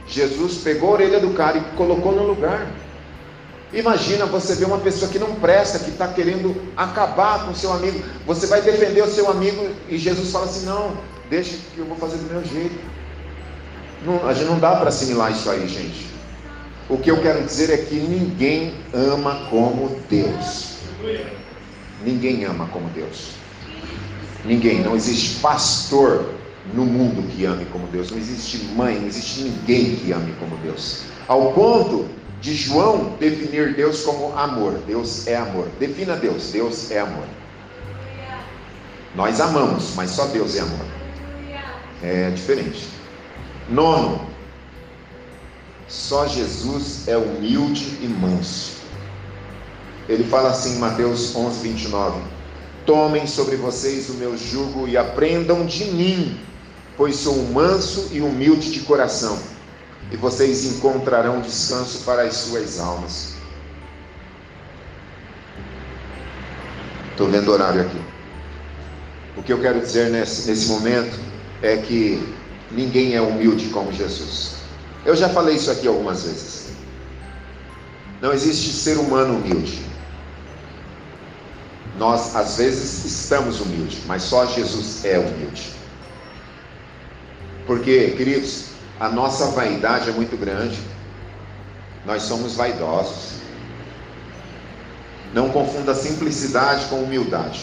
Jesus 0.08 0.60
pegou 0.60 0.90
a 0.90 0.94
orelha 0.94 1.20
do 1.20 1.32
cara 1.32 1.58
e 1.58 1.62
colocou 1.76 2.14
no 2.14 2.24
lugar. 2.24 2.68
Imagina 3.74 4.26
você 4.26 4.56
ver 4.56 4.66
uma 4.66 4.80
pessoa 4.80 5.12
que 5.12 5.20
não 5.20 5.36
presta, 5.36 5.80
que 5.80 5.92
está 5.92 6.08
querendo 6.08 6.56
acabar 6.76 7.46
com 7.46 7.54
seu 7.54 7.72
amigo. 7.74 8.02
Você 8.26 8.48
vai 8.48 8.62
defender 8.62 9.02
o 9.02 9.08
seu 9.08 9.30
amigo 9.30 9.70
e 9.90 9.98
Jesus 9.98 10.32
fala 10.32 10.46
assim: 10.46 10.66
não, 10.66 10.98
deixa 11.30 11.58
que 11.74 11.80
eu 11.80 11.86
vou 11.86 11.98
fazer 11.98 12.18
do 12.18 12.34
meu 12.34 12.44
jeito. 12.44 12.78
Não, 14.06 14.28
a 14.28 14.34
gente 14.34 14.48
não 14.48 14.60
dá 14.60 14.76
para 14.76 14.90
assimilar 14.90 15.32
isso 15.32 15.50
aí, 15.50 15.68
gente. 15.68 16.11
O 16.92 16.98
que 16.98 17.10
eu 17.10 17.22
quero 17.22 17.42
dizer 17.42 17.70
é 17.70 17.78
que 17.78 17.96
ninguém 17.96 18.74
ama 18.94 19.48
como 19.50 19.98
Deus. 20.10 20.76
Ninguém 22.04 22.44
ama 22.44 22.68
como 22.68 22.90
Deus. 22.90 23.30
Ninguém. 24.44 24.82
Não 24.82 24.94
existe 24.94 25.40
pastor 25.40 26.34
no 26.74 26.84
mundo 26.84 27.26
que 27.30 27.46
ame 27.46 27.64
como 27.72 27.88
Deus. 27.88 28.12
Não 28.12 28.18
existe 28.18 28.58
mãe, 28.76 29.00
não 29.00 29.08
existe 29.08 29.44
ninguém 29.44 29.96
que 29.96 30.12
ame 30.12 30.34
como 30.38 30.58
Deus. 30.58 31.04
Ao 31.30 31.54
ponto 31.54 32.10
de 32.42 32.54
João 32.54 33.16
definir 33.18 33.74
Deus 33.74 34.04
como 34.04 34.38
amor. 34.38 34.74
Deus 34.86 35.26
é 35.28 35.38
amor. 35.38 35.70
Defina 35.80 36.18
Deus. 36.18 36.52
Deus 36.52 36.92
é 36.92 37.00
amor. 37.00 37.26
Nós 39.16 39.40
amamos, 39.40 39.94
mas 39.96 40.12
só 40.12 40.26
Deus 40.26 40.58
é 40.58 40.60
amor. 40.60 40.86
É 42.04 42.30
diferente. 42.32 42.86
Nono, 43.70 44.31
só 45.92 46.26
Jesus 46.26 47.06
é 47.06 47.18
humilde 47.18 47.98
e 48.02 48.08
manso. 48.08 48.78
Ele 50.08 50.24
fala 50.24 50.50
assim 50.50 50.76
em 50.76 50.80
Mateus 50.80 51.36
11, 51.36 51.68
29: 51.68 52.22
Tomem 52.86 53.28
sobre 53.28 53.58
vocês 53.58 54.10
o 54.10 54.14
meu 54.14 54.38
jugo 54.38 54.88
e 54.88 54.98
aprendam 54.98 55.66
de 55.66 55.84
mim, 55.86 56.40
pois 56.96 57.18
sou 57.18 57.44
manso 57.48 58.08
e 58.14 58.22
humilde 58.22 58.72
de 58.72 58.80
coração, 58.80 59.38
e 60.10 60.16
vocês 60.16 60.64
encontrarão 60.64 61.42
descanso 61.42 62.06
para 62.06 62.22
as 62.22 62.36
suas 62.36 62.80
almas. 62.80 63.34
Estou 67.12 67.28
lendo 67.28 67.50
o 67.50 67.52
horário 67.52 67.82
aqui. 67.82 68.02
O 69.36 69.44
que 69.44 69.52
eu 69.52 69.60
quero 69.60 69.82
dizer 69.82 70.10
nesse, 70.10 70.50
nesse 70.50 70.70
momento 70.70 71.20
é 71.62 71.76
que 71.76 72.34
ninguém 72.72 73.14
é 73.14 73.22
humilde 73.22 73.68
como 73.70 73.92
Jesus. 73.92 74.61
Eu 75.06 75.16
já 75.16 75.30
falei 75.30 75.56
isso 75.56 75.72
aqui 75.72 75.88
algumas 75.88 76.24
vezes. 76.24 76.70
Não 78.22 78.32
existe 78.32 78.72
ser 78.72 78.98
humano 78.98 79.36
humilde. 79.38 79.82
Nós, 81.98 82.36
às 82.36 82.58
vezes, 82.58 83.04
estamos 83.06 83.60
humildes, 83.60 84.00
mas 84.06 84.24
só 84.24 84.46
Jesus 84.46 85.04
é 85.04 85.18
humilde. 85.18 85.72
Porque, 87.66 88.12
queridos, 88.12 88.66
a 89.00 89.10
nossa 89.10 89.48
vaidade 89.48 90.10
é 90.10 90.14
muito 90.14 90.38
grande. 90.38 90.80
Nós 92.06 92.24
somos 92.24 92.56
vaidosos. 92.56 93.42
Não 95.34 95.50
confunda 95.50 95.96
simplicidade 95.96 96.86
com 96.86 97.04
humildade. 97.04 97.62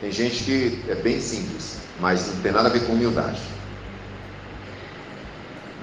Tem 0.00 0.12
gente 0.12 0.44
que 0.44 0.84
é 0.88 0.94
bem 0.94 1.20
simples, 1.20 1.78
mas 1.98 2.26
não 2.26 2.42
tem 2.42 2.52
nada 2.52 2.68
a 2.68 2.72
ver 2.72 2.84
com 2.86 2.92
humildade. 2.92 3.40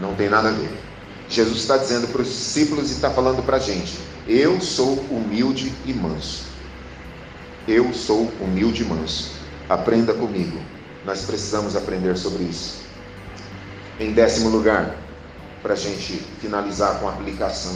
Não 0.02 0.16
tem 0.16 0.28
nada 0.28 0.49
a 0.49 0.52
ver. 0.52 0.72
Jesus 1.30 1.60
está 1.60 1.78
dizendo 1.78 2.08
para 2.08 2.24
os 2.24 2.28
discípulos 2.28 2.89
e 2.89 2.93
está 2.93 3.12
falando 3.12 3.45
para 3.45 3.58
a 3.58 3.60
gente: 3.60 3.99
Eu 4.28 4.60
sou 4.60 4.95
humilde 5.12 5.72
e 5.86 5.93
manso. 5.93 6.45
Eu 7.68 7.93
sou 7.93 8.32
humilde 8.41 8.82
e 8.82 8.86
manso. 8.86 9.32
Aprenda 9.70 10.14
comigo. 10.14 10.60
Nós 11.06 11.22
precisamos 11.22 11.76
aprender 11.76 12.18
sobre 12.18 12.43
isso. 12.43 12.82
Em 13.99 14.12
décimo 14.12 14.49
lugar, 14.49 14.97
para 15.62 15.74
a 15.74 15.78
gente 15.78 16.14
finalizar 16.41 16.99
com 16.99 17.08
a 17.08 17.12
aplicação. 17.14 17.76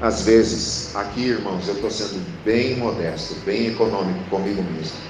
Às 0.00 0.22
vezes, 0.22 0.94
aqui, 0.94 1.28
irmãos, 1.28 1.66
eu 1.68 1.74
estou 1.74 1.90
sendo 1.90 2.24
bem 2.44 2.76
modesto, 2.76 3.34
bem 3.44 3.68
econômico 3.68 4.20
comigo 4.30 4.62
mesmo. 4.62 5.09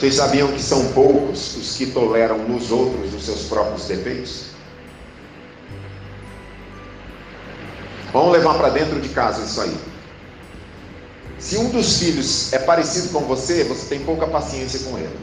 Vocês 0.00 0.14
sabiam 0.14 0.50
que 0.50 0.62
são 0.62 0.92
poucos 0.92 1.56
os 1.58 1.76
que 1.76 1.84
toleram 1.84 2.38
nos 2.38 2.70
outros 2.70 3.12
os 3.12 3.22
seus 3.22 3.42
próprios 3.42 3.84
defeitos? 3.84 4.46
Vamos 8.10 8.32
levar 8.32 8.54
para 8.54 8.70
dentro 8.70 8.98
de 8.98 9.10
casa 9.10 9.44
isso 9.44 9.60
aí. 9.60 9.76
Se 11.38 11.58
um 11.58 11.68
dos 11.68 11.98
filhos 11.98 12.50
é 12.54 12.58
parecido 12.60 13.10
com 13.10 13.20
você, 13.26 13.62
você 13.64 13.88
tem 13.94 14.02
pouca 14.02 14.26
paciência 14.26 14.80
com 14.90 14.96
ele. 14.96 15.18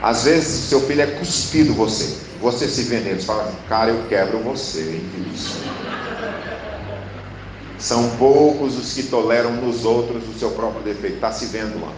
Às 0.00 0.24
vezes, 0.24 0.70
seu 0.70 0.80
filho 0.80 1.02
é 1.02 1.06
cuspido 1.06 1.74
você. 1.74 2.16
Você 2.40 2.66
se 2.66 2.84
vê 2.84 3.00
nele 3.00 3.20
e 3.20 3.24
fala, 3.24 3.52
cara, 3.68 3.90
eu 3.90 4.08
quebro 4.08 4.38
você, 4.38 4.80
infeliz. 4.80 5.58
São 7.78 8.10
poucos 8.16 8.76
os 8.76 8.92
que 8.92 9.04
toleram 9.04 9.52
nos 9.52 9.84
outros 9.84 10.28
o 10.28 10.36
seu 10.36 10.50
próprio 10.50 10.82
defeito. 10.82 11.16
Está 11.16 11.30
se 11.30 11.46
vendo 11.46 11.80
lá. 11.80 11.92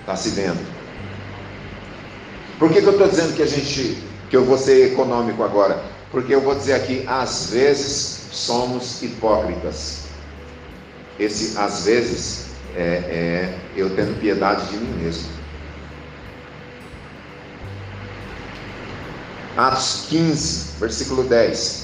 Está 0.00 0.16
se 0.16 0.30
vendo. 0.30 0.60
Por 2.58 2.70
que, 2.70 2.80
que 2.80 2.86
eu 2.86 2.92
estou 2.92 3.08
dizendo 3.08 3.34
que 3.34 3.42
a 3.42 3.46
gente, 3.46 4.02
que 4.28 4.36
eu 4.36 4.44
vou 4.44 4.58
ser 4.58 4.92
econômico 4.92 5.42
agora? 5.42 5.82
Porque 6.10 6.34
eu 6.34 6.42
vou 6.42 6.54
dizer 6.54 6.74
aqui, 6.74 7.04
às 7.08 7.50
vezes 7.50 8.28
somos 8.30 9.02
hipócritas. 9.02 10.04
Esse 11.18 11.56
às 11.58 11.86
vezes 11.86 12.46
é, 12.76 12.82
é 12.82 13.58
eu 13.76 13.94
tendo 13.96 14.20
piedade 14.20 14.68
de 14.68 14.76
mim 14.76 15.02
mesmo. 15.02 15.28
Atos 19.56 20.06
15, 20.08 20.78
versículo 20.80 21.24
10. 21.24 21.83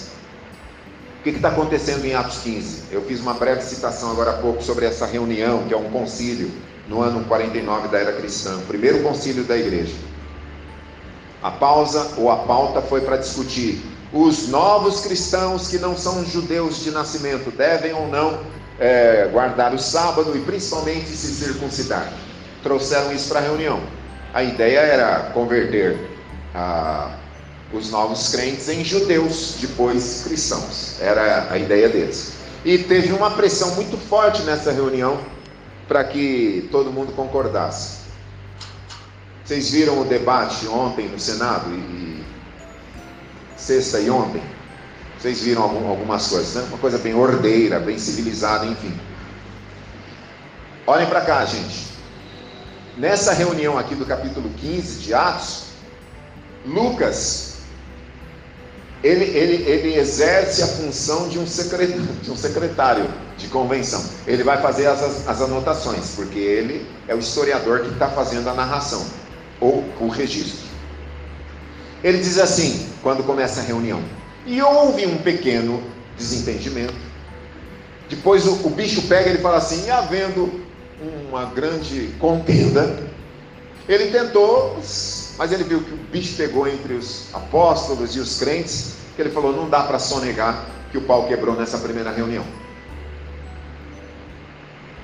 O 1.20 1.22
que 1.22 1.28
está 1.28 1.48
acontecendo 1.48 2.06
em 2.06 2.14
Atos 2.14 2.38
15? 2.38 2.84
Eu 2.90 3.02
fiz 3.02 3.20
uma 3.20 3.34
breve 3.34 3.60
citação 3.60 4.10
agora 4.10 4.30
há 4.30 4.34
pouco 4.38 4.62
sobre 4.62 4.86
essa 4.86 5.04
reunião, 5.04 5.64
que 5.64 5.74
é 5.74 5.76
um 5.76 5.90
concílio, 5.90 6.50
no 6.88 7.02
ano 7.02 7.22
49 7.26 7.88
da 7.88 7.98
era 7.98 8.12
cristã, 8.14 8.56
o 8.56 8.62
primeiro 8.62 9.02
concílio 9.02 9.44
da 9.44 9.54
igreja. 9.54 9.92
A 11.42 11.50
pausa 11.50 12.14
ou 12.16 12.30
a 12.30 12.38
pauta 12.38 12.80
foi 12.80 13.02
para 13.02 13.18
discutir 13.18 13.82
os 14.10 14.48
novos 14.48 15.02
cristãos 15.02 15.68
que 15.68 15.78
não 15.78 15.94
são 15.94 16.24
judeus 16.24 16.82
de 16.82 16.90
nascimento 16.90 17.50
devem 17.50 17.92
ou 17.92 18.08
não 18.08 18.40
é, 18.78 19.28
guardar 19.30 19.74
o 19.74 19.78
sábado 19.78 20.34
e 20.34 20.40
principalmente 20.40 21.08
se 21.08 21.34
circuncidar. 21.34 22.10
trouxeram 22.62 23.12
isso 23.12 23.28
para 23.28 23.40
a 23.40 23.42
reunião. 23.42 23.78
A 24.32 24.42
ideia 24.42 24.78
era 24.78 25.30
converter 25.34 25.98
ah, 26.54 27.10
os 27.72 27.90
novos 27.90 28.28
crentes 28.28 28.68
em 28.68 28.84
judeus, 28.84 29.56
depois 29.60 30.22
cristãos. 30.24 31.00
Era 31.00 31.50
a 31.50 31.58
ideia 31.58 31.88
deles. 31.88 32.32
E 32.64 32.78
teve 32.78 33.12
uma 33.12 33.30
pressão 33.30 33.74
muito 33.74 33.96
forte 33.96 34.42
nessa 34.42 34.72
reunião 34.72 35.20
para 35.86 36.04
que 36.04 36.68
todo 36.70 36.92
mundo 36.92 37.12
concordasse. 37.12 38.00
Vocês 39.44 39.70
viram 39.70 40.00
o 40.00 40.04
debate 40.04 40.66
ontem 40.68 41.08
no 41.08 41.18
Senado 41.18 41.70
e, 41.70 42.24
sexta 43.56 43.98
e 43.98 44.10
ontem? 44.10 44.42
Vocês 45.18 45.42
viram 45.42 45.62
algum, 45.62 45.88
algumas 45.88 46.28
coisas, 46.28 46.54
né? 46.54 46.64
Uma 46.68 46.78
coisa 46.78 46.98
bem 46.98 47.14
ordeira, 47.14 47.80
bem 47.80 47.98
civilizada, 47.98 48.66
enfim. 48.66 48.92
Olhem 50.86 51.06
para 51.08 51.20
cá, 51.22 51.44
gente. 51.44 51.88
Nessa 52.96 53.32
reunião 53.32 53.78
aqui 53.78 53.94
do 53.94 54.06
capítulo 54.06 54.50
15 54.50 55.00
de 55.00 55.14
Atos, 55.14 55.64
Lucas 56.64 57.49
ele, 59.02 59.24
ele, 59.24 59.62
ele 59.68 59.98
exerce 59.98 60.62
a 60.62 60.66
função 60.66 61.28
de 61.28 61.38
um, 61.38 61.46
secretário, 61.46 62.02
de 62.22 62.30
um 62.30 62.36
secretário 62.36 63.06
de 63.38 63.48
convenção. 63.48 64.04
Ele 64.26 64.42
vai 64.42 64.60
fazer 64.60 64.86
as, 64.86 65.26
as 65.26 65.40
anotações, 65.40 66.12
porque 66.14 66.38
ele 66.38 66.86
é 67.08 67.14
o 67.14 67.18
historiador 67.18 67.80
que 67.80 67.88
está 67.88 68.08
fazendo 68.08 68.48
a 68.48 68.54
narração, 68.54 69.04
ou 69.58 69.84
o 70.00 70.08
registro. 70.08 70.68
Ele 72.04 72.18
diz 72.18 72.38
assim, 72.38 72.88
quando 73.02 73.24
começa 73.24 73.60
a 73.60 73.64
reunião: 73.64 74.02
E 74.46 74.60
houve 74.60 75.06
um 75.06 75.18
pequeno 75.18 75.82
desentendimento. 76.16 76.94
Depois 78.08 78.46
o, 78.46 78.66
o 78.66 78.70
bicho 78.70 79.02
pega 79.02 79.28
e 79.28 79.32
ele 79.32 79.42
fala 79.42 79.56
assim: 79.56 79.86
E 79.86 79.90
havendo 79.90 80.62
uma 81.28 81.46
grande 81.46 82.14
contenda, 82.18 82.98
ele 83.88 84.10
tentou 84.10 84.78
mas 85.40 85.52
ele 85.52 85.64
viu 85.64 85.82
que 85.82 85.94
o 85.94 85.96
bicho 85.96 86.36
pegou 86.36 86.68
entre 86.68 86.92
os 86.92 87.34
apóstolos 87.34 88.14
e 88.14 88.20
os 88.20 88.38
crentes, 88.38 88.96
que 89.16 89.22
ele 89.22 89.30
falou: 89.30 89.56
não 89.56 89.70
dá 89.70 89.84
para 89.84 89.98
sonegar 89.98 90.66
que 90.92 90.98
o 90.98 91.00
pau 91.00 91.26
quebrou 91.26 91.56
nessa 91.56 91.78
primeira 91.78 92.10
reunião. 92.10 92.44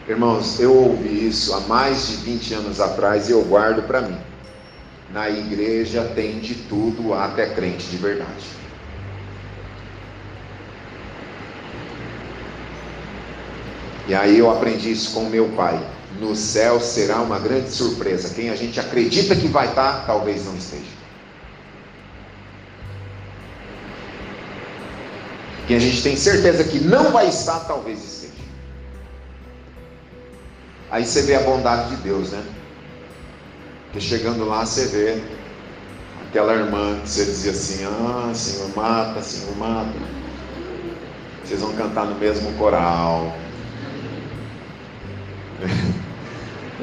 Irmãos, 0.07 0.61
eu 0.61 0.77
ouvi 0.77 1.27
isso 1.27 1.55
há 1.55 1.61
mais 1.61 2.09
de 2.09 2.17
20 2.17 2.53
anos 2.53 2.81
atrás 2.83 3.31
e 3.31 3.33
eu 3.33 3.43
guardo 3.45 3.87
para 3.87 4.03
mim. 4.03 4.19
Na 5.11 5.31
igreja 5.31 6.05
tem 6.15 6.39
de 6.39 6.55
tudo, 6.55 7.15
até 7.15 7.47
crente 7.47 7.87
de 7.87 7.97
verdade. 7.97 8.45
E 14.07 14.15
aí 14.15 14.39
eu 14.39 14.51
aprendi 14.51 14.93
isso 14.93 15.15
com 15.15 15.31
meu 15.31 15.49
pai 15.57 15.96
no 16.21 16.35
céu 16.35 16.81
será 16.81 17.17
uma 17.21 17.39
grande 17.39 17.71
surpresa. 17.71 18.35
Quem 18.35 18.51
a 18.51 18.57
gente 18.57 18.81
acredita 18.81 19.37
que 19.37 19.49
vai 19.49 19.69
estar, 19.69 20.07
talvez 20.07 20.45
não 20.45 20.57
esteja. 20.57 20.97
Quem 25.67 25.77
a 25.77 25.81
gente 25.81 26.03
tem 26.03 26.17
certeza 26.17 26.65
que 26.65 26.79
não 26.79 27.11
vai 27.11 27.29
estar, 27.29 27.61
talvez 27.61 27.99
esteja. 27.99 28.33
Aí 30.91 31.05
você 31.05 31.23
vê 31.23 31.35
a 31.35 31.41
bondade 31.41 31.91
de 31.91 32.03
Deus, 32.03 32.31
né? 32.31 32.43
Porque 33.87 34.01
chegando 34.01 34.45
lá 34.45 34.65
você 34.65 34.87
vê 34.87 35.23
aquela 36.29 36.55
irmã 36.55 37.01
que 37.03 37.09
você 37.09 37.25
dizia 37.25 37.51
assim: 37.51 37.85
Ah, 37.85 38.33
Senhor, 38.33 38.71
mata, 38.77 39.21
Senhor, 39.23 39.57
mata. 39.57 39.91
Vocês 41.45 41.61
vão 41.61 41.73
cantar 41.75 42.07
no 42.07 42.15
mesmo 42.15 42.53
coral. 42.53 43.37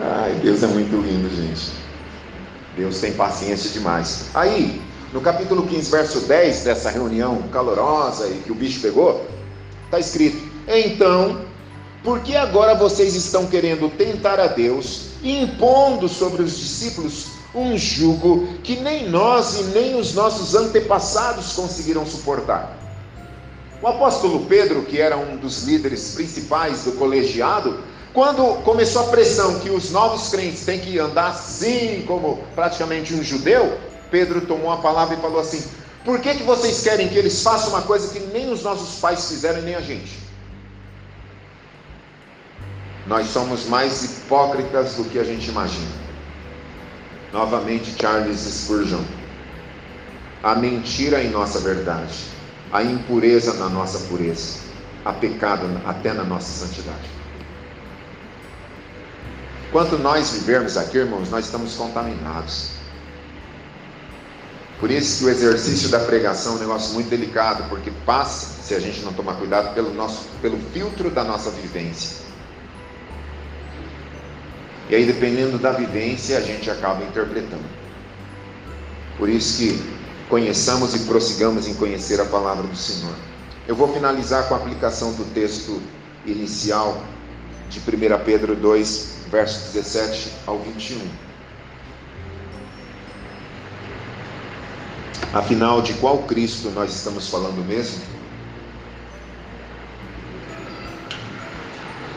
Ai, 0.02 0.34
Deus 0.42 0.64
é 0.64 0.68
muito 0.68 0.96
lindo, 0.96 1.30
gente. 1.30 1.72
Deus 2.76 3.00
tem 3.00 3.14
paciência 3.14 3.70
demais. 3.70 4.30
Aí, 4.34 4.82
no 5.12 5.22
capítulo 5.22 5.68
15, 5.68 5.92
verso 5.92 6.20
10 6.22 6.64
dessa 6.64 6.90
reunião 6.90 7.44
calorosa 7.52 8.28
e 8.28 8.40
que 8.40 8.52
o 8.52 8.56
bicho 8.56 8.82
pegou, 8.82 9.28
está 9.86 10.00
escrito: 10.00 10.38
Então, 10.68 11.42
por 12.04 12.22
que 12.22 12.36
agora 12.36 12.74
vocês 12.74 13.14
estão 13.14 13.46
querendo 13.46 13.88
tentar 13.90 14.40
a 14.40 14.48
Deus, 14.48 15.10
impondo 15.24 16.10
sobre 16.10 16.42
os 16.42 16.58
discípulos 16.58 17.28
um 17.54 17.78
jugo 17.78 18.48
que 18.64 18.78
nem 18.78 19.08
nós 19.08 19.60
e 19.60 19.64
nem 19.66 19.96
os 19.96 20.16
nossos 20.16 20.56
antepassados 20.56 21.54
conseguiram 21.54 22.04
suportar? 22.04 22.76
O 23.80 23.88
apóstolo 23.88 24.46
Pedro, 24.48 24.82
que 24.84 25.00
era 25.00 25.16
um 25.16 25.38
dos 25.38 25.64
líderes 25.64 26.16
principais 26.16 26.86
do 26.86 26.94
colegiado, 26.94 27.78
quando 28.14 28.62
começou 28.62 29.02
a 29.02 29.08
pressão 29.08 29.60
que 29.60 29.72
os 29.72 29.90
novos 29.90 30.30
crentes 30.30 30.64
têm 30.64 30.80
que 30.80 31.00
andar 31.00 31.30
assim, 31.30 32.04
como 32.06 32.44
praticamente 32.54 33.14
um 33.14 33.24
judeu, 33.24 33.80
Pedro 34.12 34.42
tomou 34.42 34.72
a 34.72 34.78
palavra 34.78 35.16
e 35.16 35.22
falou 35.22 35.40
assim: 35.40 35.68
Por 36.06 36.20
que, 36.20 36.36
que 36.36 36.44
vocês 36.44 36.82
querem 36.82 37.10
que 37.10 37.18
eles 37.18 37.42
façam 37.42 37.70
uma 37.70 37.82
coisa 37.82 38.14
que 38.14 38.20
nem 38.28 38.52
os 38.52 38.62
nossos 38.62 39.00
pais 39.00 39.28
fizeram 39.28 39.60
e 39.60 39.64
nem 39.64 39.76
a 39.76 39.82
gente? 39.82 40.20
Nós 43.08 43.28
somos 43.28 43.66
mais 43.66 44.04
hipócritas 44.04 44.94
do 44.94 45.06
que 45.06 45.18
a 45.18 45.24
gente 45.24 45.50
imagina. 45.50 45.92
Novamente, 47.34 47.96
Charles 48.00 48.42
Spurgeon. 48.42 49.04
A 50.44 50.54
mentira 50.56 51.24
em 51.24 51.32
nossa 51.32 51.60
verdade, 51.60 52.14
a 52.72 52.84
impureza 52.84 53.54
na 53.54 53.70
nossa 53.70 53.98
pureza, 54.08 54.60
a 55.04 55.12
pecado 55.12 55.66
até 55.86 56.14
na 56.14 56.24
nossa 56.24 56.66
santidade. 56.66 57.13
Enquanto 59.74 59.98
nós 59.98 60.30
vivermos 60.30 60.78
aqui, 60.78 61.00
irmãos, 61.00 61.32
nós 61.32 61.46
estamos 61.46 61.74
contaminados. 61.74 62.74
Por 64.80 64.92
isso 64.92 65.18
que 65.18 65.26
o 65.26 65.30
exercício 65.30 65.90
da 65.90 66.00
pregação 66.00 66.54
é 66.54 66.56
um 66.58 66.60
negócio 66.60 66.94
muito 66.94 67.10
delicado, 67.10 67.68
porque 67.70 67.90
passa, 68.06 68.62
se 68.62 68.76
a 68.76 68.80
gente 68.80 69.02
não 69.02 69.12
tomar 69.14 69.34
cuidado, 69.34 69.74
pelo, 69.74 69.92
nosso, 69.92 70.28
pelo 70.44 70.60
filtro 70.72 71.10
da 71.10 71.24
nossa 71.24 71.50
vivência. 71.50 72.18
E 74.92 74.94
aí, 74.96 75.08
dependendo 75.08 75.58
da 75.58 75.72
vivência, 75.72 76.38
a 76.38 76.42
gente 76.42 76.70
acaba 76.70 77.04
interpretando. 77.04 77.66
Por 79.18 79.28
isso 79.28 79.58
que 79.58 79.84
conheçamos 80.30 80.94
e 80.94 81.00
prossigamos 81.00 81.68
em 81.68 81.74
conhecer 81.74 82.22
a 82.22 82.26
palavra 82.26 82.68
do 82.68 82.78
Senhor. 82.78 83.16
Eu 83.68 83.76
vou 83.76 83.92
finalizar 83.92 84.48
com 84.48 84.54
a 84.54 84.58
aplicação 84.58 85.14
do 85.14 85.26
texto 85.34 85.82
inicial 86.28 87.02
de 87.72 87.80
1 87.80 88.24
Pedro 88.24 88.56
2, 88.56 89.13
versos 89.34 89.74
17 89.74 90.32
ao 90.46 90.60
21. 90.60 91.02
Afinal, 95.34 95.82
de 95.82 95.94
qual 95.96 96.20
Cristo 96.20 96.70
nós 96.70 96.94
estamos 96.94 97.28
falando 97.30 97.66
mesmo? 97.66 98.00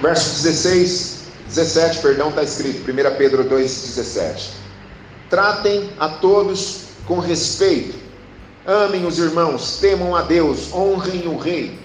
Verso 0.02 0.42
16, 0.42 1.22
17, 1.46 2.02
perdão, 2.02 2.28
está 2.28 2.42
escrito, 2.42 2.82
1 2.82 3.16
Pedro 3.16 3.44
2,17. 3.44 4.50
Tratem 5.30 5.90
a 5.98 6.10
todos 6.10 6.88
com 7.06 7.18
respeito, 7.18 7.98
amem 8.66 9.06
os 9.06 9.18
irmãos, 9.18 9.78
temam 9.80 10.14
a 10.14 10.20
Deus, 10.20 10.70
honrem 10.70 11.26
o 11.26 11.38
rei. 11.38 11.78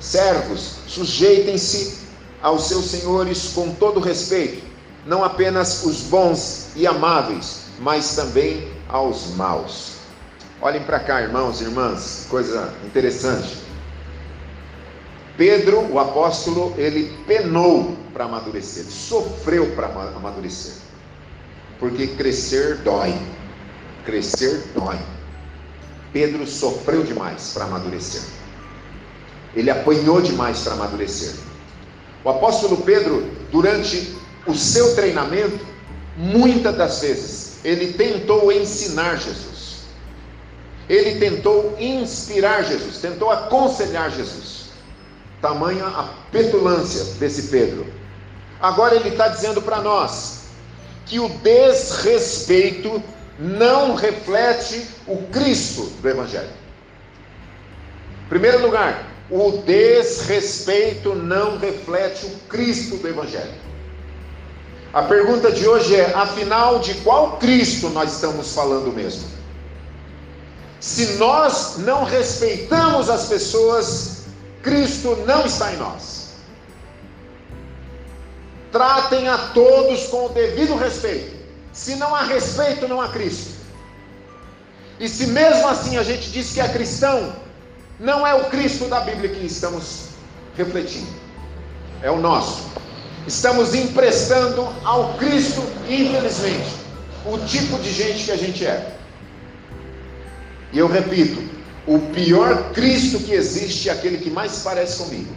Servos, 0.00 0.78
sujeitem-se 0.88 2.01
aos 2.42 2.68
seus 2.68 2.86
senhores 2.86 3.52
com 3.54 3.72
todo 3.74 4.00
respeito, 4.00 4.64
não 5.06 5.24
apenas 5.24 5.84
os 5.84 6.02
bons 6.02 6.68
e 6.76 6.86
amáveis, 6.86 7.66
mas 7.78 8.14
também 8.14 8.68
aos 8.88 9.28
maus. 9.36 9.92
Olhem 10.60 10.82
para 10.82 11.00
cá, 11.00 11.22
irmãos 11.22 11.60
e 11.60 11.64
irmãs, 11.64 12.26
coisa 12.28 12.72
interessante. 12.84 13.58
Pedro, 15.36 15.80
o 15.90 15.98
apóstolo, 15.98 16.74
ele 16.76 17.16
penou 17.26 17.96
para 18.12 18.24
amadurecer, 18.24 18.84
sofreu 18.84 19.74
para 19.74 19.86
amadurecer. 19.86 20.74
Porque 21.78 22.06
crescer 22.08 22.76
dói. 22.78 23.12
Crescer 24.04 24.70
dói. 24.74 24.98
Pedro 26.12 26.46
sofreu 26.46 27.02
demais 27.02 27.52
para 27.54 27.64
amadurecer. 27.64 28.22
Ele 29.54 29.70
apanhou 29.70 30.20
demais 30.20 30.60
para 30.60 30.74
amadurecer. 30.74 31.34
O 32.24 32.30
apóstolo 32.30 32.78
Pedro, 32.78 33.28
durante 33.50 34.16
o 34.46 34.54
seu 34.54 34.94
treinamento, 34.94 35.66
muitas 36.16 36.76
das 36.76 37.00
vezes, 37.00 37.58
ele 37.64 37.92
tentou 37.92 38.52
ensinar 38.52 39.16
Jesus. 39.16 39.82
Ele 40.88 41.18
tentou 41.18 41.76
inspirar 41.78 42.64
Jesus, 42.64 42.98
tentou 42.98 43.30
aconselhar 43.30 44.10
Jesus. 44.10 44.70
Tamanha 45.40 45.86
a 45.86 46.08
petulância 46.30 47.04
desse 47.18 47.48
Pedro. 47.48 47.86
Agora 48.60 48.94
ele 48.94 49.08
está 49.08 49.28
dizendo 49.28 49.62
para 49.62 49.80
nós 49.80 50.42
que 51.06 51.18
o 51.18 51.28
desrespeito 51.28 53.02
não 53.38 53.94
reflete 53.94 54.86
o 55.06 55.16
Cristo 55.32 55.84
do 56.00 56.08
Evangelho. 56.08 56.50
Primeiro 58.28 58.62
lugar, 58.62 59.11
o 59.30 59.62
desrespeito 59.64 61.14
não 61.14 61.58
reflete 61.58 62.26
o 62.26 62.30
Cristo 62.48 62.96
do 62.96 63.08
Evangelho. 63.08 63.62
A 64.92 65.02
pergunta 65.02 65.50
de 65.50 65.66
hoje 65.66 65.96
é: 65.96 66.12
afinal, 66.14 66.78
de 66.80 66.94
qual 66.96 67.38
Cristo 67.38 67.88
nós 67.90 68.12
estamos 68.12 68.54
falando 68.54 68.92
mesmo? 68.92 69.24
Se 70.80 71.14
nós 71.14 71.78
não 71.78 72.04
respeitamos 72.04 73.08
as 73.08 73.26
pessoas, 73.26 74.24
Cristo 74.62 75.16
não 75.26 75.46
está 75.46 75.72
em 75.72 75.76
nós. 75.76 76.32
Tratem 78.70 79.28
a 79.28 79.38
todos 79.54 80.06
com 80.08 80.26
o 80.26 80.28
devido 80.30 80.76
respeito. 80.76 81.36
Se 81.72 81.94
não 81.96 82.14
há 82.14 82.22
respeito, 82.22 82.88
não 82.88 83.00
há 83.00 83.08
Cristo. 83.08 83.52
E 84.98 85.08
se 85.08 85.26
mesmo 85.28 85.66
assim 85.68 85.96
a 85.96 86.02
gente 86.02 86.30
diz 86.30 86.52
que 86.52 86.60
é 86.60 86.68
cristão, 86.68 87.34
não 88.02 88.26
é 88.26 88.34
o 88.34 88.46
Cristo 88.46 88.86
da 88.86 89.00
Bíblia 89.00 89.30
que 89.30 89.46
estamos 89.46 90.08
refletindo, 90.56 91.06
é 92.02 92.10
o 92.10 92.18
nosso. 92.18 92.72
Estamos 93.28 93.76
emprestando 93.76 94.68
ao 94.84 95.14
Cristo, 95.14 95.62
infelizmente, 95.88 96.74
o 97.24 97.38
tipo 97.46 97.78
de 97.78 97.92
gente 97.92 98.24
que 98.24 98.32
a 98.32 98.36
gente 98.36 98.66
é. 98.66 98.96
E 100.72 100.78
eu 100.78 100.88
repito, 100.88 101.40
o 101.86 102.00
pior 102.12 102.72
Cristo 102.72 103.20
que 103.20 103.32
existe 103.32 103.88
é 103.88 103.92
aquele 103.92 104.18
que 104.18 104.30
mais 104.30 104.58
parece 104.64 105.04
comigo. 105.04 105.32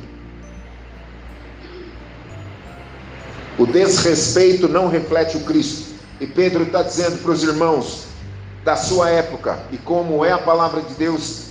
O 3.60 3.68
desrespeito 3.68 4.68
não 4.68 4.90
reflete 4.90 5.38
o 5.38 5.42
Cristo. 5.42 5.94
E 6.20 6.26
Pedro 6.26 6.64
está 6.64 6.82
dizendo 6.82 7.22
para 7.22 7.32
os 7.32 7.44
irmãos 7.44 8.06
da 8.64 8.76
sua 8.76 9.12
época, 9.12 9.60
e 9.72 9.78
como 9.78 10.26
é 10.26 10.32
a 10.32 10.40
palavra 10.40 10.82
de 10.82 10.96
Deus, 10.96 11.45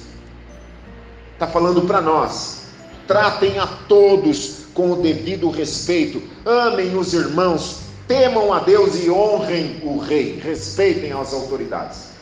está 1.45 1.47
falando 1.47 1.83
para 1.83 2.01
nós: 2.01 2.63
tratem 3.07 3.59
a 3.59 3.67
todos 3.67 4.65
com 4.73 4.93
o 4.93 4.97
devido 4.97 5.51
respeito, 5.51 6.23
amem 6.45 6.97
os 6.97 7.13
irmãos, 7.13 7.81
temam 8.09 8.53
a 8.53 8.61
Deus 8.61 8.97
e 9.05 9.11
honrem 9.11 9.81
o 9.85 9.99
rei, 9.99 10.41
respeitem 10.43 11.13
as 11.13 11.33
autoridades. 11.33 12.15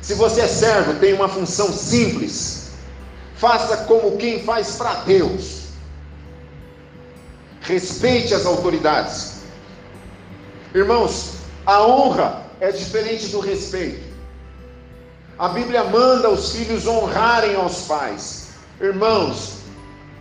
Se 0.00 0.14
você 0.14 0.42
é 0.42 0.48
servo, 0.48 0.94
tem 0.94 1.12
uma 1.12 1.28
função 1.28 1.72
simples, 1.72 2.70
faça 3.36 3.78
como 3.84 4.16
quem 4.16 4.42
faz 4.42 4.76
para 4.76 4.94
Deus. 5.00 5.66
Respeite 7.60 8.32
as 8.32 8.46
autoridades. 8.46 9.34
Irmãos, 10.72 11.32
a 11.64 11.84
honra 11.84 12.46
é 12.60 12.70
diferente 12.70 13.26
do 13.28 13.40
respeito. 13.40 14.05
A 15.38 15.48
Bíblia 15.48 15.84
manda 15.84 16.30
os 16.30 16.52
filhos 16.52 16.86
honrarem 16.86 17.56
aos 17.56 17.82
pais. 17.82 18.48
Irmãos, 18.80 19.58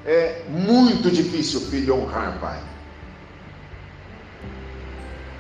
é 0.05 0.43
muito 0.49 1.09
difícil 1.09 1.61
o 1.61 1.66
filho 1.66 1.95
honrar 1.95 2.38
pai. 2.39 2.59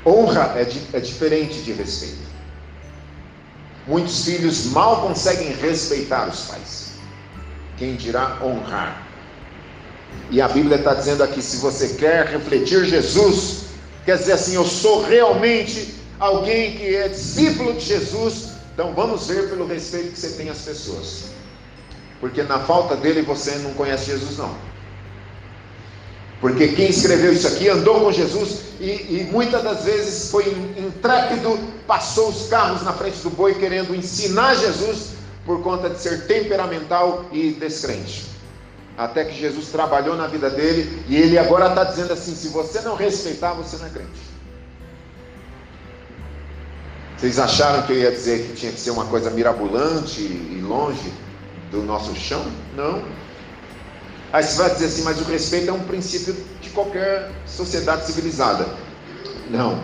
Honra 0.05 0.53
é, 0.55 0.97
é 0.97 0.99
diferente 0.99 1.61
de 1.61 1.73
respeito. 1.73 2.25
Muitos 3.87 4.23
filhos 4.23 4.65
mal 4.67 5.01
conseguem 5.01 5.53
respeitar 5.53 6.29
os 6.29 6.41
pais. 6.45 6.91
Quem 7.77 7.95
dirá 7.95 8.39
honrar? 8.41 9.05
E 10.31 10.41
a 10.41 10.47
Bíblia 10.47 10.77
está 10.77 10.93
dizendo 10.93 11.23
aqui: 11.23 11.41
se 11.41 11.57
você 11.57 11.89
quer 11.95 12.27
refletir 12.27 12.85
Jesus, 12.85 13.65
quer 14.05 14.17
dizer 14.17 14.33
assim, 14.33 14.55
eu 14.55 14.65
sou 14.65 15.03
realmente 15.03 15.95
alguém 16.19 16.77
que 16.77 16.95
é 16.95 17.09
discípulo 17.09 17.73
de 17.73 17.81
Jesus, 17.81 18.54
então 18.75 18.93
vamos 18.93 19.27
ver 19.27 19.49
pelo 19.49 19.65
respeito 19.65 20.11
que 20.11 20.19
você 20.19 20.31
tem 20.31 20.49
às 20.49 20.59
pessoas. 20.59 21.29
Porque 22.19 22.43
na 22.43 22.59
falta 22.59 22.97
dele 22.97 23.21
você 23.21 23.55
não 23.59 23.73
conhece 23.73 24.07
Jesus, 24.07 24.37
não. 24.37 24.53
Porque 26.41 26.67
quem 26.67 26.89
escreveu 26.89 27.31
isso 27.31 27.47
aqui 27.47 27.69
andou 27.69 28.01
com 28.01 28.11
Jesus 28.11 28.63
e, 28.81 28.85
e, 28.85 29.29
muitas 29.31 29.63
das 29.63 29.85
vezes 29.85 30.29
foi 30.29 30.49
intrépido, 30.77 31.57
passou 31.87 32.27
os 32.27 32.49
carros 32.49 32.83
na 32.83 32.91
frente 32.91 33.19
do 33.19 33.29
boi 33.29 33.55
querendo 33.55 33.95
ensinar 33.95 34.55
Jesus 34.55 35.13
por 35.45 35.63
conta 35.63 35.89
de 35.89 35.97
ser 35.97 36.27
temperamental 36.27 37.25
e 37.31 37.51
descrente. 37.51 38.25
Até 38.97 39.23
que 39.23 39.39
Jesus 39.39 39.69
trabalhou 39.69 40.17
na 40.17 40.27
vida 40.27 40.49
dele 40.49 41.01
e 41.07 41.15
ele 41.15 41.37
agora 41.37 41.69
está 41.69 41.85
dizendo 41.85 42.11
assim: 42.11 42.35
se 42.35 42.49
você 42.49 42.81
não 42.81 42.95
respeitar, 42.95 43.53
você 43.53 43.77
não 43.77 43.85
é 43.85 43.89
crente. 43.89 44.34
Vocês 47.17 47.39
acharam 47.39 47.83
que 47.83 47.93
eu 47.93 47.97
ia 47.97 48.11
dizer 48.11 48.45
que 48.45 48.53
tinha 48.53 48.71
que 48.71 48.79
ser 48.79 48.91
uma 48.91 49.05
coisa 49.05 49.29
mirabolante 49.29 50.21
e 50.21 50.61
longe 50.61 51.13
do 51.71 51.81
nosso 51.81 52.13
chão? 52.15 52.45
Não. 52.75 53.03
Aí 54.33 54.43
você 54.43 54.57
vai 54.57 54.69
dizer 54.69 54.85
assim, 54.87 55.03
mas 55.03 55.19
o 55.21 55.23
respeito 55.23 55.69
é 55.69 55.73
um 55.73 55.83
princípio 55.83 56.35
de 56.61 56.69
qualquer 56.71 57.31
sociedade 57.45 58.05
civilizada. 58.05 58.67
Não. 59.49 59.81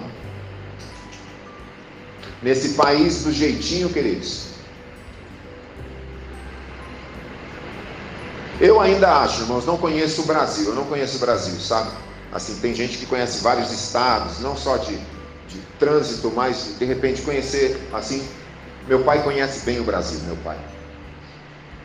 Nesse 2.44 2.70
país 2.74 3.24
do 3.24 3.32
jeitinho, 3.32 3.90
queridos. 3.90 4.48
Eu 8.60 8.80
ainda 8.80 9.22
acho, 9.22 9.42
irmãos, 9.42 9.66
não 9.66 9.78
conheço 9.78 10.22
o 10.24 10.26
Brasil, 10.26 10.70
eu 10.70 10.76
não 10.76 10.86
conheço 10.86 11.16
o 11.18 11.20
Brasil, 11.20 11.60
sabe? 11.60 11.92
Assim, 12.32 12.60
tem 12.60 12.76
gente 12.76 12.98
que 12.98 13.06
conhece 13.06 13.42
vários 13.42 13.72
estados, 13.72 14.40
não 14.40 14.56
só 14.56 14.78
de 14.78 15.00
de 15.52 15.60
trânsito, 15.78 16.32
mas 16.36 16.76
de 16.80 16.86
repente 16.86 17.22
conhecer 17.22 17.90
assim. 17.94 18.26
Meu 18.88 19.04
pai 19.04 19.24
conhece 19.24 19.64
bem 19.66 19.80
o 19.80 19.84
Brasil, 19.84 20.20
meu 20.26 20.36
pai. 20.38 20.58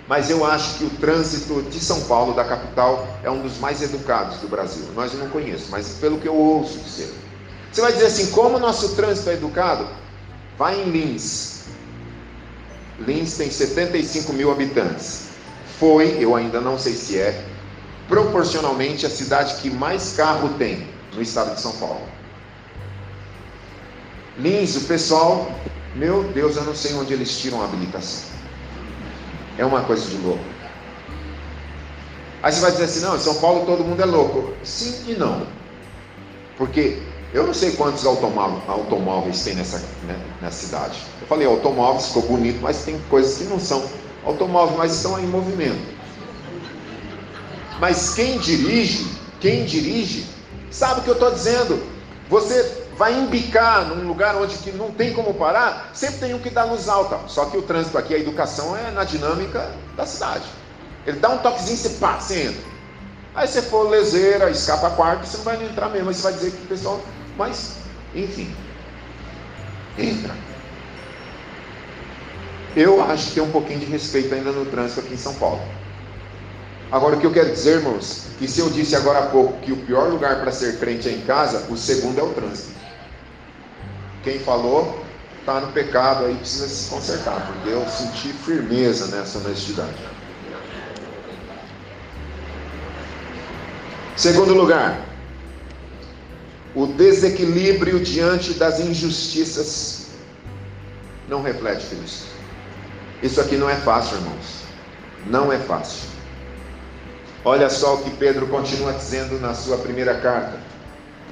Mas 0.08 0.30
eu 0.30 0.44
acho 0.44 0.78
que 0.78 0.84
o 0.84 0.90
trânsito 0.90 1.62
de 1.62 1.80
São 1.80 2.00
Paulo, 2.02 2.32
da 2.32 2.44
capital, 2.44 3.06
é 3.22 3.30
um 3.30 3.42
dos 3.42 3.58
mais 3.58 3.82
educados 3.82 4.38
do 4.38 4.48
Brasil. 4.48 4.84
Nós 4.94 5.12
não 5.14 5.28
conheço, 5.28 5.66
mas 5.68 5.98
pelo 6.00 6.18
que 6.18 6.28
eu 6.28 6.34
ouço 6.34 6.78
dizer. 6.78 7.12
Você 7.72 7.80
vai 7.80 7.92
dizer 7.92 8.06
assim: 8.06 8.30
como 8.30 8.56
o 8.56 8.60
nosso 8.60 8.94
trânsito 8.94 9.30
é 9.30 9.34
educado? 9.34 9.86
Vai 10.56 10.80
em 10.80 10.90
Lins. 10.90 11.64
Lins 13.00 13.36
tem 13.36 13.50
75 13.50 14.32
mil 14.32 14.50
habitantes. 14.50 15.26
Foi, 15.78 16.16
eu 16.18 16.34
ainda 16.34 16.60
não 16.60 16.78
sei 16.78 16.94
se 16.94 17.18
é, 17.18 17.44
proporcionalmente 18.08 19.04
a 19.04 19.10
cidade 19.10 19.56
que 19.56 19.68
mais 19.68 20.14
carro 20.14 20.50
tem 20.56 20.88
no 21.14 21.20
estado 21.20 21.54
de 21.54 21.60
São 21.60 21.72
Paulo. 21.72 22.15
Lins, 24.38 24.76
o 24.76 24.80
pessoal, 24.82 25.50
meu 25.94 26.24
Deus, 26.24 26.56
eu 26.56 26.64
não 26.64 26.74
sei 26.74 26.94
onde 26.94 27.12
eles 27.12 27.38
tiram 27.38 27.62
a 27.62 27.64
habilitação. 27.64 28.28
É 29.56 29.64
uma 29.64 29.82
coisa 29.82 30.06
de 30.08 30.16
louco. 30.18 30.44
Aí 32.42 32.52
você 32.52 32.60
vai 32.60 32.70
dizer 32.70 32.84
assim: 32.84 33.00
não, 33.00 33.16
em 33.16 33.20
São 33.20 33.34
Paulo 33.36 33.64
todo 33.64 33.82
mundo 33.82 34.00
é 34.00 34.04
louco. 34.04 34.52
Sim 34.62 34.94
e 35.08 35.14
não. 35.14 35.46
Porque 36.58 37.02
eu 37.32 37.46
não 37.46 37.54
sei 37.54 37.72
quantos 37.72 38.04
automóveis, 38.06 39.42
tem 39.42 39.54
nessa, 39.54 39.78
né, 40.06 40.18
nessa 40.40 40.66
cidade. 40.66 40.98
Eu 41.20 41.26
falei 41.26 41.46
automóveis, 41.46 42.06
ficou 42.08 42.22
bonito, 42.22 42.60
mas 42.62 42.84
tem 42.84 42.98
coisas 43.10 43.38
que 43.38 43.44
não 43.44 43.58
são 43.58 43.84
automóveis, 44.24 44.78
mas 44.78 44.94
estão 44.94 45.18
em 45.18 45.26
movimento. 45.26 45.96
Mas 47.80 48.14
quem 48.14 48.38
dirige, 48.38 49.06
quem 49.40 49.64
dirige, 49.64 50.26
sabe 50.70 51.00
o 51.00 51.02
que 51.02 51.10
eu 51.10 51.14
estou 51.14 51.30
dizendo. 51.30 51.82
Você 52.28 52.85
vai 52.96 53.14
embicar 53.14 53.84
num 53.86 54.06
lugar 54.06 54.34
onde 54.36 54.56
que 54.58 54.72
não 54.72 54.90
tem 54.90 55.12
como 55.12 55.34
parar, 55.34 55.90
sempre 55.92 56.18
tem 56.18 56.34
um 56.34 56.38
que 56.38 56.50
dá 56.50 56.64
luz 56.64 56.88
alta. 56.88 57.20
Só 57.28 57.46
que 57.46 57.56
o 57.56 57.62
trânsito 57.62 57.96
aqui, 57.98 58.14
a 58.14 58.18
educação 58.18 58.76
é 58.76 58.90
na 58.90 59.04
dinâmica 59.04 59.70
da 59.96 60.06
cidade. 60.06 60.44
Ele 61.06 61.18
dá 61.18 61.28
um 61.28 61.38
toquezinho, 61.38 61.76
você 61.76 61.90
pá, 61.90 62.18
você 62.18 62.44
entra. 62.44 62.76
Aí 63.34 63.46
você 63.46 63.60
for 63.60 63.88
leseira, 63.88 64.50
escapa 64.50 64.90
quarto, 64.90 65.26
você 65.26 65.36
não 65.36 65.44
vai 65.44 65.62
entrar 65.62 65.90
mesmo. 65.90 66.08
Aí 66.08 66.14
você 66.14 66.22
vai 66.22 66.32
dizer 66.32 66.50
que 66.52 66.64
o 66.64 66.68
pessoal. 66.68 67.00
Mas, 67.36 67.76
enfim. 68.14 68.54
Entra. 69.98 70.34
Eu 72.74 73.02
acho 73.04 73.28
que 73.28 73.34
tem 73.34 73.42
um 73.42 73.50
pouquinho 73.50 73.80
de 73.80 73.86
respeito 73.86 74.34
ainda 74.34 74.52
no 74.52 74.64
trânsito 74.66 75.00
aqui 75.00 75.14
em 75.14 75.18
São 75.18 75.34
Paulo. 75.34 75.60
Agora, 76.90 77.16
o 77.16 77.20
que 77.20 77.26
eu 77.26 77.32
quero 77.32 77.50
dizer, 77.50 77.78
irmãos, 77.78 78.26
que 78.38 78.46
se 78.46 78.60
eu 78.60 78.70
disse 78.70 78.94
agora 78.94 79.18
há 79.18 79.26
pouco 79.26 79.58
que 79.60 79.72
o 79.72 79.76
pior 79.76 80.08
lugar 80.08 80.40
para 80.40 80.52
ser 80.52 80.78
crente 80.78 81.08
é 81.08 81.12
em 81.12 81.20
casa, 81.22 81.66
o 81.70 81.76
segundo 81.76 82.20
é 82.20 82.22
o 82.22 82.32
trânsito. 82.32 82.75
Quem 84.26 84.40
falou 84.40 85.06
está 85.38 85.60
no 85.60 85.68
pecado 85.68 86.24
aí, 86.24 86.34
precisa 86.34 86.66
se 86.66 86.90
consertar, 86.90 87.46
porque 87.46 87.68
eu 87.68 87.86
senti 87.86 88.32
firmeza 88.32 89.06
nessa 89.06 89.38
honestidade. 89.38 89.94
Segundo 94.16 94.52
lugar, 94.52 95.00
o 96.74 96.88
desequilíbrio 96.88 98.00
diante 98.00 98.54
das 98.54 98.80
injustiças 98.80 100.06
não 101.28 101.40
reflete 101.40 101.86
Cristo. 101.86 102.26
Isso 103.22 103.40
aqui 103.40 103.56
não 103.56 103.70
é 103.70 103.76
fácil, 103.76 104.16
irmãos. 104.16 104.64
Não 105.26 105.52
é 105.52 105.58
fácil. 105.58 106.08
Olha 107.44 107.70
só 107.70 107.94
o 107.94 108.02
que 108.02 108.10
Pedro 108.10 108.48
continua 108.48 108.92
dizendo 108.92 109.38
na 109.38 109.54
sua 109.54 109.78
primeira 109.78 110.18
carta, 110.18 110.58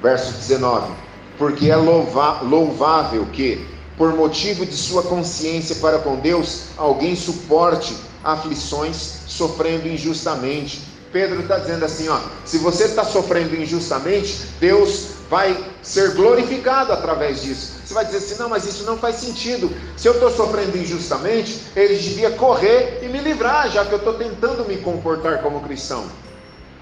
verso 0.01 0.31
19 0.31 1.04
porque 1.37 1.69
é 1.69 1.75
louvável 1.75 3.25
que, 3.31 3.65
por 3.97 4.13
motivo 4.13 4.65
de 4.65 4.75
sua 4.75 5.03
consciência 5.03 5.75
para 5.77 5.99
com 5.99 6.15
Deus, 6.17 6.65
alguém 6.77 7.15
suporte 7.15 7.95
aflições 8.23 9.19
sofrendo 9.27 9.87
injustamente. 9.87 10.81
Pedro 11.11 11.41
está 11.41 11.57
dizendo 11.59 11.85
assim: 11.85 12.09
ó, 12.09 12.19
se 12.43 12.57
você 12.57 12.85
está 12.85 13.03
sofrendo 13.03 13.55
injustamente, 13.55 14.47
Deus 14.59 15.15
vai 15.29 15.57
ser 15.81 16.13
glorificado 16.13 16.91
através 16.91 17.41
disso. 17.41 17.75
Você 17.85 17.93
vai 17.93 18.05
dizer 18.05 18.17
assim: 18.17 18.35
não, 18.37 18.49
mas 18.49 18.65
isso 18.65 18.83
não 18.83 18.97
faz 18.97 19.17
sentido. 19.17 19.71
Se 19.95 20.07
eu 20.07 20.13
estou 20.13 20.29
sofrendo 20.31 20.77
injustamente, 20.77 21.61
ele 21.75 21.95
devia 21.95 22.31
correr 22.31 22.99
e 23.03 23.07
me 23.07 23.19
livrar, 23.19 23.69
já 23.69 23.85
que 23.85 23.93
eu 23.93 23.99
estou 23.99 24.15
tentando 24.15 24.65
me 24.65 24.77
comportar 24.77 25.41
como 25.41 25.61
cristão. 25.61 26.05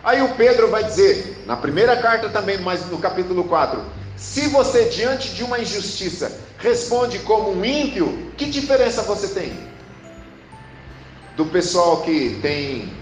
Aí 0.04 0.22
o 0.22 0.36
Pedro 0.36 0.70
vai 0.70 0.84
dizer, 0.84 1.44
na 1.46 1.56
primeira 1.56 1.96
carta 1.96 2.28
também, 2.28 2.58
mas 2.60 2.86
no 2.88 2.98
capítulo 2.98 3.46
4, 3.46 3.80
se 4.16 4.48
você 4.48 4.86
diante 4.86 5.34
de 5.34 5.44
uma 5.44 5.60
injustiça 5.60 6.32
responde 6.58 7.20
como 7.20 7.52
um 7.52 7.66
ímpio, 7.66 8.32
que 8.38 8.46
diferença 8.46 9.02
você 9.02 9.28
tem? 9.28 9.54
Do 11.36 11.46
pessoal 11.48 12.02
que 12.02 12.40
tem 12.42 12.94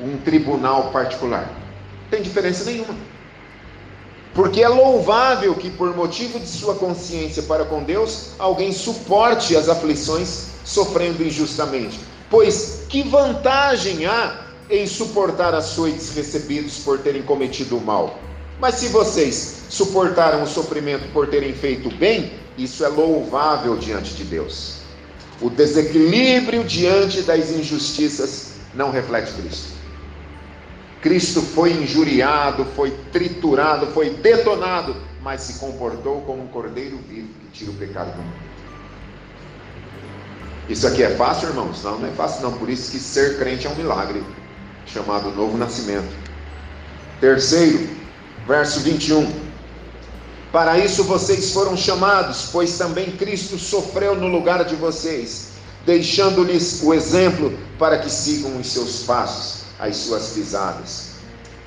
um 0.00 0.18
tribunal 0.18 0.90
particular? 0.90 1.50
Tem 2.10 2.20
diferença 2.20 2.64
nenhuma. 2.64 2.94
Porque 4.34 4.62
é 4.62 4.68
louvável 4.68 5.54
que, 5.54 5.70
por 5.70 5.96
motivo 5.96 6.38
de 6.38 6.46
sua 6.46 6.74
consciência 6.74 7.42
para 7.44 7.64
com 7.64 7.82
Deus, 7.82 8.32
alguém 8.38 8.70
suporte 8.70 9.56
as 9.56 9.68
aflições 9.68 10.48
sofrendo 10.62 11.22
injustamente. 11.22 11.98
Pois 12.28 12.84
que 12.88 13.02
vantagem 13.02 14.04
há 14.04 14.44
em 14.68 14.86
suportar 14.86 15.54
açoites 15.54 16.14
recebidos 16.14 16.80
por 16.80 16.98
terem 16.98 17.22
cometido 17.22 17.78
o 17.78 17.80
mal? 17.80 18.18
Mas 18.58 18.76
se 18.76 18.88
vocês 18.88 19.64
suportaram 19.68 20.42
o 20.42 20.46
sofrimento 20.46 21.10
por 21.12 21.28
terem 21.28 21.52
feito 21.52 21.90
bem, 21.96 22.32
isso 22.56 22.84
é 22.84 22.88
louvável 22.88 23.76
diante 23.76 24.14
de 24.14 24.24
Deus. 24.24 24.78
O 25.40 25.50
desequilíbrio 25.50 26.64
diante 26.64 27.20
das 27.22 27.50
injustiças 27.50 28.54
não 28.74 28.90
reflete 28.90 29.32
Cristo. 29.34 29.76
Cristo 31.02 31.42
foi 31.42 31.72
injuriado, 31.72 32.64
foi 32.74 32.90
triturado, 33.12 33.88
foi 33.88 34.10
detonado, 34.10 34.96
mas 35.22 35.42
se 35.42 35.58
comportou 35.58 36.22
como 36.22 36.42
um 36.42 36.48
cordeiro 36.48 36.98
vivo 37.08 37.28
que 37.28 37.58
tira 37.58 37.70
o 37.70 37.74
pecado 37.74 38.12
do 38.12 38.22
mundo. 38.22 38.46
Isso 40.68 40.86
aqui 40.86 41.02
é 41.02 41.10
fácil, 41.10 41.50
irmãos? 41.50 41.82
Não, 41.84 41.98
não 41.98 42.08
é 42.08 42.12
fácil 42.12 42.42
não. 42.42 42.58
Por 42.58 42.68
isso 42.68 42.90
que 42.90 42.98
ser 42.98 43.38
crente 43.38 43.66
é 43.66 43.70
um 43.70 43.76
milagre, 43.76 44.22
chamado 44.86 45.30
novo 45.30 45.56
nascimento. 45.56 46.12
Terceiro, 47.20 47.88
verso 48.46 48.80
21. 48.80 49.46
Para 50.52 50.78
isso 50.78 51.04
vocês 51.04 51.52
foram 51.52 51.76
chamados, 51.76 52.48
pois 52.52 52.78
também 52.78 53.10
Cristo 53.12 53.58
sofreu 53.58 54.14
no 54.14 54.28
lugar 54.28 54.64
de 54.64 54.74
vocês, 54.76 55.48
deixando-lhes 55.84 56.82
o 56.82 56.94
exemplo 56.94 57.58
para 57.78 57.98
que 57.98 58.10
sigam 58.10 58.58
os 58.58 58.68
seus 58.68 59.02
passos 59.02 59.66
as 59.78 59.96
suas 59.96 60.30
pisadas. 60.30 61.10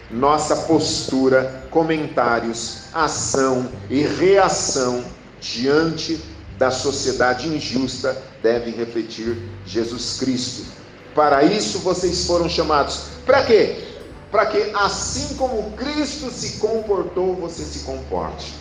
Nossa 0.09 0.55
postura, 0.55 1.67
comentários, 1.69 2.85
ação 2.93 3.71
e 3.89 4.01
reação 4.01 5.03
diante 5.39 6.19
da 6.57 6.71
sociedade 6.71 7.47
injusta 7.47 8.21
devem 8.41 8.73
refletir 8.73 9.37
Jesus 9.65 10.17
Cristo. 10.19 10.65
Para 11.13 11.43
isso 11.43 11.79
vocês 11.79 12.25
foram 12.25 12.49
chamados. 12.49 13.03
Para 13.25 13.43
quê? 13.43 13.88
Para 14.31 14.45
que 14.45 14.71
assim 14.75 15.35
como 15.35 15.71
Cristo 15.71 16.29
se 16.29 16.57
comportou, 16.57 17.35
você 17.35 17.63
se 17.63 17.79
comporte. 17.79 18.53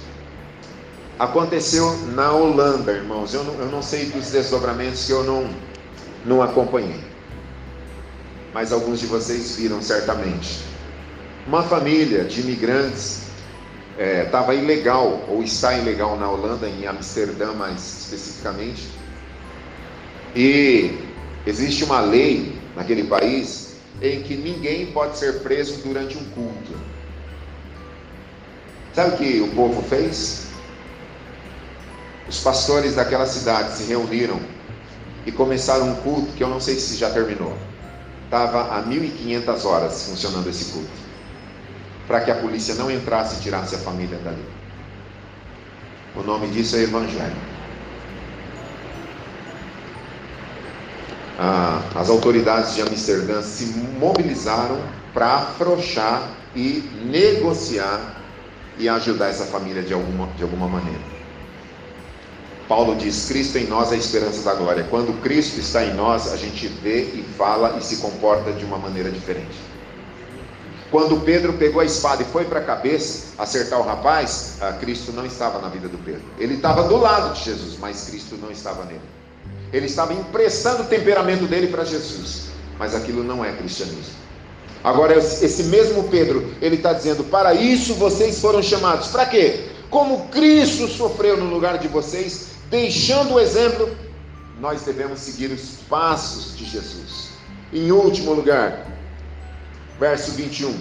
Aconteceu 1.18 1.96
na 2.14 2.32
Holanda, 2.32 2.92
irmãos. 2.92 3.34
Eu 3.34 3.44
não, 3.44 3.54
eu 3.54 3.66
não 3.66 3.82
sei 3.82 4.06
dos 4.06 4.30
desdobramentos 4.30 5.04
que 5.04 5.12
eu 5.12 5.24
não, 5.24 5.50
não 6.24 6.42
acompanhei 6.42 7.08
mas 8.52 8.72
alguns 8.72 9.00
de 9.00 9.06
vocês 9.06 9.56
viram 9.56 9.80
certamente. 9.80 10.58
Uma 11.46 11.62
família 11.62 12.24
de 12.24 12.40
imigrantes 12.40 13.22
estava 14.24 14.54
é, 14.54 14.58
ilegal, 14.58 15.24
ou 15.28 15.42
está 15.42 15.74
ilegal 15.74 16.16
na 16.18 16.30
Holanda, 16.30 16.68
em 16.68 16.86
Amsterdã 16.86 17.52
mais 17.52 18.02
especificamente, 18.02 18.88
e 20.34 20.98
existe 21.46 21.84
uma 21.84 22.00
lei 22.00 22.58
naquele 22.76 23.04
país 23.04 23.67
em 24.02 24.22
que 24.22 24.36
ninguém 24.36 24.86
pode 24.92 25.18
ser 25.18 25.40
preso 25.40 25.82
durante 25.82 26.16
um 26.16 26.24
culto. 26.30 26.72
Sabe 28.94 29.14
o 29.14 29.16
que 29.18 29.40
o 29.40 29.48
povo 29.54 29.82
fez? 29.82 30.48
Os 32.28 32.40
pastores 32.40 32.94
daquela 32.94 33.26
cidade 33.26 33.76
se 33.76 33.84
reuniram 33.84 34.40
e 35.24 35.32
começaram 35.32 35.90
um 35.90 35.96
culto 35.96 36.32
que 36.32 36.42
eu 36.42 36.48
não 36.48 36.60
sei 36.60 36.76
se 36.76 36.96
já 36.96 37.10
terminou 37.10 37.56
estava 38.28 38.76
há 38.76 38.82
1.500 38.82 39.64
horas 39.64 40.04
funcionando 40.04 40.48
esse 40.48 40.70
culto, 40.72 40.90
para 42.06 42.20
que 42.20 42.30
a 42.30 42.34
polícia 42.34 42.74
não 42.74 42.90
entrasse 42.90 43.36
e 43.36 43.40
tirasse 43.40 43.74
a 43.74 43.78
família 43.78 44.18
dali. 44.18 44.44
O 46.14 46.22
nome 46.22 46.48
disso 46.48 46.76
é 46.76 46.82
Evangelho. 46.82 47.57
Ah, 51.40 51.80
as 51.94 52.10
autoridades 52.10 52.74
de 52.74 52.82
Amsterdã 52.82 53.40
se 53.42 53.66
mobilizaram 54.00 54.80
para 55.14 55.34
afrouxar 55.34 56.22
e 56.56 56.82
negociar 57.04 58.16
e 58.76 58.88
ajudar 58.88 59.28
essa 59.28 59.44
família 59.44 59.82
de 59.82 59.94
alguma, 59.94 60.26
de 60.36 60.42
alguma 60.42 60.66
maneira. 60.66 60.98
Paulo 62.68 62.96
diz: 62.96 63.28
Cristo 63.28 63.56
em 63.56 63.68
nós 63.68 63.92
é 63.92 63.94
a 63.94 63.98
esperança 63.98 64.42
da 64.42 64.54
glória. 64.54 64.84
Quando 64.90 65.12
Cristo 65.22 65.60
está 65.60 65.84
em 65.84 65.94
nós, 65.94 66.32
a 66.32 66.36
gente 66.36 66.66
vê 66.66 67.02
e 67.02 67.24
fala 67.36 67.78
e 67.78 67.84
se 67.84 67.98
comporta 67.98 68.52
de 68.52 68.64
uma 68.64 68.76
maneira 68.76 69.10
diferente. 69.10 69.56
Quando 70.90 71.20
Pedro 71.20 71.52
pegou 71.52 71.80
a 71.80 71.84
espada 71.84 72.22
e 72.22 72.26
foi 72.26 72.46
para 72.46 72.60
a 72.60 72.64
cabeça 72.64 73.34
acertar 73.38 73.78
o 73.78 73.84
rapaz, 73.84 74.56
ah, 74.60 74.72
Cristo 74.72 75.12
não 75.12 75.24
estava 75.24 75.60
na 75.60 75.68
vida 75.68 75.86
do 75.86 75.98
Pedro. 75.98 76.22
Ele 76.38 76.54
estava 76.54 76.82
do 76.82 76.96
lado 76.96 77.34
de 77.34 77.44
Jesus, 77.44 77.78
mas 77.78 78.08
Cristo 78.08 78.36
não 78.36 78.50
estava 78.50 78.84
nele. 78.84 79.17
Ele 79.72 79.86
estava 79.86 80.12
emprestando 80.12 80.82
o 80.82 80.86
temperamento 80.86 81.46
dele 81.46 81.68
para 81.68 81.84
Jesus, 81.84 82.48
mas 82.78 82.94
aquilo 82.94 83.22
não 83.22 83.44
é 83.44 83.52
cristianismo. 83.52 84.18
Agora, 84.82 85.16
esse 85.16 85.64
mesmo 85.64 86.04
Pedro, 86.04 86.54
ele 86.62 86.76
está 86.76 86.92
dizendo: 86.92 87.24
para 87.24 87.54
isso 87.54 87.94
vocês 87.94 88.40
foram 88.40 88.62
chamados. 88.62 89.08
Para 89.08 89.26
quê? 89.26 89.66
Como 89.90 90.28
Cristo 90.28 90.86
sofreu 90.88 91.36
no 91.36 91.46
lugar 91.46 91.78
de 91.78 91.88
vocês, 91.88 92.48
Deixando 92.70 93.34
o 93.34 93.40
exemplo, 93.40 93.96
nós 94.60 94.82
devemos 94.82 95.20
seguir 95.20 95.50
os 95.50 95.78
passos 95.88 96.56
de 96.56 96.66
Jesus. 96.66 97.30
Em 97.72 97.90
último 97.90 98.34
lugar, 98.34 98.86
verso 99.98 100.32
21, 100.32 100.78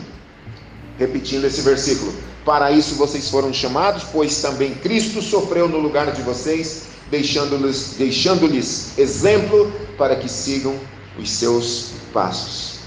repetindo 0.98 1.46
esse 1.46 1.62
versículo: 1.62 2.14
Para 2.44 2.72
isso 2.72 2.96
vocês 2.96 3.30
foram 3.30 3.54
chamados, 3.54 4.04
pois 4.12 4.42
também 4.42 4.76
Cristo 4.76 5.22
sofreu 5.22 5.70
no 5.70 5.80
lugar 5.80 6.12
de 6.12 6.22
vocês, 6.22 6.88
deixando-lhes 7.10 7.96
deixando 7.98 8.50
exemplo 8.98 9.72
para 9.98 10.16
que 10.16 10.30
sigam 10.30 10.78
os 11.18 11.30
seus 11.30 11.92
passos. 12.14 12.80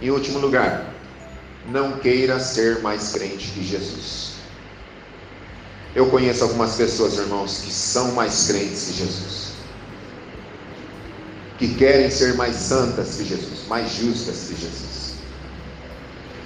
Em 0.00 0.10
último 0.10 0.38
lugar, 0.38 0.92
não 1.68 1.98
queira 1.98 2.40
ser 2.40 2.80
mais 2.80 3.12
crente 3.12 3.50
que 3.52 3.64
Jesus. 3.64 4.32
Eu 5.94 6.06
conheço 6.06 6.42
algumas 6.44 6.74
pessoas, 6.74 7.18
irmãos, 7.18 7.60
que 7.64 7.72
são 7.72 8.12
mais 8.12 8.46
crentes 8.46 8.86
que 8.86 8.92
Jesus, 8.94 9.52
que 11.58 11.74
querem 11.74 12.10
ser 12.10 12.34
mais 12.34 12.56
santas 12.56 13.16
que 13.16 13.24
Jesus, 13.24 13.66
mais 13.68 13.92
justas 13.94 14.48
que 14.48 14.60
Jesus. 14.60 15.12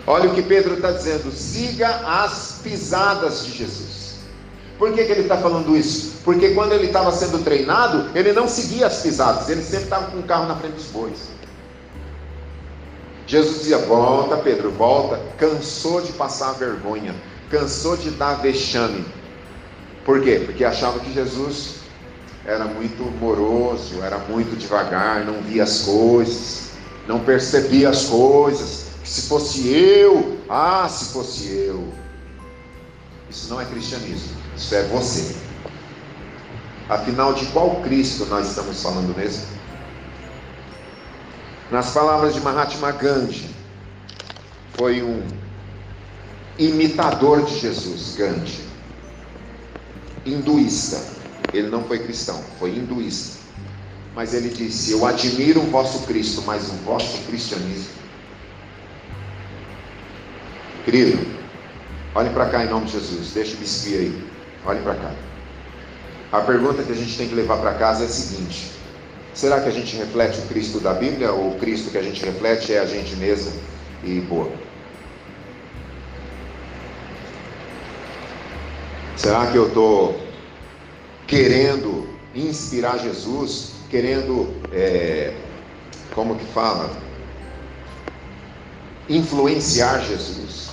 Olha 0.07 0.31
o 0.31 0.35
que 0.35 0.43
Pedro 0.43 0.75
está 0.75 0.91
dizendo: 0.91 1.33
siga 1.33 1.89
as 2.07 2.61
pisadas 2.63 3.45
de 3.45 3.53
Jesus. 3.53 3.96
Por 4.79 4.93
que, 4.93 5.05
que 5.05 5.13
ele 5.13 5.23
está 5.23 5.39
falando 5.39 5.77
isso? 5.77 6.19
Porque 6.23 6.51
quando 6.51 6.73
ele 6.73 6.87
estava 6.87 7.11
sendo 7.11 7.43
treinado, 7.43 8.11
ele 8.15 8.33
não 8.33 8.47
seguia 8.47 8.87
as 8.87 9.01
pisadas, 9.01 9.49
ele 9.49 9.63
sempre 9.63 9.85
estava 9.85 10.11
com 10.11 10.19
o 10.19 10.23
carro 10.23 10.47
na 10.47 10.57
frente 10.57 10.75
dos 10.75 10.87
bois. 10.87 11.37
Jesus 13.27 13.61
dizia: 13.61 13.79
Volta, 13.79 14.37
Pedro, 14.37 14.71
volta. 14.71 15.21
Cansou 15.39 16.01
de 16.01 16.13
passar 16.13 16.53
vergonha, 16.53 17.15
cansou 17.51 17.97
de 17.97 18.11
dar 18.11 18.35
vexame. 18.35 19.05
Por 20.05 20.21
quê? 20.21 20.43
Porque 20.45 20.65
achava 20.65 21.01
que 21.01 21.13
Jesus 21.13 21.77
era 22.45 22.65
muito 22.65 23.03
moroso, 23.19 24.03
era 24.03 24.19
muito 24.19 24.57
devagar, 24.57 25.25
não 25.25 25.43
via 25.43 25.65
as 25.65 25.81
coisas, 25.81 26.71
não 27.09 27.19
percebia 27.21 27.89
as 27.89 28.05
coisas. 28.05 28.87
Se 29.03 29.23
fosse 29.23 29.69
eu, 29.69 30.39
ah, 30.49 30.89
se 30.89 31.13
fosse 31.13 31.49
eu. 31.49 31.93
Isso 33.29 33.53
não 33.53 33.61
é 33.61 33.65
cristianismo, 33.65 34.37
isso 34.57 34.75
é 34.75 34.83
você. 34.89 35.37
Afinal, 36.89 37.35
de 37.35 37.47
qual 37.47 37.83
Cristo 37.83 38.27
nós 38.27 38.49
estamos 38.49 38.83
falando 38.83 39.15
mesmo? 39.17 39.57
Nas 41.71 41.93
palavras 41.93 42.35
de 42.35 42.41
Mahatma 42.41 42.93
Gandhi, 42.93 43.55
foi 44.71 45.03
um 45.03 45.27
imitador 46.59 47.45
de 47.45 47.59
Jesus, 47.59 48.17
Gandhi 48.17 48.67
hinduísta. 50.25 50.99
Ele 51.53 51.69
não 51.71 51.85
foi 51.85 52.01
cristão, 52.01 52.43
foi 52.59 52.77
hinduísta. 52.77 53.39
Mas 54.15 54.35
ele 54.35 54.51
disse: 54.51 54.93
Eu 54.93 55.07
admiro 55.07 55.63
o 55.63 55.71
vosso 55.71 56.07
Cristo, 56.07 56.43
mas 56.43 56.69
o 56.71 56.77
vosso 56.85 57.25
cristianismo. 57.27 57.95
Querido, 60.85 61.37
Olhe 62.15 62.31
para 62.31 62.49
cá 62.49 62.65
em 62.65 62.71
nome 62.71 62.87
de 62.87 62.93
Jesus. 62.93 63.33
Deixa 63.35 63.57
o 63.57 63.59
bispo 63.59 63.89
aí. 63.91 64.36
Olhe 64.65 64.81
para 64.81 64.95
cá. 64.95 65.13
A 66.33 66.41
pergunta 66.41 66.83
que 66.83 66.93
a 66.93 66.95
gente 66.95 67.17
tem 67.17 67.29
que 67.29 67.35
levar 67.35 67.59
para 67.59 67.75
casa 67.75 68.03
é 68.03 68.07
a 68.07 68.11
seguinte: 68.11 68.73
será 69.33 69.61
que 69.61 69.69
a 69.69 69.73
gente 69.73 69.97
reflete 69.97 70.39
o 70.41 70.47
Cristo 70.49 70.81
da 70.81 70.93
Bíblia 70.93 71.33
ou 71.33 71.53
o 71.53 71.59
Cristo 71.59 71.91
que 71.91 71.99
a 71.99 72.03
gente 72.03 72.25
reflete 72.25 72.73
é 72.73 72.81
a 72.81 72.87
gente 72.87 73.15
mesmo 73.17 73.53
e 74.03 74.21
boa? 74.21 74.51
Será 79.17 79.47
que 79.47 79.57
eu 79.57 79.69
estou 79.69 80.21
querendo 81.27 82.07
inspirar 82.35 82.99
Jesus, 82.99 83.73
querendo, 83.89 84.55
é, 84.73 85.35
como 86.15 86.37
que 86.37 86.45
fala? 86.47 86.95
Influenciar 89.09 90.01
Jesus, 90.01 90.71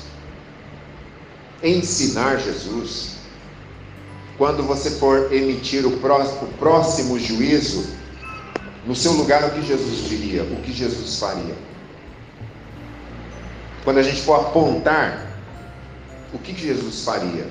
ensinar 1.63 2.37
Jesus. 2.37 3.22
Quando 4.37 4.63
você 4.63 4.91
for 4.91 5.31
emitir 5.31 5.85
o 5.85 5.97
próximo, 5.97 6.43
o 6.43 6.53
próximo 6.53 7.19
juízo, 7.19 7.87
no 8.85 8.95
seu 8.95 9.13
lugar, 9.13 9.43
o 9.43 9.51
que 9.51 9.61
Jesus 9.61 10.09
diria? 10.09 10.43
O 10.43 10.55
que 10.61 10.73
Jesus 10.73 11.19
faria? 11.19 11.55
Quando 13.83 13.99
a 13.99 14.03
gente 14.03 14.21
for 14.21 14.39
apontar, 14.39 15.27
o 16.33 16.39
que 16.39 16.53
Jesus 16.53 17.03
faria? 17.03 17.47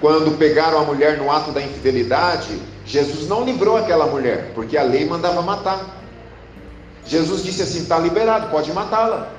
Quando 0.00 0.36
pegaram 0.38 0.78
a 0.78 0.84
mulher 0.84 1.18
no 1.18 1.30
ato 1.30 1.50
da 1.50 1.60
infidelidade, 1.60 2.60
Jesus 2.84 3.28
não 3.28 3.44
livrou 3.44 3.76
aquela 3.76 4.06
mulher, 4.06 4.52
porque 4.54 4.76
a 4.76 4.82
lei 4.82 5.04
mandava 5.06 5.42
matar. 5.42 6.02
Jesus 7.06 7.42
disse 7.42 7.62
assim: 7.62 7.80
está 7.80 7.98
liberado, 7.98 8.50
pode 8.50 8.72
matá-la. 8.72 9.37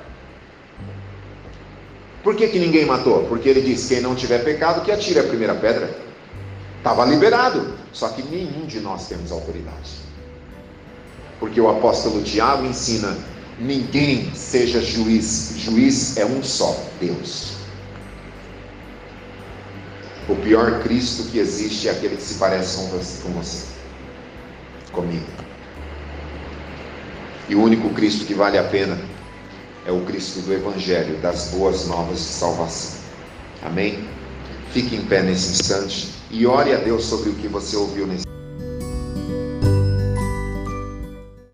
Por 2.22 2.36
que, 2.36 2.48
que 2.48 2.58
ninguém 2.58 2.84
matou? 2.84 3.24
Porque 3.24 3.48
ele 3.48 3.62
disse: 3.62 3.94
quem 3.94 4.02
não 4.02 4.14
tiver 4.14 4.44
pecado, 4.44 4.82
que 4.82 4.92
atire 4.92 5.20
a 5.20 5.24
primeira 5.24 5.54
pedra. 5.54 5.90
Estava 6.78 7.04
liberado, 7.04 7.74
só 7.92 8.08
que 8.08 8.22
nenhum 8.22 8.66
de 8.66 8.80
nós 8.80 9.06
temos 9.06 9.30
autoridade. 9.30 10.00
Porque 11.38 11.60
o 11.60 11.68
apóstolo 11.68 12.22
Tiago 12.22 12.66
ensina: 12.66 13.16
ninguém 13.58 14.32
seja 14.34 14.80
juiz, 14.80 15.54
juiz 15.56 16.16
é 16.16 16.24
um 16.24 16.42
só, 16.42 16.76
Deus. 17.00 17.52
O 20.28 20.36
pior 20.36 20.82
Cristo 20.82 21.24
que 21.30 21.38
existe 21.38 21.88
é 21.88 21.92
aquele 21.92 22.16
que 22.16 22.22
se 22.22 22.34
parece 22.34 22.76
com 23.22 23.30
você, 23.32 23.66
comigo. 24.92 25.26
E 27.48 27.54
o 27.54 27.62
único 27.62 27.90
Cristo 27.90 28.24
que 28.24 28.34
vale 28.34 28.56
a 28.56 28.62
pena 28.62 28.96
é 29.90 29.92
o 29.92 30.04
Cristo 30.04 30.40
do 30.42 30.52
Evangelho, 30.52 31.18
das 31.18 31.48
boas 31.48 31.88
novas 31.88 32.18
de 32.18 32.24
salvação. 32.24 33.00
Amém? 33.62 34.08
Fique 34.72 34.94
em 34.94 35.04
pé 35.04 35.20
nesse 35.20 35.50
instante 35.50 36.10
e 36.30 36.46
ore 36.46 36.72
a 36.72 36.78
Deus 36.78 37.04
sobre 37.04 37.30
o 37.30 37.34
que 37.34 37.48
você 37.48 37.76
ouviu 37.76 38.06
nesse 38.06 38.24